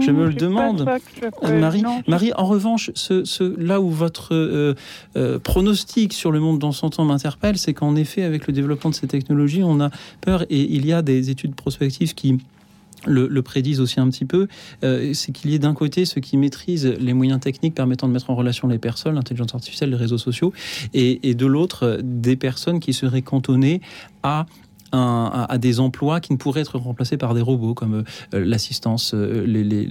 [0.00, 0.88] Je me le demande.
[1.42, 4.74] Marie, Marie, en revanche, ce, là où votre euh,
[5.16, 8.90] euh, pronostic sur le monde dans son temps m'interpelle, c'est qu'en effet, avec le développement
[8.90, 9.90] de ces technologies, on a
[10.20, 12.38] peur et il y a des études prospectives qui
[13.06, 14.48] le, prédisent aussi un petit peu,
[14.82, 18.12] euh, c'est qu'il y ait d'un côté ceux qui maîtrisent les moyens techniques permettant de
[18.12, 20.52] mettre en relation les personnes, l'intelligence artificielle, les réseaux sociaux,
[20.92, 23.80] et de l'autre, des personnes qui seraient cantonnées
[24.22, 24.46] à
[24.94, 28.04] à, des emplois qui ne pourraient être remplacés par des robots, comme
[28.34, 29.86] euh, l'assistance euh, les,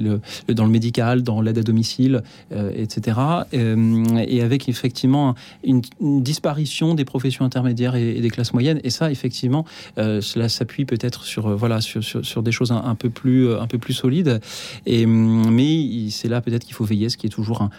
[0.54, 3.18] dans le médical, dans l'aide à domicile, euh, etc.
[3.54, 8.80] et avec effectivement une, disparition des professions intermédiaires et, des classes moyennes.
[8.84, 9.66] Et ça, effectivement,
[9.98, 14.40] cela s'appuie peut-être sur, voilà, sur, des choses un, peu plus, un peu plus solides.
[14.86, 17.70] Et, mais c'est là peut-être qu'il faut veiller, ce qui est toujours un,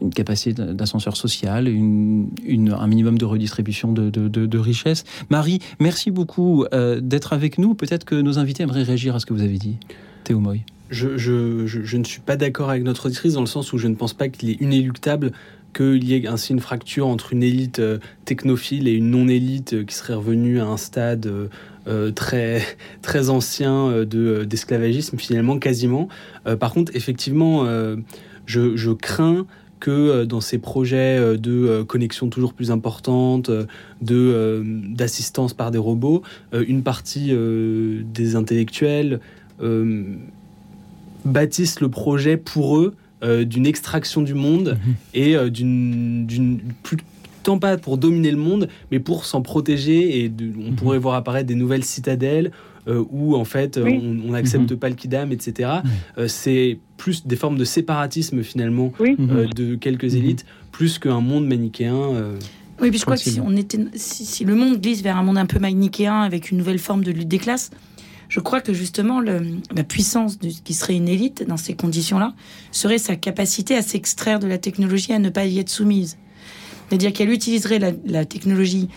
[0.00, 5.04] une capacité d'ascenseur social, un minimum de redistribution de, richesses.
[5.30, 7.74] Marie, merci beaucoup euh, d'être avec nous.
[7.74, 9.78] Peut-être que nos invités aimeraient réagir à ce que vous avez dit.
[10.24, 10.60] Théo Moy.
[10.90, 14.12] Je, ne suis pas d'accord avec notre auditrice dans le sens où je ne pense
[14.12, 15.32] pas qu'il est inéluctable
[15.72, 19.84] qu'il y ait ainsi une fracture entre une élite euh, technophile et une non-élite euh,
[19.84, 21.30] qui serait revenue à un stade
[22.16, 22.62] très,
[23.02, 26.08] très ancien de, d'esclavagisme, finalement, quasiment.
[26.58, 27.66] par contre, effectivement,
[28.46, 29.46] je, crains
[29.80, 33.50] que euh, dans ces projets euh, de euh, connexion toujours plus importante,
[34.00, 39.20] de d'assistance par des robots, une partie des intellectuels
[41.24, 44.94] bâtissent le projet pour eux d'une extraction du monde mhm.
[45.14, 46.98] et d'une plus
[47.42, 50.24] tant pas pour dominer le monde, mais pour s'en protéger.
[50.24, 50.76] Et on mhm.
[50.76, 52.52] pourrait voir apparaître des nouvelles citadelles
[52.88, 54.78] euh, où en fait on n'accepte mhm.
[54.78, 55.70] pas le kidam, etc.
[56.16, 59.52] Euh, c'est plus des formes de séparatisme finalement euh, mhm.
[59.52, 61.96] de quelques élites, plus qu'un monde manichéen.
[62.80, 65.36] Oui, puis je crois que si, on était, si, le monde glisse vers un monde
[65.36, 67.70] un peu manichéen avec une nouvelle forme de lutte des classes,
[68.30, 69.42] je crois que justement le,
[69.74, 72.32] la puissance de, qui serait une élite dans ces conditions-là
[72.72, 76.16] serait sa capacité à s'extraire de la technologie, à ne pas y être soumise.
[76.88, 78.88] C'est-à-dire qu'elle utiliserait la, la, technologie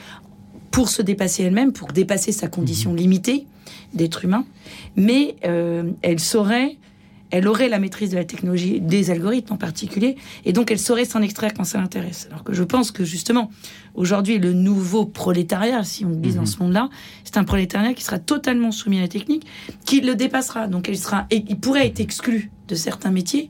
[0.71, 3.47] pour se dépasser elle-même, pour dépasser sa condition limitée,
[3.93, 4.45] d'être humain,
[4.95, 6.77] mais euh, elle saurait,
[7.31, 11.05] elle aurait la maîtrise de la technologie, des algorithmes en particulier, et donc elle saurait
[11.05, 12.27] s'en extraire quand ça l'intéresse.
[12.29, 13.49] Alors que je pense que justement,
[13.95, 16.47] aujourd'hui, le nouveau prolétariat, si on glisse dans mhm.
[16.47, 16.89] ce monde-là,
[17.23, 19.45] c'est un prolétariat qui sera totalement soumis à la technique,
[19.85, 20.67] qui le dépassera.
[20.67, 23.49] Donc elle sera, il pourrait être exclu de certains métiers,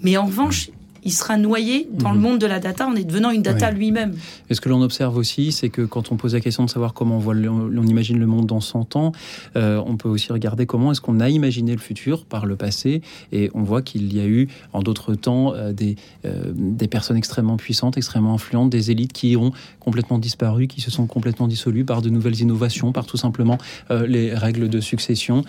[0.00, 0.70] mais en revanche,
[1.04, 2.22] il sera noyé dans le mhm.
[2.22, 4.14] monde de la data en est devenant une data lui-même.
[4.50, 6.94] Et ce que l'on observe aussi, c'est que quand on pose la question de savoir
[6.94, 9.12] comment on, imagine le monde dans 100 ans,
[9.56, 13.02] euh, on peut aussi regarder comment est-ce qu'on a imaginé le futur par le passé.
[13.32, 17.16] Et on voit qu'il y a eu en d'autres temps euh, des, euh, des personnes
[17.16, 21.84] extrêmement puissantes, extrêmement influentes, des élites qui ont complètement disparu, qui se sont complètement dissolues
[21.84, 23.58] par de nouvelles innovations, par tout simplement
[23.90, 25.44] les règles de succession,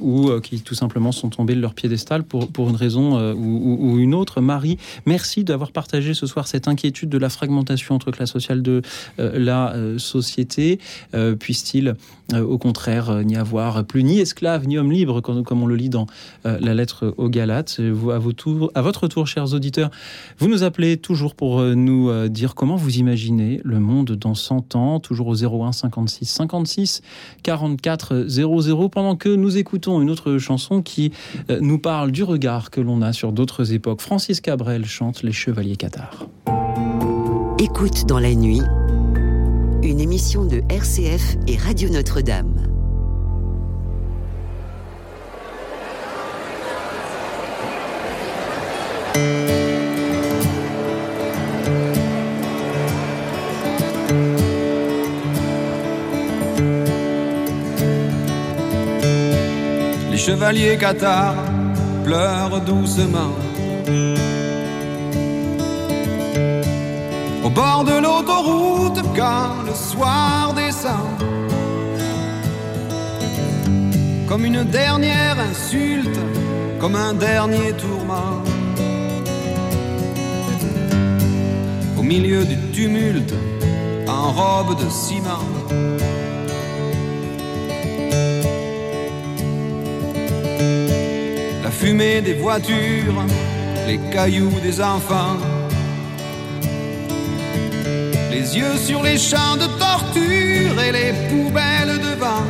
[0.00, 3.98] ou qui tout simplement sont tombées de leur piédestal pour, pour une raison ou, ou
[3.98, 4.40] une autre.
[4.40, 8.82] Marie, Merci d'avoir partagé ce soir cette inquiétude de la fragmentation entre classe sociale de
[9.18, 10.78] euh, la euh, société.
[11.14, 11.94] Euh, puisse-t-il
[12.32, 16.06] au contraire n'y avoir plus ni esclave ni homme libre, comme, on le lit dans
[16.44, 17.80] la lettre aux Galates.
[17.80, 19.90] Vous, à, à votre tour, chers auditeurs,
[20.38, 25.00] vous nous appelez toujours pour nous dire comment vous imaginez le monde dans 100 ans,
[25.00, 27.02] toujours au 01 56 56
[27.42, 31.10] 44 00, pendant que nous écoutons une autre chanson qui
[31.60, 34.02] nous parle du regard que l'on a sur d'autres époques.
[34.02, 36.26] Francis Cabrel chante Les Chevaliers Cathares.
[37.58, 38.62] Écoute dans la nuit,
[39.82, 42.54] une émission de RCF et Radio Notre-Dame.
[60.10, 61.34] Les chevaliers cathares
[62.04, 63.34] pleurent doucement
[67.50, 71.18] Au bord de l'autoroute, quand le soir descend.
[74.28, 76.20] Comme une dernière insulte,
[76.78, 78.40] comme un dernier tourment.
[81.98, 83.34] Au milieu du tumulte,
[84.06, 85.44] en robe de ciment.
[91.64, 93.24] La fumée des voitures,
[93.88, 95.36] les cailloux des enfants
[98.30, 102.44] les yeux sur les champs de torture et les poubelles devant.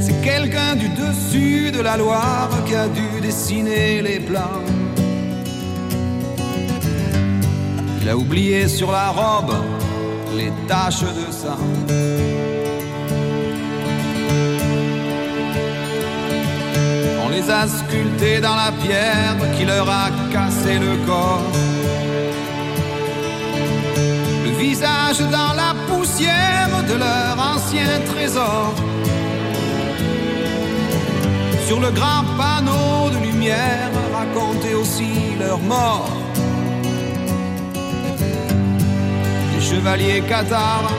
[0.00, 4.62] C'est quelqu'un du dessus de la Loire qui a dû dessiner les plans.
[8.00, 9.54] Il a oublié sur la robe
[10.36, 11.58] les taches de sang.
[17.24, 21.71] On les a sculptés dans la pierre qui leur a cassé le corps
[24.62, 28.72] visage dans la poussière de leur ancien trésor.
[31.66, 36.16] Sur le grand panneau de lumière, raconter aussi leur mort.
[39.52, 40.92] Les chevaliers cathares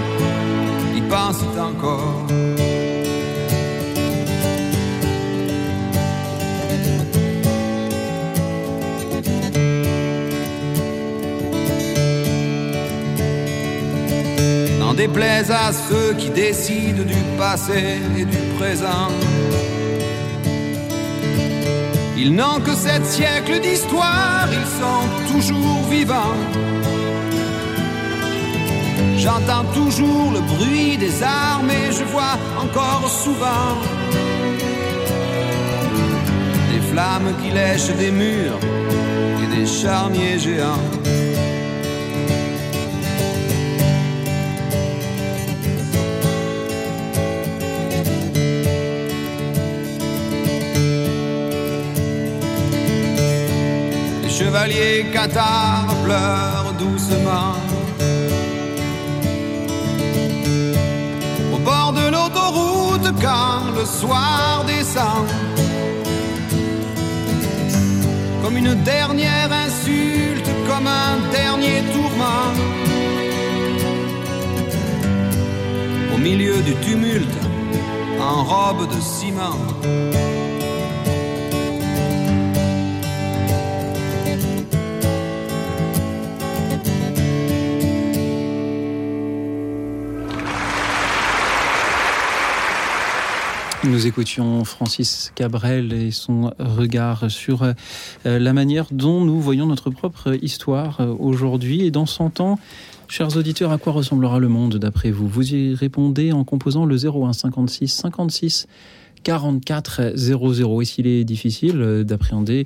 [0.98, 2.53] y pensent encore.
[14.94, 19.10] Déplaise à ceux qui décident du passé et du présent.
[22.18, 26.38] Ils n'ont que sept siècles d'histoire, ils sont toujours vivants.
[29.18, 33.78] J'entends toujours le bruit des armes et je vois encore souvent
[36.72, 38.60] des flammes qui lèchent des murs
[39.42, 41.03] et des charniers géants.
[54.64, 57.56] Chevalier Qatar pleure doucement.
[61.54, 65.28] Au bord de l'autoroute quand le soir descend.
[68.42, 72.54] Comme une dernière insulte, comme un dernier tourment.
[76.14, 77.38] Au milieu du tumulte,
[78.20, 80.33] en robe de ciment.
[93.94, 97.74] Nous écoutions Francis Cabrel et son regard sur euh,
[98.26, 101.86] la manière dont nous voyons notre propre histoire euh, aujourd'hui.
[101.86, 102.58] Et dans 100 ans,
[103.08, 105.28] chers auditeurs, à quoi ressemblera le monde d'après vous?
[105.28, 108.66] Vous y répondez en composant le 01 56 56
[109.22, 110.82] 44 00.
[110.82, 112.66] Et s'il est difficile euh, d'appréhender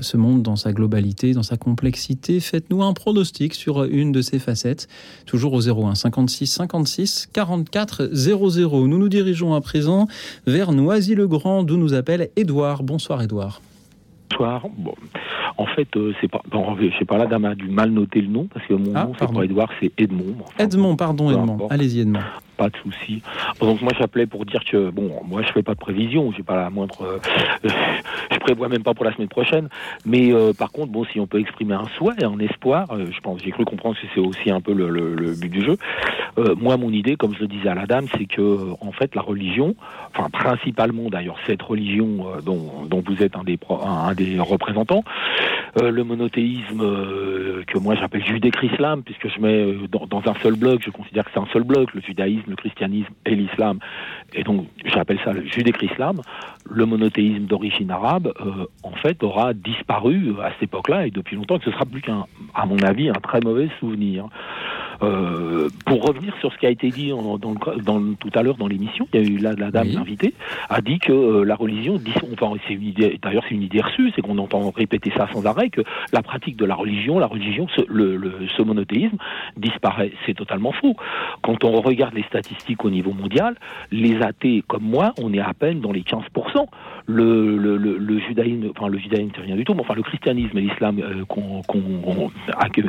[0.00, 2.40] ce monde dans sa globalité, dans sa complexité.
[2.40, 4.88] Faites-nous un pronostic sur une de ces facettes,
[5.26, 8.86] toujours au 01 56 56 44 00.
[8.86, 10.06] Nous nous dirigeons à présent
[10.46, 12.82] vers Noisy-le-Grand, d'où nous appelle Édouard.
[12.82, 13.60] Bonsoir Édouard.
[14.30, 14.66] Bonsoir.
[14.76, 14.94] Bon.
[15.56, 16.42] En fait, euh, c'est pas.
[16.50, 18.92] Bon, je sais pas, la dame a du mal noter le nom parce que mon
[18.94, 20.36] ah, nom, c'est pas Edouard, c'est Edmond.
[20.58, 21.66] Edmond, pardon, Edmond.
[21.68, 22.20] Allez-y, Edmond
[22.58, 23.22] pas de souci.
[23.60, 26.56] Donc moi j'appelais pour dire que bon, moi je fais pas de prévision, j'ai pas
[26.56, 27.68] la moindre, euh,
[28.32, 29.68] je prévois même pas pour la semaine prochaine.
[30.04, 33.20] Mais euh, par contre, bon, si on peut exprimer un souhait, un espoir, euh, je
[33.20, 35.76] pense, j'ai cru comprendre que c'est aussi un peu le, le, but du jeu.
[36.56, 39.22] moi, mon idée, comme je le disais à la dame, c'est que en fait la
[39.22, 39.76] religion,
[40.10, 45.04] enfin principalement d'ailleurs cette religion dont, dont, vous êtes un des un, des représentants,
[45.80, 46.82] le monothéisme
[47.66, 51.30] que moi j'appelle judéo-islam, puisque je mets dans, dans un seul bloc, je considère que
[51.32, 53.78] c'est un seul bloc, le judaïsme le christianisme et l'islam,
[54.34, 56.20] et donc j'appelle ça le judéo-islam,
[56.70, 61.58] le monothéisme d'origine arabe, euh, en fait, aura disparu à cette époque-là et depuis longtemps,
[61.58, 64.26] que ce sera plus qu'un, à mon avis, un très mauvais souvenir.
[65.00, 69.06] Euh, pour revenir sur ce qui a été dit dans, tout à l'heure dans l'émission,
[69.12, 70.34] il y a eu la, la dame invitée
[70.68, 72.00] a dit que euh, la religion,
[72.32, 75.46] enfin, c'est une idée, d'ailleurs c'est une idée reçue, c'est qu'on entend répéter ça sans
[75.46, 75.82] arrêt, que
[76.12, 79.18] la pratique de la religion, la religion, ce, le, ce monothéisme
[79.56, 80.12] disparaît.
[80.26, 80.96] C'est totalement faux.
[81.42, 83.54] Quand on regarde les statistiques au niveau mondial,
[83.92, 86.66] les athées comme moi, on est à peine dans les 15%.
[87.10, 90.60] Le, le, judaïsme, enfin le judaïsme c'est rien du tout, mais enfin le christianisme et
[90.60, 92.84] l'islam euh, qu'on qu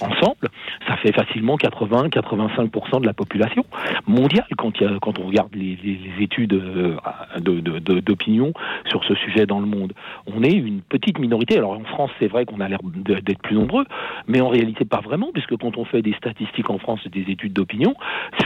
[0.00, 0.48] ensemble,
[0.86, 3.64] ça fait facilement facilement 80-85% de la population
[4.06, 5.78] mondiale quand, quand on regarde les,
[6.20, 6.60] études
[7.38, 8.52] d'opinion
[8.88, 9.92] sur ce sujet dans le monde.
[10.26, 11.56] On est une petite minorité.
[11.56, 13.84] Alors en France, c'est vrai qu'on a l'air d'être plus nombreux,
[14.26, 17.52] mais en réalité pas vraiment, puisque quand on fait des statistiques en France des études
[17.52, 17.94] d'opinion,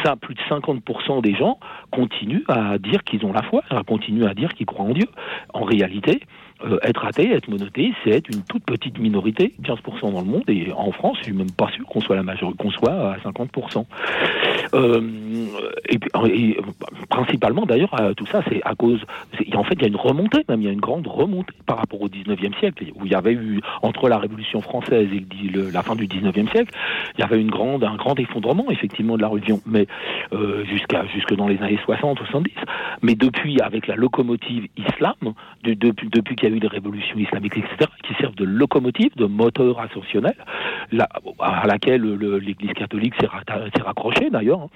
[0.04, 1.58] ça, plus de 50% des gens
[1.90, 5.06] continuent à dire qu'ils ont la foi, continuent à dire qu'ils croient en Dieu.
[5.52, 6.20] En réalité,
[6.62, 10.44] euh, être athée, être monothéiste, c'est être une toute petite minorité, 15% dans le monde,
[10.48, 13.16] et en France, je suis même pas sûr qu'on soit la majorité, qu'on soit à
[13.18, 13.84] 50%.
[14.74, 15.00] Euh,
[15.88, 16.56] et, et,
[17.10, 19.00] principalement, d'ailleurs, euh, tout ça, c'est à cause,
[19.54, 21.78] en fait, il y a une remontée, même il y a une grande remontée par
[21.78, 25.24] rapport au 19e siècle, où il y avait eu, entre la Révolution française et
[25.72, 26.72] la fin du 19e siècle,
[27.16, 29.86] il y avait une grande, un grand effondrement, effectivement, de la religion, mais
[30.32, 32.52] euh, jusqu'à jusque dans les années 60, 70.
[33.02, 35.14] Mais depuis, avec la locomotive islam,
[35.62, 39.14] de, depuis, depuis qu'il y a eu des révolutions islamiques, etc., qui servent de locomotive,
[39.16, 40.34] de moteur ascensionnel,
[41.40, 42.02] à laquelle
[42.38, 44.68] l'Église catholique s'est raccrochée d'ailleurs, hein.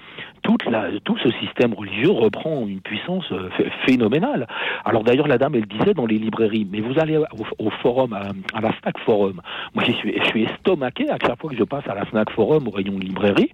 [0.43, 3.49] tout ce système religieux reprend une puissance euh,
[3.85, 4.47] phénoménale.
[4.85, 8.61] Alors d'ailleurs, la dame, elle disait dans les librairies, mais vous allez au, forum, à,
[8.61, 9.41] la Snack Forum.
[9.75, 12.67] Moi, je suis, je estomaqué à chaque fois que je passe à la Snack Forum,
[12.67, 13.51] au rayon librairie.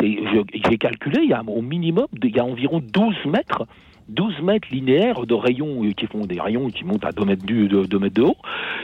[0.00, 3.66] J'ai calculé, il y a au minimum, il y a environ 12 mètres
[4.08, 7.44] 12 mètres linéaires de rayons euh, qui font des rayons qui montent à 2 mètres,
[7.46, 8.36] de, mètres de haut,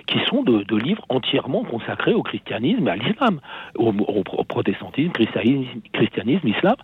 [0.06, 3.40] qui sont de, livres entièrement consacrés au christianisme et à l'islam,
[3.76, 3.92] au,
[4.44, 6.76] protestantisme, christianisme, islam.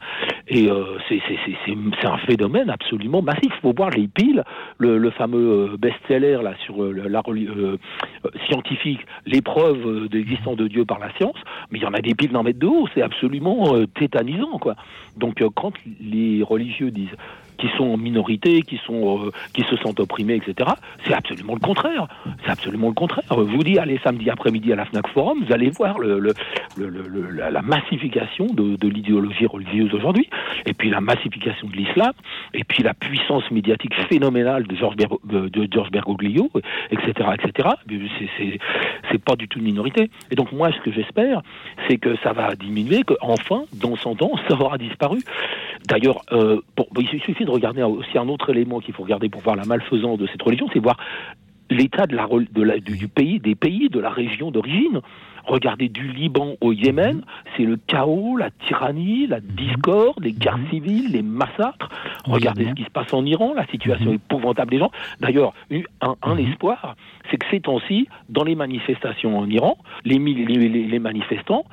[0.48, 3.52] Et euh, c'est un phénomène absolument massif.
[3.56, 4.42] Il faut voir les piles,
[4.78, 7.22] le, fameux euh, best-seller là sur la
[8.46, 11.36] scientifique, l'épreuve de l'existence de Dieu par la science,
[11.70, 14.74] mais il y en a des piles d'un mètre de haut, c'est absolument tétanisant quoi.
[15.16, 17.16] Donc quand les religieux disent
[17.58, 20.70] qui sont en minorité, qui sont euh, qui se sentent opprimés, etc.
[21.06, 22.08] C'est absolument le contraire.
[22.44, 23.24] C'est absolument le contraire.
[23.30, 26.34] Je vous dis, allez samedi après-midi à la Fnac Forum, vous allez voir le, le,
[26.76, 30.28] le, la, massification de, de l'idéologie religieuse aujourd'hui,
[30.66, 32.12] et puis la massification de l'islam,
[32.52, 36.50] et puis la puissance médiatique phénoménale de Georges de George Bergoglio,
[36.90, 37.68] etc., etc.
[39.10, 40.10] C'est pas du tout une minorité.
[40.30, 41.42] Et donc moi, ce que j'espère,
[41.88, 45.20] c'est que ça va diminuer, qu'enfin, dans 100 ans, ça aura disparu.
[45.86, 46.60] D'ailleurs, euh,
[46.98, 50.18] il suffit de regarder aussi un autre élément qu'il faut regarder pour voir la malfaisance
[50.18, 50.96] de cette religion, c'est voir
[51.70, 55.00] l'état de la, de du, pays, des pays, de la région d'origine.
[55.44, 57.22] Regardez du Liban au Yémen,
[57.54, 60.70] c'est le chaos, la tyrannie, la discorde, les guerres mhm.
[60.70, 61.90] civiles, les massacres.
[62.24, 64.16] Regardez ce qui se passe en Iran, la situation mhm.
[64.16, 64.90] épouvantable des gens.
[65.20, 65.52] D'ailleurs,
[66.00, 66.48] un, un mhm.
[66.48, 66.96] espoir,
[67.30, 71.64] c'est que ces temps-ci, dans les manifestations en Iran, les, les, les manifestants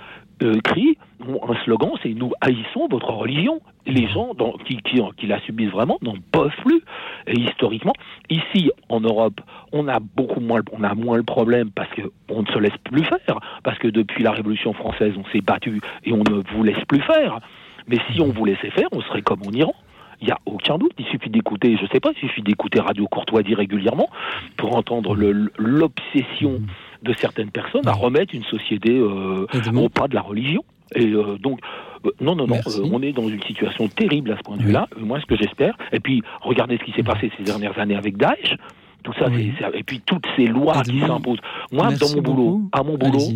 [0.41, 3.61] euh, crient un slogan, c'est nous haïssons votre religion.
[3.85, 4.33] Les gens
[4.65, 6.81] qui, qui, la subissent vraiment n'en peuvent plus.
[7.27, 7.93] Et historiquement,
[8.29, 9.41] ici en Europe,
[9.71, 13.03] on a beaucoup moins, on a moins le problème parce qu'on ne se laisse plus
[13.03, 16.83] faire, parce que depuis la Révolution française, on s'est battu et on ne vous laisse
[16.87, 17.39] plus faire.
[17.87, 19.73] Mais si on vous laissait faire, on serait comme en Iran.
[20.21, 20.93] Il n'y a aucun doute.
[20.99, 24.07] Il suffit d'écouter, je ne sais pas, il suffit d'écouter Radio Courtoisie régulièrement
[24.55, 25.15] pour entendre
[25.57, 26.61] l'obsession
[27.01, 30.63] de certaines personnes à remettre une société euh, au pas de la religion.
[30.95, 31.59] Et euh, donc,
[32.05, 34.63] euh, non, non, non, euh, on est dans une situation terrible à ce point de
[34.63, 34.87] vue-là.
[34.97, 38.17] Moi, ce que j'espère, et puis regardez ce qui s'est passé ces dernières années avec
[38.17, 38.55] Daesh.
[39.03, 39.29] Tout ça,
[39.73, 41.39] et puis toutes ces lois qui s'imposent.
[41.71, 43.33] Moi, dans mon boulot, à mon boulot,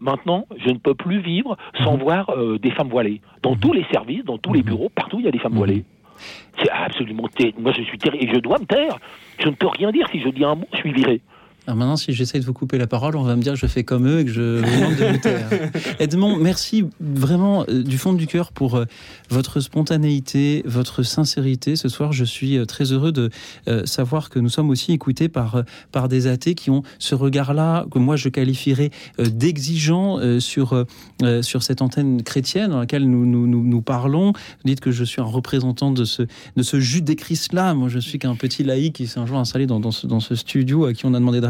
[0.00, 2.00] maintenant, je ne peux plus vivre sans mhm.
[2.00, 3.20] voir des femmes voilées.
[3.42, 3.60] Dans mhm.
[3.60, 4.66] tous les services, dans tous les mhm.
[4.66, 5.84] bureaux, partout, il y a des femmes voilées.
[6.58, 7.60] C'est absolument terrible.
[7.60, 8.24] Moi, je suis terrible.
[8.24, 8.98] Et je dois me taire.
[9.38, 10.08] Je ne peux rien dire.
[10.10, 11.20] Si je dis un mot, je suis viré.
[11.66, 13.66] Alors maintenant, si j'essaie de vous couper la parole, on va me dire que je
[13.66, 15.48] fais comme eux et que je vous demande de taire.
[15.98, 18.84] Edmond, merci vraiment euh, du fond du cœur pour euh,
[19.30, 21.76] votre spontanéité, votre sincérité.
[21.76, 23.30] Ce soir, je suis euh, très heureux de
[23.86, 27.98] savoir que nous sommes aussi écoutés par, par des athées qui ont ce regard-là, que
[27.98, 30.84] moi je qualifierais d'exigeant sur,
[31.42, 34.32] sur cette antenne chrétienne dans laquelle nous, nous, nous, parlons.
[34.32, 36.22] Vous dites que je suis un représentant de ce,
[36.56, 37.74] de ce Jude-Christ-là.
[37.74, 40.20] Moi, je suis qu'un petit laïc qui s'est un jour installé dans, dans, ce, dans
[40.20, 41.46] ce studio à qui on a demandé de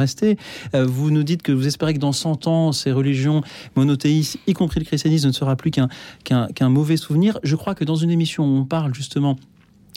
[0.75, 3.43] euh, vous nous dites que vous espérez que dans 100 ans, ces religions
[3.77, 7.39] monothéistes, y compris le christianisme, ne sera plus qu'un mauvais souvenir.
[7.43, 9.37] Je crois que dans une émission où on parle justement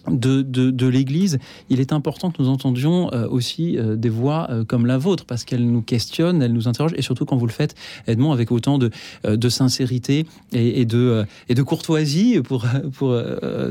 [0.09, 1.39] de, de, l'Église,
[1.69, 5.25] il est important que nous entendions euh, aussi euh, des voix euh, comme la vôtre,
[5.25, 7.75] parce qu'elles nous questionnent, elles nous interrogent, et surtout quand vous le faites,
[8.07, 8.91] Edmond, avec autant de,
[9.23, 13.19] de sincérité et, de, et de courtoisie, pour, pour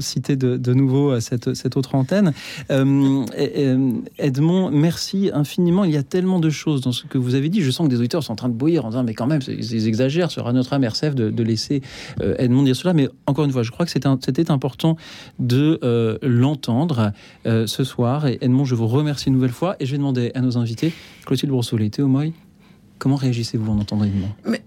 [0.01, 2.33] citer de, de nouveau cette, cette autre antenne.
[4.19, 5.85] Edmond, merci infiniment.
[5.85, 7.63] Il y a tellement de choses dans ce que vous avez dit.
[7.63, 9.41] Je sens que des auditeurs sont en train de bouillir en disant, mais quand même,
[9.47, 11.83] ils exagèrent sur notre âme RCF de, de laisser
[12.21, 12.93] Edmond dire cela.
[12.95, 14.97] Mais encore une fois, je crois que c'était important
[15.39, 15.79] de
[16.27, 17.12] l'entendre
[17.47, 18.27] euh, ce soir.
[18.27, 20.93] Et Edmond, je vous remercie une nouvelle fois et je vais demander à nos invités,
[21.24, 22.32] Clotilde Brousseau, Théo Moy,
[22.98, 24.28] comment réagissez-vous en entendant Edmond?
[24.44, 24.62] Mais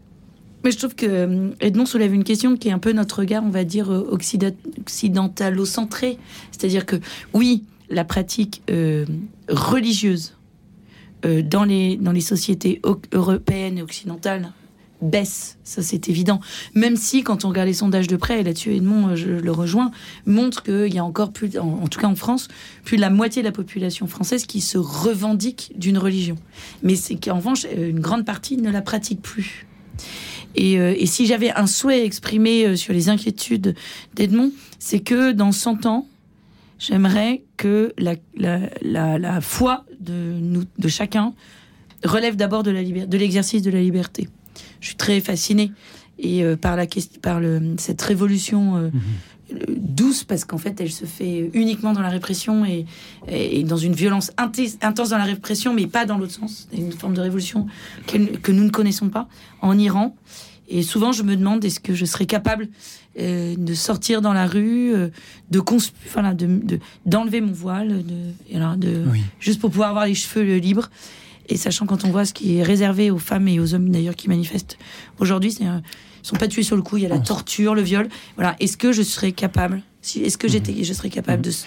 [0.63, 3.43] Mais je trouve que euh, Edmond soulève une question qui est un peu notre regard,
[3.43, 6.17] on va dire, euh, occidentalo-centré.
[6.51, 6.97] C'est-à-dire que,
[7.33, 8.61] oui, la pratique
[9.49, 10.35] religieuse
[11.23, 12.79] dans, les, dans les sociétés
[13.11, 14.51] européennes et occidentales
[15.01, 16.39] baisse, ça c'est évident.
[16.75, 19.91] Même si, quand on regarde les sondages de près, et là-dessus Edmond, je le rejoins,
[20.25, 22.47] montre qu'il y a encore plus, en, tout cas en France,
[22.83, 26.35] plus de la moitié de la population française qui se revendique d'une religion.
[26.83, 29.65] Mais c'est qu'en revanche, une grande partie ne la pratique plus.
[30.59, 33.75] Euh, et, si j'avais un souhait exprimé euh, sur les inquiétudes
[34.15, 36.07] d'Edmond, c'est que dans 100 ans,
[36.79, 41.33] j'aimerais que la, foi de chacun
[42.03, 44.29] relève d'abord de l'exercice de, la liberté.
[44.81, 45.71] Je suis très fascinée
[46.17, 46.85] et euh, par, la,
[47.21, 48.91] par le, cette révolution mhm.
[49.77, 52.85] douce, parce qu'en fait, elle se fait uniquement dans la répression et,
[53.27, 56.67] et dans une violence intense dans la répression, mais pas dans l'autre sens.
[56.71, 57.67] Une forme de révolution
[58.07, 59.27] que nous ne connaissons pas
[59.61, 60.15] en Iran.
[60.69, 62.69] Et souvent, je me demande est-ce que je serais capable
[63.19, 65.09] euh, de sortir dans la rue, euh,
[65.49, 65.61] de,
[66.13, 69.03] voilà, de, d'enlever mon voile, de, de
[69.39, 70.91] juste pour pouvoir avoir les cheveux libres.
[71.49, 74.15] Et sachant quand on voit ce qui est réservé aux femmes et aux hommes d'ailleurs
[74.15, 74.77] qui manifestent
[75.19, 76.97] aujourd'hui, c'est ils sont pas tués sur le coup.
[76.97, 78.07] Il y a la torture, le viol.
[78.35, 78.55] Voilà.
[78.59, 81.51] Est-ce que je serais capable si, Est-ce que j'étais, je serais capable mhm.
[81.51, 81.57] de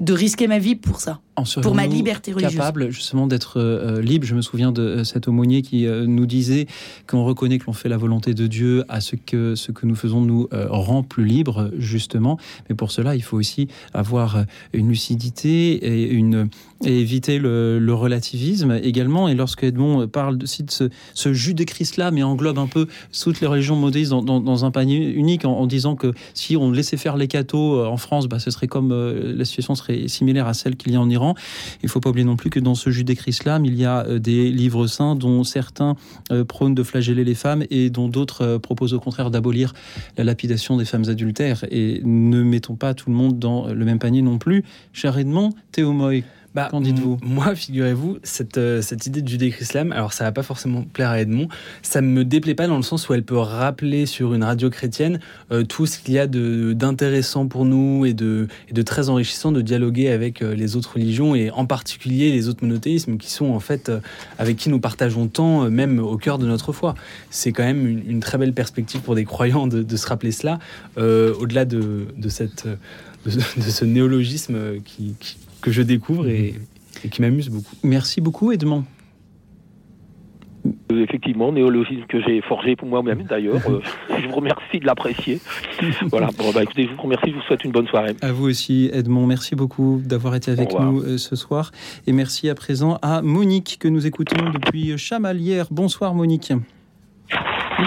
[0.00, 1.20] de risquer ma vie pour ça,
[1.62, 2.56] pour ma liberté religieuse.
[2.56, 4.26] capable justement d'être euh, libre.
[4.26, 6.66] Je me souviens de euh, cet aumônier qui euh, nous disait
[7.06, 9.94] qu'on reconnaît que l'on fait la volonté de Dieu, à ce que ce que nous
[9.94, 12.38] faisons nous rend plus libres justement.
[12.68, 16.48] Mais pour cela, il faut aussi avoir une lucidité et une
[16.84, 19.28] et éviter le, le, relativisme également.
[19.28, 22.86] Et lorsque Edmond parle aussi de ce, ce jus de Christ-là, mais englobe un peu
[23.20, 26.56] toutes les religions modistes dans, dans, dans un panier unique, en, en, disant que si
[26.56, 30.46] on laissait faire les cathos en France, bah, ce serait comme la situation serait similaire
[30.46, 31.27] à celle qu'il y a en Iran.
[31.82, 34.18] Il ne faut pas oublier non plus que dans ce judéo-islam, il y a euh,
[34.18, 35.96] des livres saints dont certains
[36.30, 39.74] euh, prônent de flageller les femmes et dont d'autres euh, proposent au contraire d'abolir
[40.16, 41.64] la lapidation des femmes adultères.
[41.70, 44.64] Et ne mettons pas tout le monde dans le même panier non plus.
[44.92, 46.24] Cher Edmond, Théo Moy,
[46.58, 50.42] bah, Qu'en dites-vous Moi, figurez-vous, cette, euh, cette idée du judéo-islam, alors ça va pas
[50.42, 51.46] forcément plaire à Edmond,
[51.82, 55.20] ça me déplaît pas dans le sens où elle peut rappeler sur une radio chrétienne
[55.52, 59.52] euh, tout ce qu'il y a d'intéressant pour nous et de, et de très enrichissant
[59.52, 63.46] de dialoguer avec euh, les autres religions et en particulier les autres monothéismes qui sont
[63.46, 63.92] en fait
[64.40, 66.96] avec qui nous partageons tant, même au cœur de notre foi.
[67.30, 70.58] C'est quand même une, très belle perspective pour des croyants de, de se rappeler cela,
[70.96, 72.66] au-delà de, de, cette,
[73.24, 76.54] de, ce néologisme qui, qui que je découvre et,
[77.10, 77.76] qui m'amuse beaucoup.
[77.82, 78.84] Merci beaucoup Edmond.
[80.92, 83.62] Euh, effectivement, néologisme que j'ai forgé pour moi-même d'ailleurs.
[83.68, 83.80] Euh,
[84.20, 85.40] je vous remercie de l'apprécier.
[86.10, 88.14] voilà, bon, bah, écoutez, je vous remercie, je vous souhaite une bonne soirée.
[88.20, 89.26] À vous aussi, Edmond.
[89.26, 91.70] Merci beaucoup d'avoir été avec nous euh, ce soir.
[92.06, 95.68] Et merci à présent à Monique que nous écoutons depuis Chamalières.
[95.70, 96.52] Bonsoir Monique.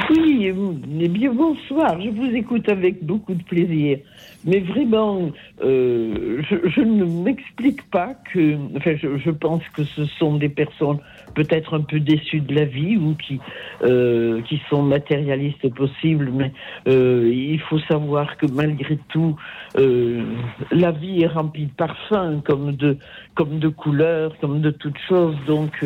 [0.10, 2.00] Oui, eh bien bonsoir.
[2.02, 4.00] Je vous écoute avec beaucoup de plaisir.
[4.44, 5.32] Mais vraiment,
[5.64, 8.58] euh, je, ne m'explique pas que.
[8.76, 11.00] Enfin, je, pense que ce sont des personnes
[11.34, 13.40] peut-être un peu déçues de la vie ou qui
[13.84, 16.32] euh, qui sont matérialistes possibles.
[16.34, 16.52] Mais
[16.88, 19.36] euh, il faut savoir que malgré tout,
[19.76, 22.98] la vie est remplie de parfums, comme de
[23.36, 25.36] comme de couleurs, comme de toutes choses.
[25.48, 25.86] Donc,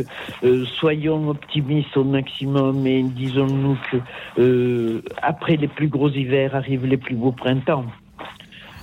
[0.79, 7.15] soyons optimistes au maximum et disons-nous que après les plus gros hivers arrivent les plus
[7.15, 7.85] beaux printemps.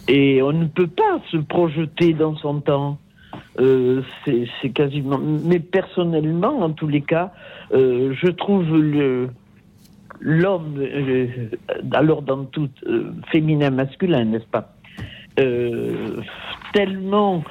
[0.09, 2.99] Et on ne peut pas se projeter dans son temps.
[3.61, 5.19] Euh, c'est quasiment.
[5.19, 7.33] Mais personnellement, en tous les cas,
[7.73, 8.65] euh, je trouve
[10.21, 11.27] l'homme, euh,
[11.93, 12.71] alors dans tout
[13.31, 14.75] féminin, masculin, n'est-ce pas,
[16.73, 17.45] tellement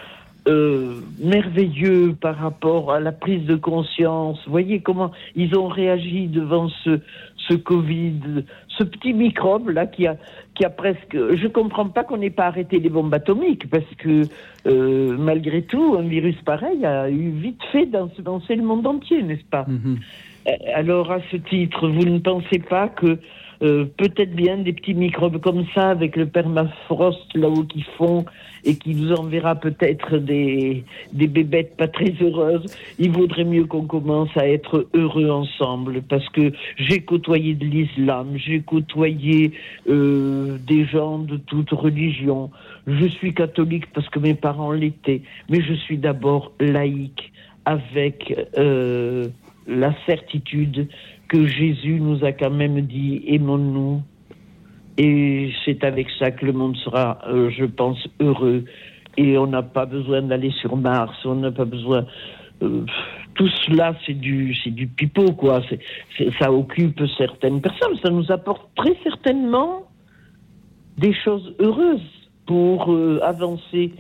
[1.20, 4.40] merveilleux par rapport à la prise de conscience.
[4.48, 8.46] Voyez comment ils ont réagi devant ce Covid,
[8.78, 10.18] ce petit microbe là qui a
[10.56, 11.14] qui a presque.
[11.14, 14.24] Je comprends pas qu'on n'ait pas arrêté les bombes atomiques parce que
[14.68, 19.46] euh, malgré tout, un virus pareil a eu vite fait danser le monde entier, n'est-ce
[19.50, 19.66] pas?
[19.68, 19.98] Mhm.
[20.48, 23.18] euh, Alors à ce titre, vous ne pensez pas que
[23.64, 28.26] euh, peut-être bien des petits microbes comme ça avec le permafrost là-haut qui font
[28.64, 30.84] et qui nous enverra peut-être des,
[31.14, 32.66] des bébêtes pas très heureuses,
[33.00, 38.34] il vaudrait mieux qu'on commence à être heureux ensemble parce que j'ai côtoyé de l'islam,
[38.36, 39.52] j'ai côtoyé
[39.90, 42.52] euh, des gens de toute religion.
[42.88, 47.32] Je suis catholique parce que mes parents l'étaient, mais je suis d'abord laïque
[47.66, 49.28] avec euh,
[49.68, 50.88] la certitude
[51.28, 54.02] que Jésus nous a quand même dit aimons-nous.
[55.04, 58.66] Et c'est avec ça que le monde sera, euh, je pense, heureux.
[59.18, 62.06] et on n'a pas besoin d'aller sur Mars, on n'a pas besoin.
[62.62, 62.86] Euh,
[63.34, 65.64] tout cela, c'est du, c'est du pipeau, quoi.
[66.40, 67.98] ça occupe certaines personnes.
[68.04, 69.88] Ça nous apporte très certainement
[71.00, 72.12] des choses heureuses
[72.46, 73.94] pour euh, avancer.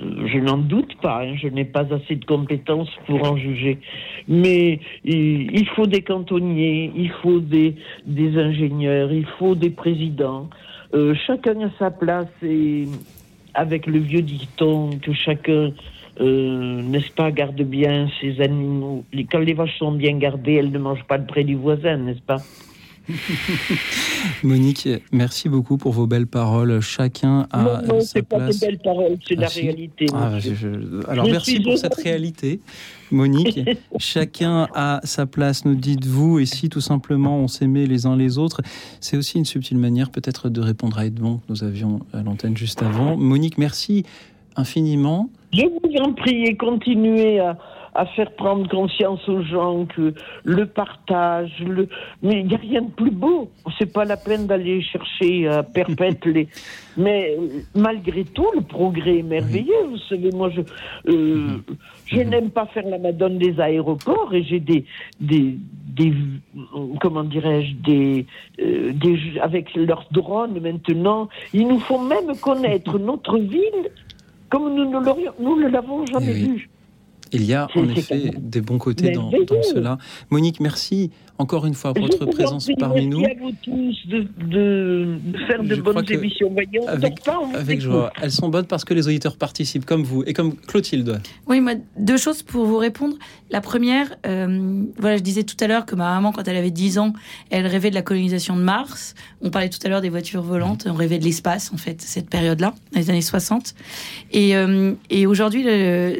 [0.00, 1.34] Euh, je n'en doute pas, hein.
[1.36, 3.78] je n'ai pas assez de compétences pour en juger.
[4.28, 7.74] Mais il, faut des cantonniers, il faut des,
[8.06, 10.48] ingénieurs, il faut des présidents.
[11.26, 12.86] chacun a sa place et
[13.54, 15.72] avec le vieux dicton que chacun,
[16.20, 19.04] euh, n'est-ce pas, garde bien ses animaux.
[19.30, 22.22] Quand les vaches sont bien gardées, elles ne mangent pas de près du voisin, n'est-ce
[22.22, 22.38] pas?
[24.42, 26.80] Monique, merci beaucoup pour vos belles paroles.
[26.80, 28.40] Chacun a non, non, sa place.
[28.40, 30.06] pas des belles paroles, c'est la ah, réalité.
[30.14, 30.38] Ah,
[31.08, 32.60] Alors merci pour cette réalité,
[33.10, 33.60] Monique.
[33.98, 38.38] Chacun a sa place, nous dites-vous, et si tout simplement on s'aimait les uns les
[38.38, 38.60] autres,
[39.00, 42.56] c'est aussi une subtile manière peut-être de répondre à Edmond que nous avions à l'antenne
[42.56, 43.16] juste avant.
[43.16, 44.04] Monique, merci
[44.56, 45.30] infiniment.
[45.52, 47.58] Je vous en prie et continuez à
[47.94, 50.14] à faire prendre conscience aux gens que
[50.44, 51.88] le partage, le...
[52.22, 53.50] mais il n'y a rien de plus beau.
[53.78, 56.48] C'est pas la peine d'aller chercher à perpète les.
[56.98, 57.38] Mais
[57.74, 59.86] malgré tout, le progrès est merveilleux.
[59.88, 60.60] Vous savez, moi, je,
[61.10, 61.56] euh,
[62.04, 64.84] je n'aime pas faire la madone des aéroports et j'ai des,
[65.18, 65.56] des,
[65.86, 66.12] des,
[67.00, 68.26] comment dirais-je, des,
[68.60, 73.90] euh, des, avec leurs drones maintenant, ils nous font même connaître notre ville
[74.50, 76.68] comme nous ne l'avons jamais eh vu.
[77.32, 79.30] Il y a en effet des bons côtés dans,
[79.62, 79.98] cela.
[80.30, 81.10] Monique, merci
[81.42, 83.20] encore une fois pour votre présence parmi nous.
[83.20, 86.54] Merci à vous tous de, faire de bonnes émissions.
[86.86, 88.12] avec, pas, avec joie.
[88.22, 91.20] Elles sont bonnes parce que les auditeurs participent comme vous et comme Clotilde.
[91.48, 93.16] Oui, moi, deux choses pour vous répondre.
[93.50, 96.70] La première, euh, voilà, je disais tout à l'heure que ma maman, quand elle avait
[96.70, 97.12] 10 ans,
[97.50, 99.14] elle rêvait de la colonisation de Mars.
[99.40, 100.86] On parlait tout à l'heure des voitures volantes.
[100.88, 103.74] On rêvait de l'espace, en fait, cette période-là, dans les années 60.
[104.30, 105.64] Et, euh, et aujourd'hui,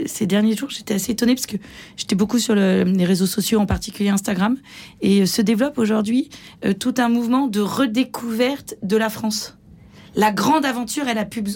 [0.06, 1.56] ces derniers jours, j'étais assez étonnée parce que
[1.96, 4.56] j'étais beaucoup sur les réseaux sociaux, en particulier Instagram.
[5.00, 6.30] Et se développe aujourd'hui
[6.64, 9.56] euh, tout un mouvement de redécouverte de la France
[10.14, 11.04] la grande aventure,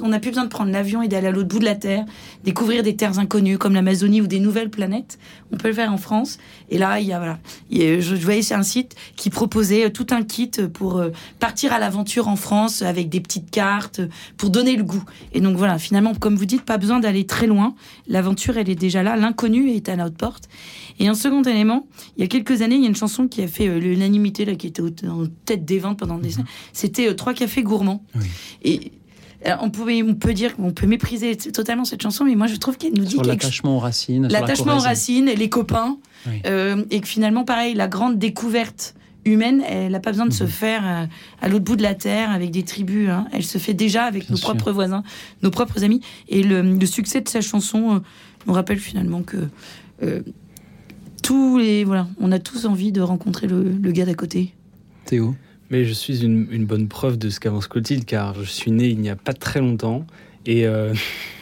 [0.02, 2.04] on n'a plus besoin de prendre l'avion et d'aller à l'autre bout de la Terre,
[2.42, 5.18] découvrir des terres inconnues comme l'Amazonie ou des nouvelles planètes.
[5.52, 6.38] On peut le faire en France.
[6.70, 7.38] Et là, il y a, voilà,
[7.70, 11.78] je voyais sur un site qui proposait euh, tout un kit pour euh, partir à
[11.78, 14.00] l'aventure en France avec des petites cartes
[14.38, 15.04] pour donner le goût.
[15.32, 17.74] Et donc voilà, finalement, comme vous dites, pas besoin d'aller très loin.
[18.08, 19.16] L'aventure, elle est déjà là.
[19.16, 20.48] L'inconnu est à notre porte.
[20.98, 21.86] Et un second élément,
[22.16, 24.44] il y a quelques années, il y a une chanson qui a fait euh, l'unanimité,
[24.44, 26.48] là, qui était en tête des ventes pendant des années.
[26.72, 28.04] C'était Trois cafés gourmands.
[28.62, 28.92] Et
[29.60, 32.76] on, pouvait, on peut dire qu'on peut mépriser totalement cette chanson, mais moi je trouve
[32.76, 35.98] qu'elle nous dit l'attachement aux racines, l'attachement aux racines, les copains,
[36.46, 38.94] euh, et que finalement pareil, la grande découverte
[39.24, 40.50] humaine, elle n'a pas besoin de se mhm.
[40.50, 41.06] faire euh,
[41.40, 43.08] à, l'autre bout de la terre avec des tribus.
[43.08, 43.26] Hein.
[43.32, 45.02] Elle se fait déjà avec nos propres voisins,
[45.42, 46.00] nos propres amis.
[46.28, 47.98] Et le, succès de sa chanson euh,
[48.46, 49.48] nous rappelle finalement que
[51.26, 54.54] tous les voilà, on a tous envie de rencontrer le, le gars d'à côté.
[55.06, 55.34] Théo.
[55.70, 59.00] Mais je suis une, bonne preuve de ce qu'avance Clotilde, car je suis né il
[59.00, 60.06] n'y a pas très longtemps.
[60.46, 60.94] Et, euh,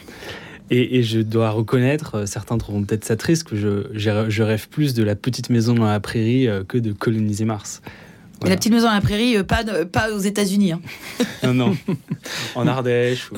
[0.71, 4.95] et, je dois reconnaître, euh, certains trouveront peut-être ça triste, que je, je, rêve plus
[4.95, 7.83] de la petite maison dans la prairie euh, que de coloniser Mars.
[8.43, 10.73] La petite maison dans la prairie, pas, pas aux États-Unis.
[10.73, 10.81] Hein.
[11.43, 11.77] non, non.
[12.55, 13.29] En Ardèche.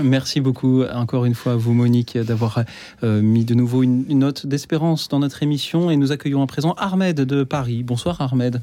[0.00, 2.60] Merci beaucoup encore une fois à vous, Monique, d'avoir
[3.02, 5.90] mis de nouveau une, une note d'espérance dans notre émission.
[5.90, 7.82] Et nous accueillons à présent Ahmed de Paris.
[7.82, 8.62] Bonsoir, Ahmed.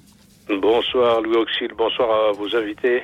[0.49, 3.03] Bonsoir Louis Auxil, bonsoir à vos invités.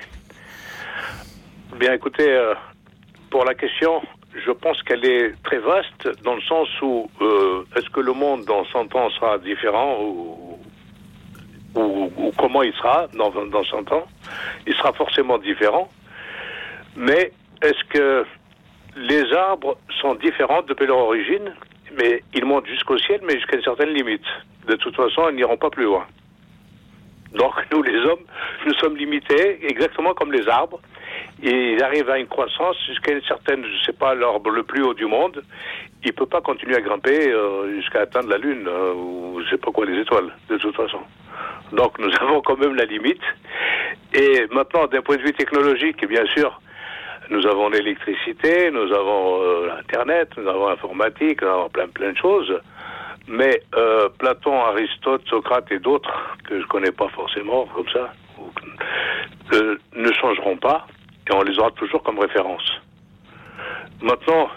[1.80, 2.54] Bien écoutez, euh,
[3.30, 4.02] pour la question,
[4.46, 8.44] je pense qu'elle est très vaste dans le sens où euh, est-ce que le monde
[8.46, 10.49] dans 100 ans sera différent ou,
[11.76, 14.08] ou, comment il sera dans, dans 100 ans
[14.68, 15.90] Il sera forcément différent.
[16.96, 17.32] Mais
[17.62, 18.26] est-ce que
[18.96, 21.54] les arbres sont différents depuis leur origine?
[21.98, 24.26] Mais ils montent jusqu'au ciel, mais jusqu'à une certaine limite.
[24.68, 26.06] De toute façon, ils n'iront pas plus loin.
[27.34, 28.24] Donc nous, les hommes,
[28.66, 30.80] nous sommes limités exactement comme les arbres.
[31.42, 34.84] Ils arrivent à une croissance jusqu'à une certaine, je ne sais pas, l'arbre le plus
[34.84, 35.44] haut du monde.
[36.04, 39.46] Il ne peut pas continuer à grimper euh, jusqu'à atteindre la Lune euh, ou je
[39.46, 41.00] ne sais pas quoi, les étoiles, de toute façon.
[41.72, 43.22] Donc nous avons quand même la limite.
[44.14, 46.60] Et maintenant, d'un point de vue technologique, bien sûr,
[47.30, 52.18] nous avons l'électricité, nous avons euh, l'Internet, nous avons l'informatique, nous avons plein plein de
[52.18, 52.60] choses.
[53.28, 58.12] Mais euh, Platon, Aristote, Socrate et d'autres, que je connais pas forcément comme ça,
[59.54, 60.88] euh, ne changeront pas
[61.30, 62.82] et on les aura toujours comme référence.
[64.02, 64.50] Maintenant,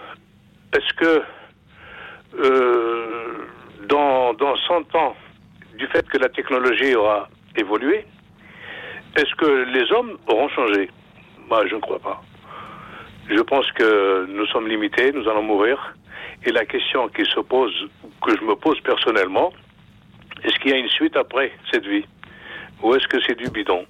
[0.75, 1.23] est-ce que
[3.89, 5.15] dans, dans 100 ans,
[5.83, 8.07] du fait que la technologie aura évolué,
[9.17, 10.89] est-ce que les hommes auront changé?
[11.49, 12.23] Moi, je ne crois pas.
[13.29, 15.77] Je pense que nous sommes limités, nous allons mourir.
[16.45, 17.75] Et la question qui se pose,
[18.25, 19.53] que je me pose personnellement,
[20.45, 22.07] est-ce qu'il y a une suite après cette vie?
[22.81, 23.85] Ou est-ce que c'est du bidon?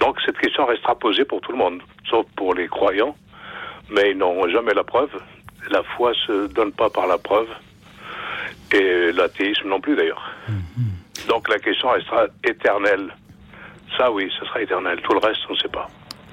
[0.00, 1.80] Donc cette question restera posée pour tout le monde,
[2.10, 3.16] sauf pour les croyants,
[3.90, 5.10] mais ils n'auront jamais la preuve.
[5.70, 7.48] La foi se donne pas par la preuve,
[8.72, 10.22] et l'athéisme non plus d'ailleurs.
[10.48, 11.28] Mm-hmm.
[11.28, 13.14] Donc la question restera éternelle.
[13.96, 14.98] Ça oui, ce sera éternel.
[15.02, 15.88] Tout le reste, on ne sait pas.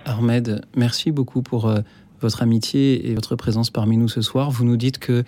[0.06, 1.80] Ahmed, merci beaucoup pour euh,
[2.22, 4.52] votre amitié et votre présence parmi nous ce soir.
[4.52, 5.24] Vous nous dites que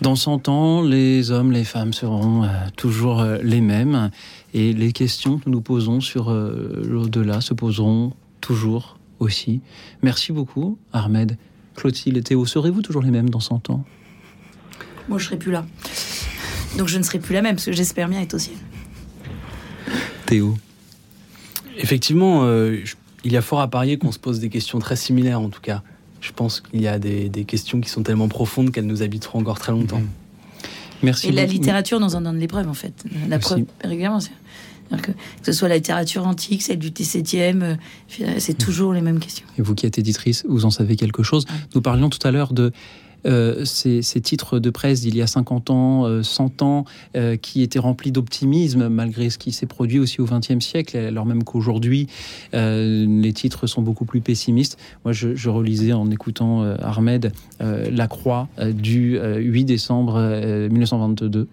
[0.00, 4.10] dans 100 ans, les hommes, les femmes seront euh, toujours euh, les mêmes
[4.54, 9.60] et les questions que nous nous posons sur l'au-delà se poseront toujours aussi.
[10.02, 11.36] Merci beaucoup, Ahmed.
[11.76, 13.84] Clotilde et Théo, serez-vous toujours les mêmes dans 100 ans?
[15.12, 15.66] Moi, je serai plus là.
[16.78, 18.56] Donc je ne serai plus la même, parce que j'espère bien être au ciel.
[20.24, 20.56] Théo
[21.76, 25.50] Effectivement, il y a fort à parier qu'on se pose des questions très similaires, en
[25.50, 25.82] tout cas.
[26.22, 29.58] Je pense qu'il y a des, questions qui sont tellement profondes qu'elles nous habiteront encore
[29.58, 29.98] très longtemps.
[29.98, 30.08] Mhm.
[31.02, 31.28] Merci.
[31.28, 33.04] Et la littérature nous en donne les preuves, en fait.
[33.28, 34.20] La preuve, régulièrement.
[34.90, 35.12] Que, que,
[35.42, 37.76] ce soit la littérature antique, celle du XVIIe, euh,
[38.38, 39.46] c'est toujours les mêmes questions.
[39.58, 41.44] Et vous qui êtes éditrice, vous en savez quelque chose.
[41.74, 42.72] Nous parlions tout à l'heure de
[43.26, 46.84] euh, ces, titres de presse d'il y a 50 ans, 100 euh, ans,
[47.16, 51.26] euh, qui étaient remplis d'optimisme malgré ce qui s'est produit aussi au XXe siècle, alors
[51.26, 52.08] même qu'aujourd'hui,
[52.52, 54.78] les titres sont beaucoup plus pessimistes.
[55.04, 60.20] Moi, je, relisais en écoutant Ahmed La Croix du 8 décembre
[60.70, 61.48] 1922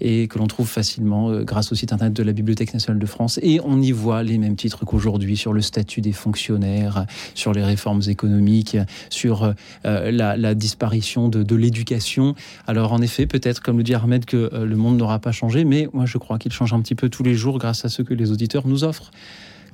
[0.00, 3.38] et que l'on trouve facilement grâce au site internet de la Bibliothèque nationale de France.
[3.42, 7.62] Et on y voit les mêmes titres qu'aujourd'hui sur le statut des fonctionnaires, sur les
[7.62, 8.76] réformes économiques,
[9.10, 12.34] sur la disparition de, l'éducation.
[12.66, 15.64] Alors en effet, peut-être, comme le dit Ahmed, que euh, le monde n'aura pas changé,
[15.64, 18.02] mais moi je crois qu'il change un petit peu tous les jours grâce à ce
[18.02, 19.10] que les auditeurs nous offrent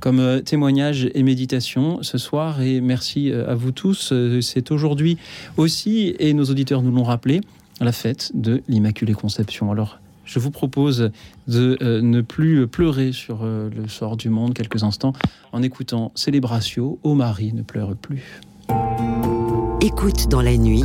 [0.01, 2.61] comme euh, témoignage et méditation ce soir.
[2.61, 4.13] Et merci euh, à vous tous.
[4.41, 5.17] C'est aujourd'hui
[5.57, 7.41] aussi, et nos auditeurs nous l'ont rappelé,
[7.81, 9.71] la fête de l'Immaculée Conception.
[9.71, 11.11] Alors, je vous propose
[11.49, 15.15] de ne plus pleurer sur le sort du monde quelques instants
[15.51, 18.41] en écoutant Célébratio, Ô Marie ne pleure plus.
[19.81, 20.85] Écoute dans la nuit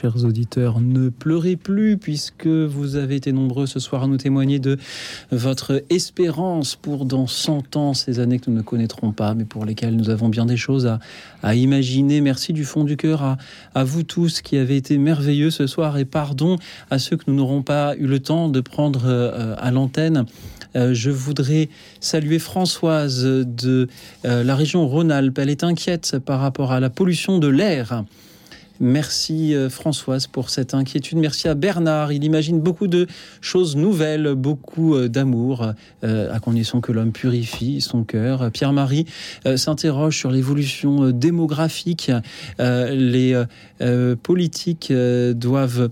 [0.00, 0.80] Chers auditeurs.
[0.80, 4.78] Ne pleurez plus puisque vous avez été nombreux ce soir à nous témoigner de
[5.32, 9.64] votre espérance pour dans 100 ans, ces années que nous ne connaîtrons pas, mais pour
[9.64, 10.86] lesquelles nous avons bien des choses
[11.42, 12.20] à, imaginer.
[12.20, 13.38] Merci du fond du cœur à,
[13.74, 16.58] à, vous tous qui avez été merveilleux ce soir et pardon
[16.90, 20.26] à ceux que nous n'aurons pas eu le temps de prendre euh, à l'antenne.
[20.76, 23.88] Euh, je voudrais saluer Françoise de
[24.24, 25.38] euh, la région Rhône-Alpes.
[25.38, 28.04] Elle est inquiète par rapport à la pollution de l'air.
[28.80, 31.18] Merci euh, Françoise pour cette inquiétude.
[31.18, 32.12] Merci à Bernard.
[32.12, 33.06] Il imagine beaucoup de
[33.40, 35.72] choses nouvelles, beaucoup d'amour,
[36.02, 38.50] à condition que l'homme purifie son cœur.
[38.50, 39.06] Pierre-Marie
[39.56, 42.10] s'interroge sur l'évolution démographique.
[42.58, 43.42] les
[44.22, 45.90] politiques doivent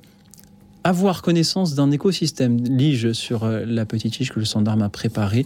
[0.87, 2.63] avoir connaissance d'un écosystème.
[2.65, 5.45] Lige sur euh, la petite fiche que le Sandarme a préparé.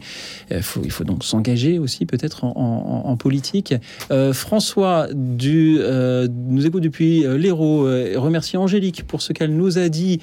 [0.52, 3.74] Euh, il faut donc s'engager aussi peut-être en, politique.
[4.10, 7.84] Euh, François nous écoute depuis l'Hérault.
[8.16, 10.20] remercie Angélique pour ce qu'elle nous a dit.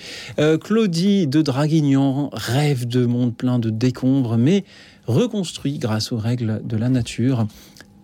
[0.62, 4.64] Claudie de Draguignan rêve de monde plein de décombres, mais
[5.06, 7.48] reconstruit grâce aux règles de la nature.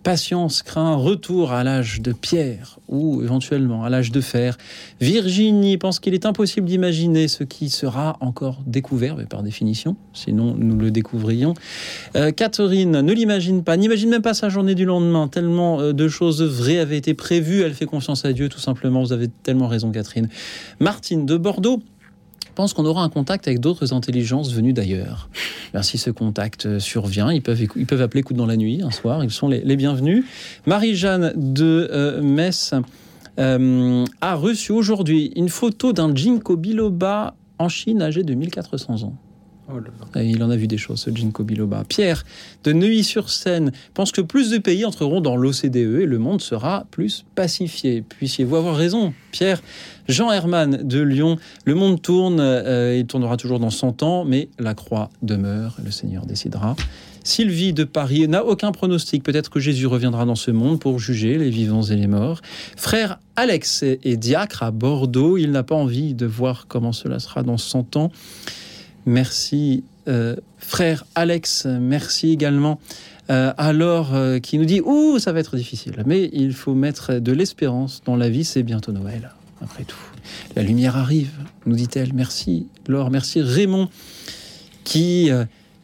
[0.04, 4.58] Patience craint un retour à l'âge de pierre ou éventuellement à l'âge de fer.
[5.00, 10.54] Virginie pense qu'il est impossible d'imaginer ce qui sera encore découvert, mais par définition, sinon
[10.58, 11.54] nous le découvrions.
[12.16, 16.06] Euh, Catherine ne l'imagine pas, n'imagine même pas sa journée du lendemain, tellement euh, de
[16.06, 19.68] choses vraies avaient été prévues, elle fait confiance à Dieu tout simplement, vous avez tellement
[19.68, 20.28] raison Catherine.
[20.80, 21.80] Martine de Bordeaux
[22.54, 25.28] pense qu'on aura un contact avec d'autres intelligences venues d'ailleurs.
[25.82, 29.22] si ce contact survient, ils peuvent, ils peuvent appeler coup dans la nuit un soir,
[29.24, 30.24] ils sont les, bienvenus.
[30.66, 32.74] Marie-Jeanne de euh, Metz
[33.38, 39.14] euh, a reçu aujourd'hui une photo d'un Jinko biloba en Chine âgé de 1400 ans.
[39.72, 39.78] Oh
[40.16, 41.84] il en a vu des choses, ce Jinko Biloba.
[41.88, 42.24] Pierre
[42.64, 47.24] de Neuilly-sur-Seine pense que plus de pays entreront dans l'OCDE et le monde sera plus
[47.34, 48.02] pacifié.
[48.02, 49.62] Puissiez-vous avoir raison, Pierre
[50.08, 54.48] Jean Herman de Lyon, le monde tourne, euh, il tournera toujours dans 100 ans, mais
[54.58, 56.76] la croix demeure, le Seigneur décidera.
[57.26, 59.22] Sylvie de Paris n'a aucun pronostic.
[59.22, 62.42] Peut-être que Jésus reviendra dans ce monde pour juger les vivants et les morts.
[62.76, 65.38] Frère Alex est diacre à Bordeaux.
[65.38, 68.12] Il n'a pas envie de voir comment cela sera dans 100 ans.
[69.06, 71.64] Merci, euh, frère Alex.
[71.64, 72.78] Merci également.
[73.30, 74.12] Euh, alors,
[74.42, 76.02] qui nous dit Ouh, ça va être difficile.
[76.04, 79.30] Mais il faut mettre de l'espérance dans la vie, c'est bientôt Noël,
[79.64, 79.96] après tout.
[80.54, 81.32] La lumière arrive,
[81.66, 82.12] nous dit-elle.
[82.14, 83.10] Merci, Laure.
[83.10, 83.88] Merci, Raymond,
[84.84, 85.30] qui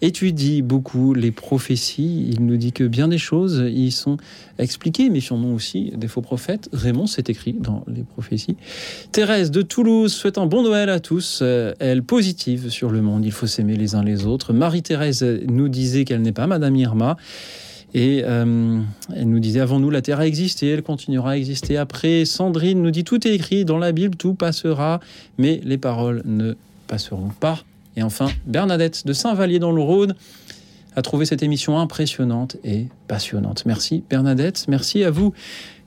[0.03, 2.29] étudie beaucoup les prophéties.
[2.31, 4.17] Il nous dit que bien des choses y sont
[4.59, 5.11] expliquées.
[5.11, 6.69] Méfions-nous aussi des faux prophètes.
[6.73, 8.57] Raymond, c'est écrit dans les prophéties.
[9.13, 11.41] Thérèse de Toulouse souhaite un bon Noël à tous.
[11.43, 13.25] Euh, elle positive sur le monde.
[13.25, 14.53] Il faut s'aimer les uns les autres.
[14.53, 17.17] Marie-Thérèse nous disait qu'elle n'est pas Madame Irma.
[17.95, 18.81] Et euh,
[19.15, 22.25] elle nous disait avant nous, la terre a existé, elle continuera à exister après.
[22.25, 25.01] Sandrine nous dit tout est écrit dans la Bible, tout passera,
[25.39, 26.55] mais les paroles ne
[26.87, 27.59] passeront pas.
[27.97, 30.15] Et enfin, Bernadette de Saint-Vallier dans le Rhône
[30.97, 33.65] a trouvé cette émission impressionnante et passionnante.
[33.67, 35.33] Merci Bernadette, merci à vous.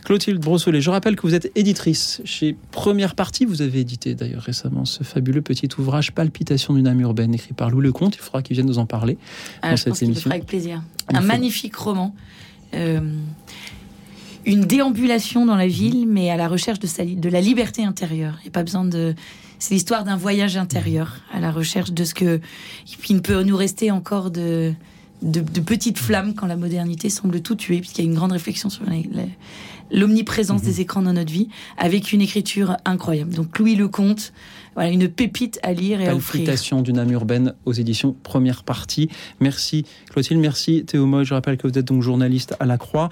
[0.03, 3.45] Clotilde Brossolet, je rappelle que vous êtes éditrice chez Première Partie.
[3.45, 7.69] Vous avez édité d'ailleurs récemment ce fabuleux petit ouvrage Palpitation d'une âme urbaine écrit par
[7.69, 8.15] Lou Lecomte.
[8.15, 9.17] Il faudra qu'il vienne nous en parler
[9.61, 10.30] ah, dans cette émission.
[10.30, 10.81] avec plaisir.
[11.13, 12.15] Un magnifique roman.
[12.73, 12.99] Euh,
[14.45, 18.35] une déambulation dans la ville, mais à la recherche de, de la liberté intérieure.
[18.41, 19.15] Il n'y a pas besoin de
[19.59, 22.41] c'est l'histoire d'un voyage intérieur à la recherche de ce que
[23.09, 24.73] il ne peut nous rester encore de,
[25.21, 28.69] de, petites flammes quand la modernité semble tout tuer, puisqu'il y a une grande réflexion
[28.69, 28.84] sur
[29.94, 30.68] l'omniprésence mhm.
[30.68, 31.48] des écrans dans notre vie,
[31.78, 33.34] avec une écriture incroyable.
[33.34, 34.34] Donc Louis Lecomte,
[34.76, 36.82] voilà, une pépite à lire et à offrir.
[36.82, 39.10] d'une âme urbaine aux éditions Première Partie.
[39.40, 41.24] Merci Clotilde, merci Théo Moy.
[41.24, 43.10] Je rappelle que vous êtes donc journaliste à La Croix.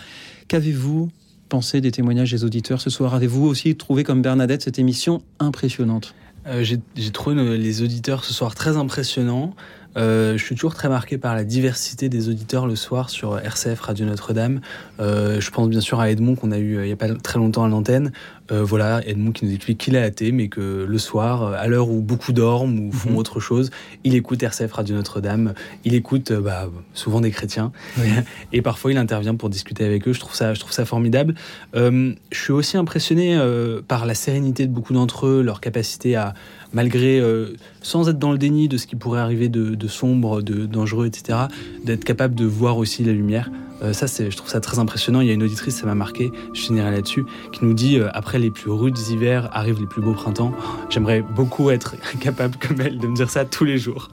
[0.47, 1.09] Qu'avez-vous
[1.49, 3.13] pensé des témoignages des auditeurs ce soir?
[3.13, 6.15] Avez-vous aussi trouvé comme Bernadette cette émission impressionnante?
[6.47, 9.53] Euh, j'ai trouvé les auditeurs ce soir très impressionnants.
[9.97, 13.79] Euh, je suis toujours très marqué par la diversité des auditeurs le soir sur RCF
[13.81, 14.61] Radio Notre-Dame.
[14.99, 17.39] Euh, je pense bien sûr à Edmond qu'on a eu il n'y a pas très
[17.39, 18.11] longtemps à l'antenne.
[18.51, 21.89] Euh, voilà, Edmond qui nous explique qu'il est athée, mais que le soir, à l'heure
[21.89, 23.17] où beaucoup dorment ou font mhm.
[23.17, 23.69] autre chose,
[24.03, 25.53] il écoute RCF Radio Notre-Dame.
[25.85, 27.71] Il écoute bah, souvent des chrétiens
[28.53, 30.13] et parfois il intervient pour discuter avec eux.
[30.13, 31.35] Je trouve ça, je trouve ça formidable.
[31.73, 33.39] je suis aussi impressionné
[33.87, 36.33] par la sérénité de beaucoup d'entre eux, leur capacité à
[36.73, 40.65] malgré, euh, sans être dans le déni de ce qui pourrait arriver de, sombre, de
[40.65, 41.39] dangereux, etc.,
[41.83, 43.49] d'être capable de voir aussi la lumière.
[43.83, 45.21] Euh, ça, je trouve ça très impressionnant.
[45.21, 48.09] Il y a une auditrice, ça m'a marqué, je finirai là-dessus, qui nous dit euh,
[48.13, 50.53] après les plus rudes hivers arrivent les plus beaux printemps.
[50.89, 54.09] J'aimerais beaucoup être capable, comme elle, de me dire ça tous les jours.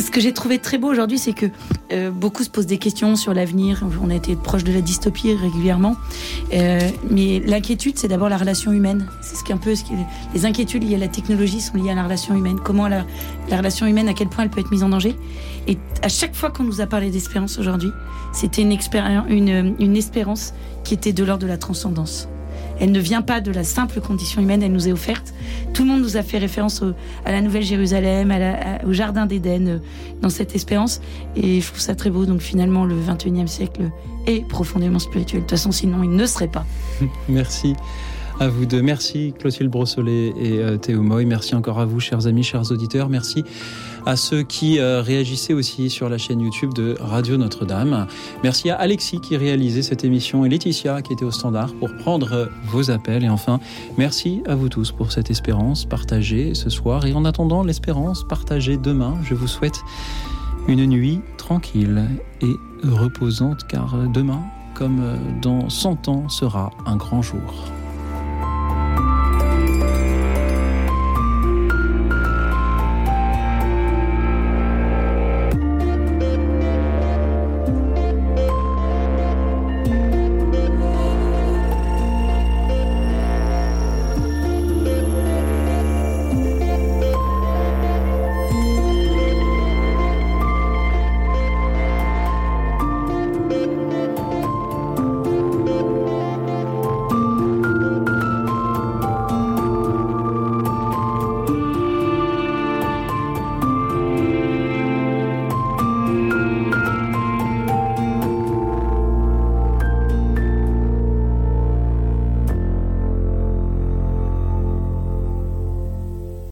[0.00, 1.46] Ce que j'ai trouvé très beau aujourd'hui, c'est que
[1.92, 3.84] euh, beaucoup se posent des questions sur l'avenir.
[4.02, 5.96] On a été proche de la dystopie régulièrement.
[6.52, 9.06] Euh, mais l'inquiétude, c'est d'abord la relation humaine.
[9.22, 9.92] C'est ce un peu ce qui,
[10.34, 12.58] les inquiétudes liées à la technologie sont liées à la relation humaine.
[12.62, 13.04] Comment la,
[13.48, 15.16] la relation humaine, à quel point elle peut être mise en danger.
[15.66, 17.90] Et à chaque fois qu'on nous a parlé d'espérance aujourd'hui,
[18.32, 18.72] c'était une
[19.96, 20.54] espérance
[20.84, 22.28] qui était de l'ordre de la transcendance.
[22.80, 25.34] Elle ne vient pas de la simple condition humaine, elle nous est offerte.
[25.74, 26.82] Tout le monde nous a fait référence
[27.24, 28.34] à la Nouvelle Jérusalem,
[28.86, 29.78] au Jardin d'Éden, euh,
[30.22, 31.00] dans cette espérance.
[31.36, 32.24] Et je trouve ça très beau.
[32.24, 33.90] Donc finalement, le 21e siècle
[34.26, 35.42] est profondément spirituel.
[35.42, 36.64] De toute façon, sinon, il ne serait pas.
[37.28, 37.74] Merci
[38.40, 38.80] à vous deux.
[38.80, 41.26] Merci Clotilde Brossolet et euh, Théo Moy.
[41.26, 43.10] Merci encore à vous, chers amis, chers auditeurs.
[43.10, 43.44] Merci
[44.06, 48.06] à ceux qui euh, réagissaient aussi sur la chaîne YouTube de Radio Notre-Dame.
[48.42, 52.48] Merci à Alexis qui réalisait cette émission et Laetitia qui était au standard pour prendre
[52.66, 53.24] vos appels.
[53.24, 53.60] Et enfin,
[53.98, 57.06] merci à vous tous pour cette espérance partagée ce soir.
[57.06, 59.80] Et en attendant l'espérance partagée demain, je vous souhaite
[60.68, 62.04] une nuit tranquille
[62.42, 64.42] et reposante car demain,
[64.74, 67.72] comme dans 100 ans, sera un grand jour.